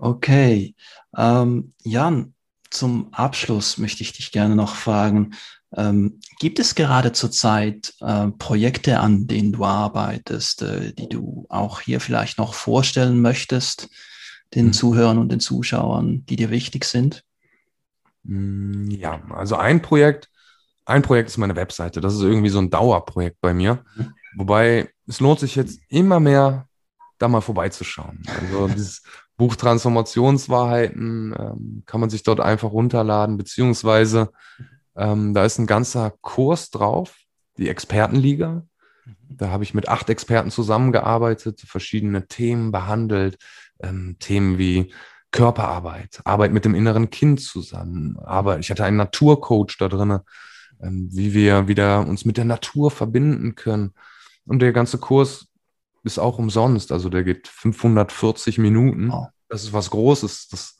Okay. 0.01 0.73
Ähm, 1.15 1.73
Jan, 1.83 2.33
zum 2.71 3.13
Abschluss 3.13 3.77
möchte 3.77 4.01
ich 4.01 4.13
dich 4.13 4.31
gerne 4.31 4.55
noch 4.55 4.75
fragen, 4.75 5.35
ähm, 5.77 6.19
gibt 6.39 6.57
es 6.57 6.73
gerade 6.73 7.11
zurzeit 7.11 7.93
äh, 8.01 8.27
Projekte, 8.29 8.99
an 8.99 9.27
denen 9.27 9.53
du 9.53 9.63
arbeitest, 9.63 10.63
äh, 10.63 10.91
die 10.93 11.07
du 11.07 11.45
auch 11.49 11.81
hier 11.81 12.01
vielleicht 12.01 12.39
noch 12.39 12.55
vorstellen 12.55 13.21
möchtest, 13.21 13.89
den 14.55 14.67
mhm. 14.67 14.73
Zuhörern 14.73 15.17
und 15.19 15.31
den 15.31 15.39
Zuschauern, 15.39 16.25
die 16.25 16.35
dir 16.35 16.49
wichtig 16.49 16.85
sind? 16.85 17.23
Mm, 18.23 18.89
ja, 18.89 19.21
also 19.29 19.55
ein 19.55 19.83
Projekt, 19.83 20.29
ein 20.85 21.03
Projekt 21.03 21.29
ist 21.29 21.37
meine 21.37 21.55
Webseite. 21.55 22.01
Das 22.01 22.15
ist 22.15 22.21
irgendwie 22.21 22.49
so 22.49 22.59
ein 22.59 22.71
Dauerprojekt 22.71 23.39
bei 23.39 23.53
mir. 23.53 23.85
Mhm. 23.95 24.13
Wobei 24.35 24.89
es 25.07 25.19
lohnt 25.19 25.39
sich 25.39 25.55
jetzt 25.55 25.79
immer 25.89 26.19
mehr, 26.19 26.67
da 27.19 27.27
mal 27.27 27.41
vorbeizuschauen. 27.41 28.23
Also 28.41 28.67
dieses 28.67 29.03
Buch 29.41 29.55
Transformationswahrheiten 29.55 31.33
ähm, 31.35 31.83
kann 31.87 31.99
man 31.99 32.11
sich 32.11 32.21
dort 32.21 32.39
einfach 32.39 32.71
runterladen, 32.71 33.37
beziehungsweise 33.37 34.29
ähm, 34.95 35.33
da 35.33 35.43
ist 35.45 35.57
ein 35.57 35.65
ganzer 35.65 36.13
Kurs 36.21 36.69
drauf, 36.69 37.15
die 37.57 37.67
Expertenliga. 37.67 38.67
Da 39.29 39.49
habe 39.49 39.63
ich 39.63 39.73
mit 39.73 39.89
acht 39.89 40.11
Experten 40.11 40.51
zusammengearbeitet, 40.51 41.59
verschiedene 41.65 42.27
Themen 42.27 42.71
behandelt, 42.71 43.39
ähm, 43.79 44.17
Themen 44.19 44.59
wie 44.59 44.93
Körperarbeit, 45.31 46.21
Arbeit 46.23 46.53
mit 46.53 46.63
dem 46.63 46.75
inneren 46.75 47.09
Kind 47.09 47.41
zusammen, 47.41 48.17
aber 48.19 48.59
ich 48.59 48.69
hatte 48.69 48.83
einen 48.83 48.97
Naturcoach 48.97 49.75
da 49.79 49.87
drin, 49.87 50.19
ähm, 50.83 51.09
wie 51.11 51.33
wir 51.33 51.67
wieder 51.67 52.05
uns 52.07 52.25
mit 52.25 52.37
der 52.37 52.45
Natur 52.45 52.91
verbinden 52.91 53.55
können. 53.55 53.95
Und 54.45 54.59
der 54.59 54.71
ganze 54.71 54.99
Kurs 54.99 55.47
ist 56.03 56.19
auch 56.19 56.39
umsonst, 56.39 56.91
also 56.91 57.09
der 57.09 57.23
geht 57.23 57.47
540 57.47 58.57
Minuten. 58.57 59.11
Oh. 59.11 59.27
Das 59.49 59.63
ist 59.63 59.73
was 59.73 59.89
Großes. 59.89 60.47
Das 60.49 60.77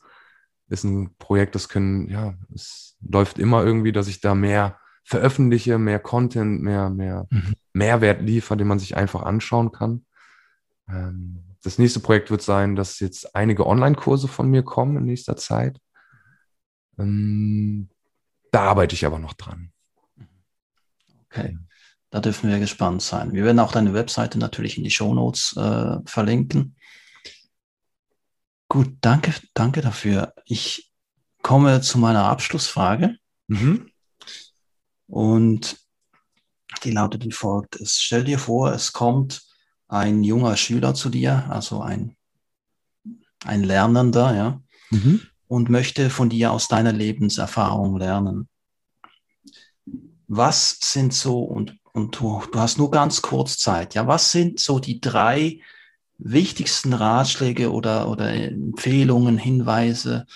ist 0.68 0.84
ein 0.84 1.14
Projekt, 1.18 1.54
das 1.54 1.68
können, 1.68 2.08
ja, 2.08 2.34
es 2.54 2.96
läuft 3.00 3.38
immer 3.38 3.64
irgendwie, 3.64 3.92
dass 3.92 4.08
ich 4.08 4.20
da 4.20 4.34
mehr 4.34 4.78
veröffentliche, 5.04 5.78
mehr 5.78 5.98
Content, 5.98 6.62
mehr, 6.62 6.88
mehr 6.90 7.26
mhm. 7.30 7.54
Mehrwert 7.72 8.22
liefere, 8.22 8.56
den 8.56 8.68
man 8.68 8.78
sich 8.78 8.96
einfach 8.96 9.22
anschauen 9.22 9.72
kann. 9.72 10.04
Ähm, 10.88 11.44
das 11.62 11.78
nächste 11.78 12.00
Projekt 12.00 12.30
wird 12.30 12.42
sein, 12.42 12.76
dass 12.76 13.00
jetzt 13.00 13.34
einige 13.34 13.66
Online-Kurse 13.66 14.28
von 14.28 14.50
mir 14.50 14.62
kommen 14.62 14.96
in 14.96 15.04
nächster 15.04 15.36
Zeit. 15.36 15.78
Ähm, 16.98 17.88
da 18.50 18.64
arbeite 18.64 18.94
ich 18.94 19.06
aber 19.06 19.18
noch 19.18 19.34
dran. 19.34 19.72
Okay, 21.26 21.56
da 22.12 22.20
dürfen 22.20 22.50
wir 22.50 22.58
gespannt 22.58 23.00
sein. 23.00 23.32
Wir 23.32 23.42
werden 23.44 23.58
auch 23.58 23.72
deine 23.72 23.94
Webseite 23.94 24.38
natürlich 24.38 24.76
in 24.76 24.84
die 24.84 24.90
Show 24.90 25.14
Notes 25.14 25.56
äh, 25.56 25.96
verlinken. 26.04 26.76
Gut, 28.68 28.98
danke, 29.00 29.32
danke 29.54 29.80
dafür. 29.80 30.34
Ich 30.44 30.92
komme 31.40 31.80
zu 31.80 31.96
meiner 31.98 32.24
Abschlussfrage. 32.24 33.16
Mhm. 33.48 33.88
Und 35.06 35.78
die 36.84 36.90
lautet 36.90 37.24
wie 37.24 37.32
folgt. 37.32 37.76
Es 37.76 37.98
stell 38.02 38.24
dir 38.24 38.38
vor, 38.38 38.74
es 38.74 38.92
kommt 38.92 39.42
ein 39.88 40.22
junger 40.22 40.58
Schüler 40.58 40.94
zu 40.94 41.08
dir, 41.08 41.46
also 41.48 41.80
ein, 41.80 42.14
ein 43.46 43.62
Lernender, 43.64 44.36
ja, 44.36 44.62
mhm. 44.90 45.22
und 45.48 45.70
möchte 45.70 46.10
von 46.10 46.28
dir 46.28 46.52
aus 46.52 46.68
deiner 46.68 46.92
Lebenserfahrung 46.92 47.96
lernen. 47.96 48.50
Was 50.26 50.78
sind 50.82 51.14
so, 51.14 51.42
und, 51.42 51.78
und 51.92 52.18
du, 52.18 52.42
du 52.50 52.58
hast 52.58 52.78
nur 52.78 52.90
ganz 52.90 53.22
kurz 53.22 53.58
Zeit, 53.58 53.94
ja, 53.94 54.06
was 54.06 54.32
sind 54.32 54.58
so 54.58 54.78
die 54.78 55.00
drei 55.00 55.60
wichtigsten 56.18 56.92
Ratschläge 56.92 57.72
oder, 57.72 58.08
oder 58.08 58.32
Empfehlungen, 58.32 59.38
Hinweise, 59.38 60.26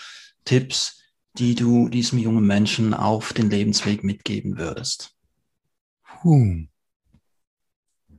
Tipps, 0.44 1.00
die 1.38 1.54
du 1.54 1.88
diesem 1.88 2.18
jungen 2.18 2.46
Menschen 2.46 2.94
auf 2.94 3.32
den 3.32 3.50
Lebensweg 3.50 4.04
mitgeben 4.04 4.58
würdest? 4.58 5.14
Puh. 6.04 6.66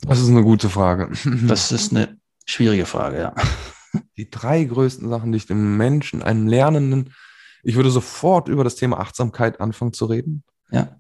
Das 0.01 0.19
ist 0.19 0.29
eine 0.29 0.43
gute 0.43 0.69
Frage. 0.69 1.11
Das 1.47 1.71
ist 1.71 1.91
eine 1.91 2.17
schwierige 2.45 2.85
Frage, 2.85 3.19
ja. 3.19 3.35
Die 4.17 4.29
drei 4.29 4.63
größten 4.63 5.09
Sachen, 5.09 5.31
die 5.31 5.37
ich 5.37 5.47
dem 5.47 5.77
Menschen, 5.77 6.21
einem 6.21 6.47
Lernenden, 6.47 7.13
ich 7.63 7.75
würde 7.75 7.89
sofort 7.89 8.47
über 8.47 8.63
das 8.63 8.75
Thema 8.75 8.99
Achtsamkeit 8.99 9.59
anfangen 9.59 9.93
zu 9.93 10.05
reden. 10.05 10.43
Ja 10.71 10.97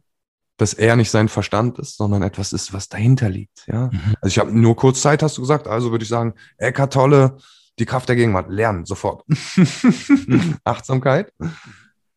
dass 0.57 0.73
er 0.73 0.95
nicht 0.95 1.11
sein 1.11 1.29
Verstand 1.29 1.77
ist, 1.79 1.97
sondern 1.97 2.23
etwas 2.23 2.51
ist, 2.51 2.73
was 2.73 2.89
dahinter 2.89 3.29
liegt. 3.29 3.65
Ja, 3.67 3.87
mhm. 3.87 4.15
also 4.21 4.27
ich 4.27 4.39
habe 4.39 4.51
nur 4.51 4.75
kurz 4.75 5.01
Zeit, 5.01 5.21
hast 5.21 5.37
du 5.37 5.41
gesagt. 5.41 5.67
Also 5.67 5.91
würde 5.91 6.03
ich 6.03 6.09
sagen, 6.09 6.33
Eckart 6.57 6.93
Tolle, 6.93 7.37
die 7.77 7.85
Kraft 7.85 8.09
der 8.09 8.15
Gegenwart, 8.15 8.49
lernen 8.49 8.85
sofort. 8.85 9.23
Achtsamkeit. 10.63 11.31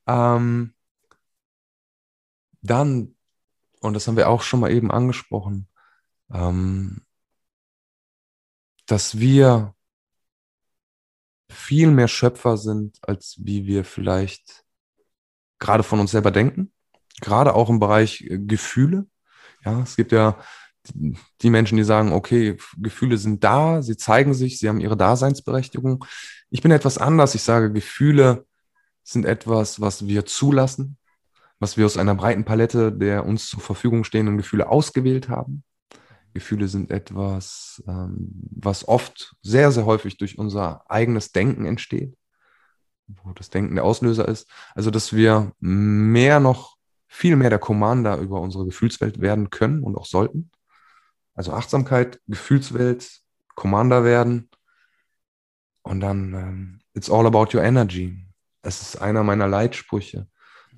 Ähm, 0.07 0.73
dann, 2.63 3.15
und 3.81 3.95
das 3.95 4.09
haben 4.09 4.17
wir 4.17 4.29
auch 4.29 4.43
schon 4.43 4.61
mal 4.61 4.73
eben 4.73 4.91
angesprochen, 4.91 5.69
ähm, 6.33 7.03
dass 8.87 9.19
wir 9.19 9.75
viel 11.51 11.91
mehr 11.91 12.09
Schöpfer 12.09 12.57
sind, 12.57 12.99
als 13.03 13.37
wie 13.39 13.67
wir 13.67 13.85
vielleicht 13.85 14.65
gerade 15.59 15.83
von 15.83 16.01
uns 16.01 16.13
selber 16.13 16.31
denken 16.31 16.73
gerade 17.21 17.55
auch 17.55 17.71
im 17.71 17.81
Bereich 17.81 18.23
äh, 18.23 18.39
Gefühle. 18.39 19.07
Ja, 19.65 19.81
es 19.83 19.97
gibt 19.97 20.13
ja 20.13 20.39
die 21.43 21.51
Menschen, 21.51 21.77
die 21.77 21.85
sagen, 21.85 22.13
okay, 22.13 22.57
Gefühle 22.79 23.19
sind 23.19 23.45
da, 23.45 23.83
sie 23.83 23.97
zeigen 23.97 24.35
sich, 24.35 24.59
sie 24.59 24.69
haben 24.69 24.81
ihre 24.81 24.97
Daseinsberechtigung. 24.97 26.05
Ich 26.49 26.63
bin 26.63 26.71
etwas 26.71 26.99
anders. 26.99 27.35
Ich 27.35 27.43
sage, 27.43 27.73
Gefühle 27.73 28.47
sind 29.03 29.27
etwas, 29.27 29.81
was 29.81 30.07
wir 30.07 30.25
zulassen, 30.25 30.97
was 31.59 31.77
wir 31.77 31.87
aus 31.87 31.97
einer 31.97 32.15
breiten 32.15 32.45
Palette 32.45 32.93
der 32.93 33.27
uns 33.27 33.49
zur 33.49 33.61
Verfügung 33.61 34.05
stehenden 34.05 34.37
Gefühle 34.37 34.69
ausgewählt 34.69 35.29
haben. 35.29 35.65
Gefühle 36.33 36.69
sind 36.69 36.91
etwas, 36.91 37.83
ähm, 37.89 38.31
was 38.51 38.87
oft 38.87 39.35
sehr, 39.43 39.73
sehr 39.73 39.85
häufig 39.85 40.17
durch 40.17 40.39
unser 40.39 40.85
eigenes 40.89 41.33
Denken 41.33 41.65
entsteht, 41.65 42.17
wo 43.09 43.33
das 43.33 43.51
Denken 43.51 43.75
der 43.75 43.85
Auslöser 43.85 44.29
ist. 44.29 44.49
Also, 44.75 44.91
dass 44.91 45.13
wir 45.13 45.53
mehr 45.59 46.39
noch 46.39 46.77
viel 47.13 47.35
mehr 47.35 47.51
der 47.51 47.59
Commander 47.59 48.19
über 48.19 48.41
unsere 48.41 48.65
Gefühlswelt 48.65 49.21
werden 49.21 49.51
können 49.51 49.83
und 49.83 49.97
auch 49.97 50.07
sollten. 50.07 50.51
Also 51.35 51.53
Achtsamkeit, 51.53 52.21
Gefühlswelt, 52.29 53.21
Commander 53.57 54.05
werden. 54.05 54.49
Und 55.83 56.01
dann, 56.01 56.35
ähm, 56.35 56.81
it's 56.95 57.11
all 57.11 57.27
about 57.27 57.49
your 57.53 57.65
energy. 57.65 58.27
Es 58.63 58.81
ist 58.81 59.03
einer 59.03 59.25
meiner 59.25 59.49
Leitsprüche. 59.49 60.29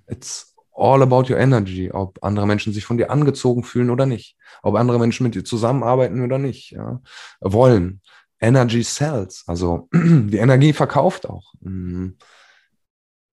It's 0.06 0.56
all 0.74 1.02
about 1.02 1.30
your 1.30 1.38
energy, 1.38 1.90
ob 1.92 2.18
andere 2.24 2.46
Menschen 2.46 2.72
sich 2.72 2.86
von 2.86 2.96
dir 2.96 3.10
angezogen 3.10 3.62
fühlen 3.62 3.90
oder 3.90 4.06
nicht, 4.06 4.38
ob 4.62 4.76
andere 4.76 4.98
Menschen 4.98 5.24
mit 5.24 5.34
dir 5.34 5.44
zusammenarbeiten 5.44 6.24
oder 6.24 6.38
nicht, 6.38 6.70
ja, 6.70 7.02
wollen. 7.40 8.00
Energy 8.40 8.82
sells, 8.82 9.44
also 9.46 9.88
die 9.92 10.38
Energie 10.38 10.72
verkauft 10.72 11.28
auch. 11.28 11.52
Mm. 11.60 12.12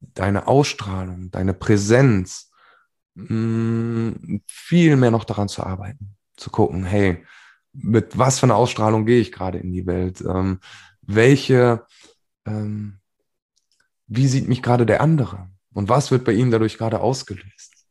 Deine 0.01 0.47
Ausstrahlung, 0.47 1.31
deine 1.31 1.53
Präsenz, 1.53 2.48
viel 4.47 4.95
mehr 4.95 5.11
noch 5.11 5.23
daran 5.23 5.49
zu 5.49 5.63
arbeiten, 5.63 6.15
zu 6.37 6.49
gucken, 6.49 6.85
hey, 6.85 7.23
mit 7.73 8.17
was 8.17 8.39
für 8.39 8.45
einer 8.45 8.55
Ausstrahlung 8.55 9.05
gehe 9.05 9.19
ich 9.19 9.31
gerade 9.31 9.59
in 9.59 9.71
die 9.71 9.85
Welt? 9.85 10.21
Ähm, 10.21 10.59
welche, 11.01 11.85
ähm, 12.45 12.99
wie 14.07 14.27
sieht 14.27 14.47
mich 14.47 14.61
gerade 14.61 14.85
der 14.85 15.01
andere? 15.01 15.49
Und 15.73 15.89
was 15.89 16.11
wird 16.11 16.23
bei 16.23 16.33
ihm 16.33 16.51
dadurch 16.51 16.77
gerade 16.77 16.99
ausgelöst? 16.99 17.87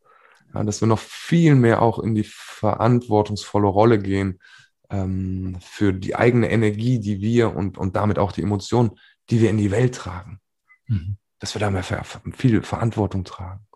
Ja, 0.55 0.65
dass 0.65 0.81
wir 0.81 0.89
noch 0.89 0.99
viel 0.99 1.55
mehr 1.55 1.83
auch 1.83 1.99
in 1.99 2.15
die 2.15 2.27
verantwortungsvolle 2.27 3.69
Rolle 3.69 3.99
gehen 3.99 4.41
ähm, 4.91 5.59
für 5.61 5.93
die 5.93 6.17
eigene 6.17 6.51
Energie, 6.51 6.99
die 6.99 7.21
wir 7.21 7.55
und, 7.55 7.79
und 7.79 7.97
damit 7.97 8.19
auch 8.19 8.33
die 8.33 8.43
Emotionen, 8.43 8.93
die 9.31 9.41
wir 9.41 9.51
in 9.51 9.59
die 9.59 9.71
Welt 9.71 9.95
tragen. 9.95 10.41
Mhm. 10.87 11.19
Dass 11.39 11.55
wir 11.55 11.61
da 11.61 11.71
mehr 11.71 11.85
viel 11.85 12.63
Verantwortung 12.63 13.25
tragen 13.25 13.68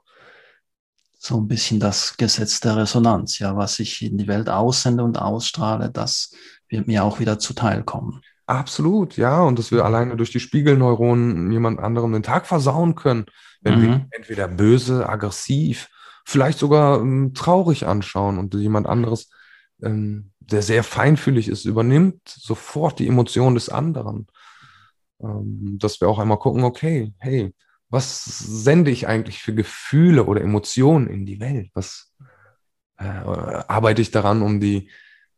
so 1.25 1.37
ein 1.37 1.47
bisschen 1.47 1.79
das 1.79 2.17
Gesetz 2.17 2.59
der 2.59 2.77
Resonanz. 2.77 3.39
Ja, 3.39 3.57
was 3.57 3.79
ich 3.79 4.03
in 4.03 4.19
die 4.19 4.27
Welt 4.27 4.49
aussende 4.49 5.05
und 5.05 5.19
ausstrahle, 5.21 5.89
das 5.89 6.35
wird 6.69 6.89
mir 6.89 7.05
auch 7.05 7.21
wieder 7.21 7.39
zuteilkommen. 7.39 8.23
Absolut, 8.47 9.17
ja. 9.17 9.41
Und 9.41 9.57
dass 9.57 9.71
wir 9.71 9.79
mhm. 9.79 9.85
alleine 9.85 10.17
durch 10.17 10.33
die 10.33 10.41
Spiegelneuronen 10.41 11.53
jemand 11.53 11.79
anderem 11.79 12.13
den 12.13 12.25
Tag 12.25 12.47
versauen 12.47 12.97
können, 12.97 13.27
wenn 13.61 13.79
mhm. 13.79 13.83
wir 13.83 14.07
entweder 14.11 14.49
böse, 14.49 15.09
aggressiv, 15.09 15.89
vielleicht 16.25 16.59
sogar 16.59 17.01
ähm, 17.01 17.35
traurig 17.35 17.87
anschauen 17.87 18.39
und 18.39 18.55
jemand 18.55 18.89
anderes, 18.89 19.31
ähm, 19.81 20.33
der 20.41 20.63
sehr 20.63 20.83
feinfühlig 20.83 21.47
ist, 21.47 21.67
übernimmt 21.67 22.21
sofort 22.27 22.99
die 22.99 23.07
Emotion 23.07 23.55
des 23.55 23.69
anderen. 23.69 24.27
Ähm, 25.21 25.79
dass 25.79 26.01
wir 26.01 26.09
auch 26.09 26.19
einmal 26.19 26.41
gucken, 26.41 26.65
okay, 26.65 27.15
hey, 27.19 27.55
was 27.93 28.25
sende 28.25 28.91
ich 28.91 29.07
eigentlich 29.07 29.43
für 29.43 29.55
Gefühle 29.55 30.25
oder 30.25 30.41
Emotionen 30.41 31.09
in 31.09 31.27
die 31.27 31.41
Welt? 31.41 31.71
Was 31.75 32.15
äh, 32.97 33.05
arbeite 33.05 34.01
ich 34.01 34.11
daran, 34.11 34.41
um 34.41 34.61
die 34.61 34.91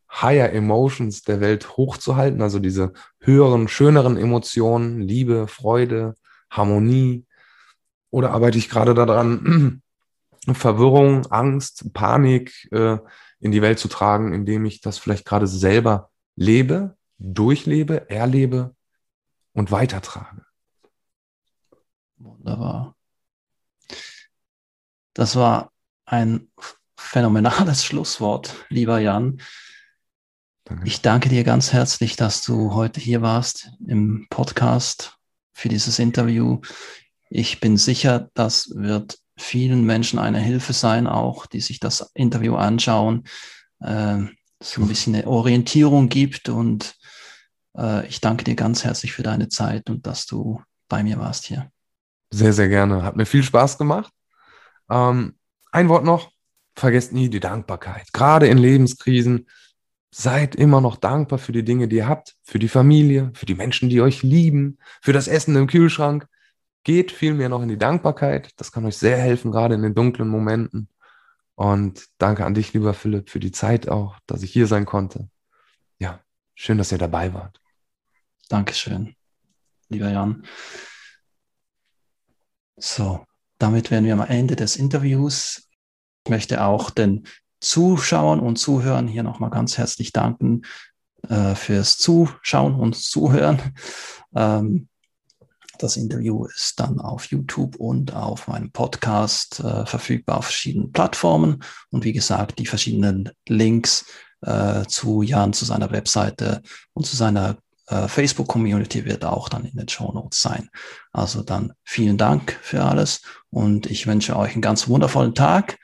Higher 0.08 0.52
Emotions 0.52 1.22
der 1.22 1.40
Welt 1.40 1.76
hochzuhalten, 1.76 2.40
also 2.42 2.60
diese 2.60 2.92
höheren, 3.18 3.66
schöneren 3.66 4.16
Emotionen, 4.16 5.00
Liebe, 5.00 5.48
Freude, 5.48 6.14
Harmonie? 6.48 7.26
Oder 8.10 8.30
arbeite 8.30 8.56
ich 8.56 8.70
gerade 8.70 8.94
daran, 8.94 9.82
Verwirrung, 10.52 11.26
Angst, 11.32 11.92
Panik 11.92 12.68
äh, 12.70 12.98
in 13.40 13.50
die 13.50 13.62
Welt 13.62 13.80
zu 13.80 13.88
tragen, 13.88 14.32
indem 14.32 14.64
ich 14.64 14.80
das 14.80 14.98
vielleicht 14.98 15.24
gerade 15.24 15.48
selber 15.48 16.10
lebe, 16.36 16.96
durchlebe, 17.18 18.08
erlebe 18.08 18.76
und 19.54 19.72
weitertrage? 19.72 20.43
Wunderbar. 22.44 22.94
Das 25.14 25.34
war 25.34 25.72
ein 26.04 26.48
phänomenales 26.94 27.84
Schlusswort, 27.86 28.66
lieber 28.68 28.98
Jan. 28.98 29.40
Danke. 30.64 30.86
Ich 30.86 31.00
danke 31.00 31.28
dir 31.30 31.42
ganz 31.42 31.72
herzlich, 31.72 32.16
dass 32.16 32.42
du 32.42 32.74
heute 32.74 33.00
hier 33.00 33.22
warst 33.22 33.70
im 33.86 34.26
Podcast 34.28 35.16
für 35.54 35.70
dieses 35.70 35.98
Interview. 35.98 36.60
Ich 37.30 37.60
bin 37.60 37.78
sicher, 37.78 38.28
das 38.34 38.70
wird 38.74 39.18
vielen 39.38 39.84
Menschen 39.84 40.18
eine 40.18 40.38
Hilfe 40.38 40.74
sein, 40.74 41.06
auch 41.06 41.46
die 41.46 41.60
sich 41.62 41.80
das 41.80 42.10
Interview 42.12 42.56
anschauen. 42.56 43.24
Ähm, 43.82 44.36
es 44.58 44.76
ein 44.76 44.88
bisschen 44.88 45.14
eine 45.14 45.26
Orientierung 45.26 46.10
gibt. 46.10 46.50
Und 46.50 46.94
äh, 47.74 48.06
ich 48.06 48.20
danke 48.20 48.44
dir 48.44 48.54
ganz 48.54 48.84
herzlich 48.84 49.12
für 49.12 49.22
deine 49.22 49.48
Zeit 49.48 49.88
und 49.88 50.06
dass 50.06 50.26
du 50.26 50.62
bei 50.88 51.02
mir 51.02 51.18
warst 51.18 51.46
hier. 51.46 51.70
Sehr, 52.34 52.52
sehr 52.52 52.68
gerne. 52.68 53.04
Hat 53.04 53.14
mir 53.14 53.26
viel 53.26 53.44
Spaß 53.44 53.78
gemacht. 53.78 54.12
Ähm, 54.90 55.36
ein 55.70 55.88
Wort 55.88 56.04
noch. 56.04 56.32
Vergesst 56.74 57.12
nie 57.12 57.28
die 57.28 57.38
Dankbarkeit. 57.38 58.12
Gerade 58.12 58.48
in 58.48 58.58
Lebenskrisen. 58.58 59.48
Seid 60.10 60.56
immer 60.56 60.80
noch 60.80 60.96
dankbar 60.96 61.38
für 61.38 61.52
die 61.52 61.64
Dinge, 61.64 61.86
die 61.86 61.96
ihr 61.96 62.08
habt, 62.08 62.34
für 62.42 62.58
die 62.58 62.68
Familie, 62.68 63.30
für 63.34 63.46
die 63.46 63.54
Menschen, 63.54 63.88
die 63.88 64.00
euch 64.00 64.24
lieben, 64.24 64.78
für 65.00 65.12
das 65.12 65.28
Essen 65.28 65.54
im 65.54 65.68
Kühlschrank. 65.68 66.26
Geht 66.82 67.12
vielmehr 67.12 67.48
noch 67.48 67.62
in 67.62 67.68
die 67.68 67.78
Dankbarkeit. 67.78 68.50
Das 68.56 68.72
kann 68.72 68.84
euch 68.84 68.96
sehr 68.96 69.16
helfen, 69.16 69.52
gerade 69.52 69.76
in 69.76 69.82
den 69.82 69.94
dunklen 69.94 70.28
Momenten. 70.28 70.88
Und 71.54 72.06
danke 72.18 72.44
an 72.44 72.54
dich, 72.54 72.72
lieber 72.72 72.94
Philipp, 72.94 73.30
für 73.30 73.40
die 73.40 73.52
Zeit 73.52 73.88
auch, 73.88 74.16
dass 74.26 74.42
ich 74.42 74.52
hier 74.52 74.66
sein 74.66 74.86
konnte. 74.86 75.28
Ja, 76.00 76.20
schön, 76.56 76.78
dass 76.78 76.90
ihr 76.90 76.98
dabei 76.98 77.32
wart. 77.32 77.60
Dankeschön, 78.48 79.14
lieber 79.88 80.10
Jan. 80.10 80.44
So, 82.76 83.24
damit 83.58 83.90
wären 83.90 84.04
wir 84.04 84.14
am 84.14 84.20
Ende 84.20 84.56
des 84.56 84.76
Interviews. 84.76 85.68
Ich 86.24 86.30
möchte 86.30 86.64
auch 86.64 86.90
den 86.90 87.26
Zuschauern 87.60 88.40
und 88.40 88.56
Zuhörern 88.56 89.08
hier 89.08 89.22
nochmal 89.22 89.50
ganz 89.50 89.78
herzlich 89.78 90.12
danken 90.12 90.62
äh, 91.28 91.54
fürs 91.54 91.96
Zuschauen 91.98 92.74
und 92.74 92.96
Zuhören. 92.96 93.60
Ähm, 94.34 94.88
das 95.78 95.96
Interview 95.96 96.46
ist 96.46 96.78
dann 96.78 97.00
auf 97.00 97.26
YouTube 97.26 97.76
und 97.76 98.14
auf 98.14 98.48
meinem 98.48 98.70
Podcast 98.70 99.60
äh, 99.60 99.86
verfügbar 99.86 100.38
auf 100.38 100.46
verschiedenen 100.46 100.92
Plattformen. 100.92 101.62
Und 101.90 102.04
wie 102.04 102.12
gesagt, 102.12 102.58
die 102.58 102.66
verschiedenen 102.66 103.30
Links 103.48 104.06
äh, 104.42 104.84
zu 104.86 105.22
Jan, 105.22 105.52
zu 105.52 105.64
seiner 105.64 105.90
Webseite 105.90 106.62
und 106.92 107.06
zu 107.06 107.16
seiner 107.16 107.56
äh, 107.88 108.08
Facebook-Community 108.08 109.04
wird 109.04 109.24
auch 109.24 109.48
dann 109.48 109.64
in 109.64 109.76
den 109.76 109.88
Show 109.88 110.10
Notes 110.12 110.40
sein. 110.40 110.70
Also 111.12 111.42
dann 111.42 111.72
vielen 111.84 112.18
Dank 112.18 112.58
für 112.62 112.82
alles 112.82 113.22
und 113.50 113.86
ich 113.86 114.06
wünsche 114.06 114.36
euch 114.36 114.52
einen 114.52 114.62
ganz 114.62 114.88
wundervollen 114.88 115.34
Tag 115.34 115.78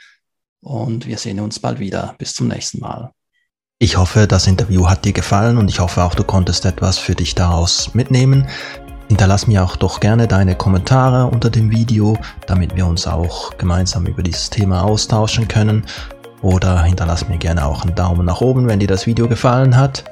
und 0.61 1.07
wir 1.07 1.19
sehen 1.19 1.41
uns 1.41 1.59
bald 1.59 1.79
wieder. 1.79 2.15
Bis 2.19 2.35
zum 2.35 2.49
nächsten 2.49 2.81
Mal. 2.81 3.13
Ich 3.79 3.97
hoffe, 3.97 4.27
das 4.27 4.47
Interview 4.47 4.89
hat 4.89 5.05
dir 5.07 5.13
gefallen 5.13 5.57
und 5.57 5.71
ich 5.71 5.81
hoffe 5.81 6.05
auch, 6.05 6.15
du 6.15 6.25
konntest 6.25 6.67
etwas 6.67 6.99
für 6.99 7.15
dich 7.15 7.35
daraus 7.35 7.95
mitnehmen. 7.95 8.47
Hinterlass 9.09 9.47
mir 9.47 9.65
auch 9.65 9.75
doch 9.77 10.01
gerne 10.01 10.29
deine 10.29 10.55
Kommentare 10.55 11.27
unter 11.27 11.51
dem 11.51 11.71
Video, 11.71 12.17
damit 12.47 12.77
wir 12.77 12.87
uns 12.87 13.07
auch 13.07 13.57
gemeinsam 13.57 14.07
über 14.07 14.23
dieses 14.23 14.51
Thema 14.51 14.85
austauschen 14.85 15.49
können. 15.49 15.85
Oder 16.43 16.83
hinterlass 16.83 17.29
mir 17.29 17.39
gerne 17.39 17.65
auch 17.65 17.83
einen 17.83 17.95
Daumen 17.95 18.27
nach 18.27 18.41
oben, 18.41 18.69
wenn 18.69 18.81
dir 18.81 18.87
das 18.87 19.07
Video 19.07 19.29
gefallen 19.29 19.77
hat. 19.77 20.05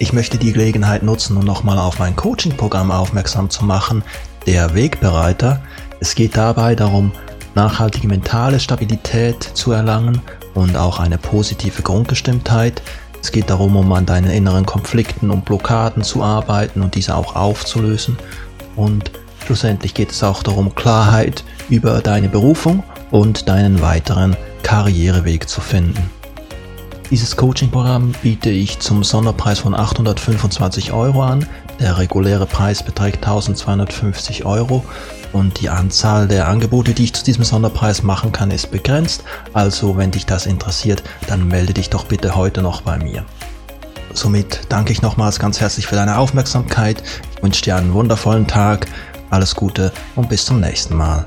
Ich 0.00 0.14
möchte 0.14 0.38
die 0.38 0.52
Gelegenheit 0.52 1.02
nutzen, 1.02 1.36
um 1.36 1.44
nochmal 1.44 1.78
auf 1.78 1.98
mein 1.98 2.16
Coaching-Programm 2.16 2.90
aufmerksam 2.90 3.50
zu 3.50 3.66
machen, 3.66 4.02
der 4.46 4.74
Wegbereiter. 4.74 5.60
Es 6.00 6.14
geht 6.14 6.38
dabei 6.38 6.74
darum, 6.74 7.12
nachhaltige 7.54 8.08
mentale 8.08 8.60
Stabilität 8.60 9.42
zu 9.42 9.72
erlangen 9.72 10.22
und 10.54 10.74
auch 10.74 11.00
eine 11.00 11.18
positive 11.18 11.82
Grundgestimmtheit, 11.82 12.80
es 13.20 13.30
geht 13.30 13.50
darum, 13.50 13.76
um 13.76 13.92
an 13.92 14.06
deinen 14.06 14.30
inneren 14.30 14.64
Konflikten 14.64 15.30
und 15.30 15.44
Blockaden 15.44 16.02
zu 16.02 16.22
arbeiten 16.22 16.80
und 16.80 16.94
diese 16.94 17.14
auch 17.14 17.36
aufzulösen. 17.36 18.16
Und 18.76 19.10
schlussendlich 19.44 19.92
geht 19.92 20.12
es 20.12 20.22
auch 20.22 20.42
darum, 20.42 20.74
Klarheit 20.74 21.44
über 21.68 22.00
deine 22.00 22.30
Berufung 22.30 22.82
und 23.10 23.50
deinen 23.50 23.82
weiteren 23.82 24.34
Karriereweg 24.62 25.46
zu 25.46 25.60
finden. 25.60 26.19
Dieses 27.10 27.36
Coaching-Programm 27.36 28.12
biete 28.22 28.50
ich 28.50 28.78
zum 28.78 29.02
Sonderpreis 29.02 29.58
von 29.58 29.74
825 29.74 30.92
Euro 30.92 31.24
an. 31.24 31.44
Der 31.80 31.98
reguläre 31.98 32.46
Preis 32.46 32.84
beträgt 32.84 33.16
1250 33.16 34.44
Euro 34.44 34.84
und 35.32 35.60
die 35.60 35.70
Anzahl 35.70 36.28
der 36.28 36.46
Angebote, 36.46 36.94
die 36.94 37.04
ich 37.04 37.12
zu 37.12 37.24
diesem 37.24 37.42
Sonderpreis 37.42 38.04
machen 38.04 38.30
kann, 38.30 38.52
ist 38.52 38.70
begrenzt. 38.70 39.24
Also 39.52 39.96
wenn 39.96 40.12
dich 40.12 40.24
das 40.24 40.46
interessiert, 40.46 41.02
dann 41.26 41.48
melde 41.48 41.74
dich 41.74 41.90
doch 41.90 42.04
bitte 42.04 42.36
heute 42.36 42.62
noch 42.62 42.82
bei 42.82 42.98
mir. 42.98 43.24
Somit 44.12 44.60
danke 44.68 44.92
ich 44.92 45.02
nochmals 45.02 45.40
ganz 45.40 45.60
herzlich 45.60 45.88
für 45.88 45.96
deine 45.96 46.16
Aufmerksamkeit. 46.16 47.02
Ich 47.34 47.42
wünsche 47.42 47.62
dir 47.62 47.74
einen 47.74 47.92
wundervollen 47.92 48.46
Tag, 48.46 48.86
alles 49.30 49.56
Gute 49.56 49.90
und 50.14 50.28
bis 50.28 50.44
zum 50.44 50.60
nächsten 50.60 50.96
Mal. 50.96 51.26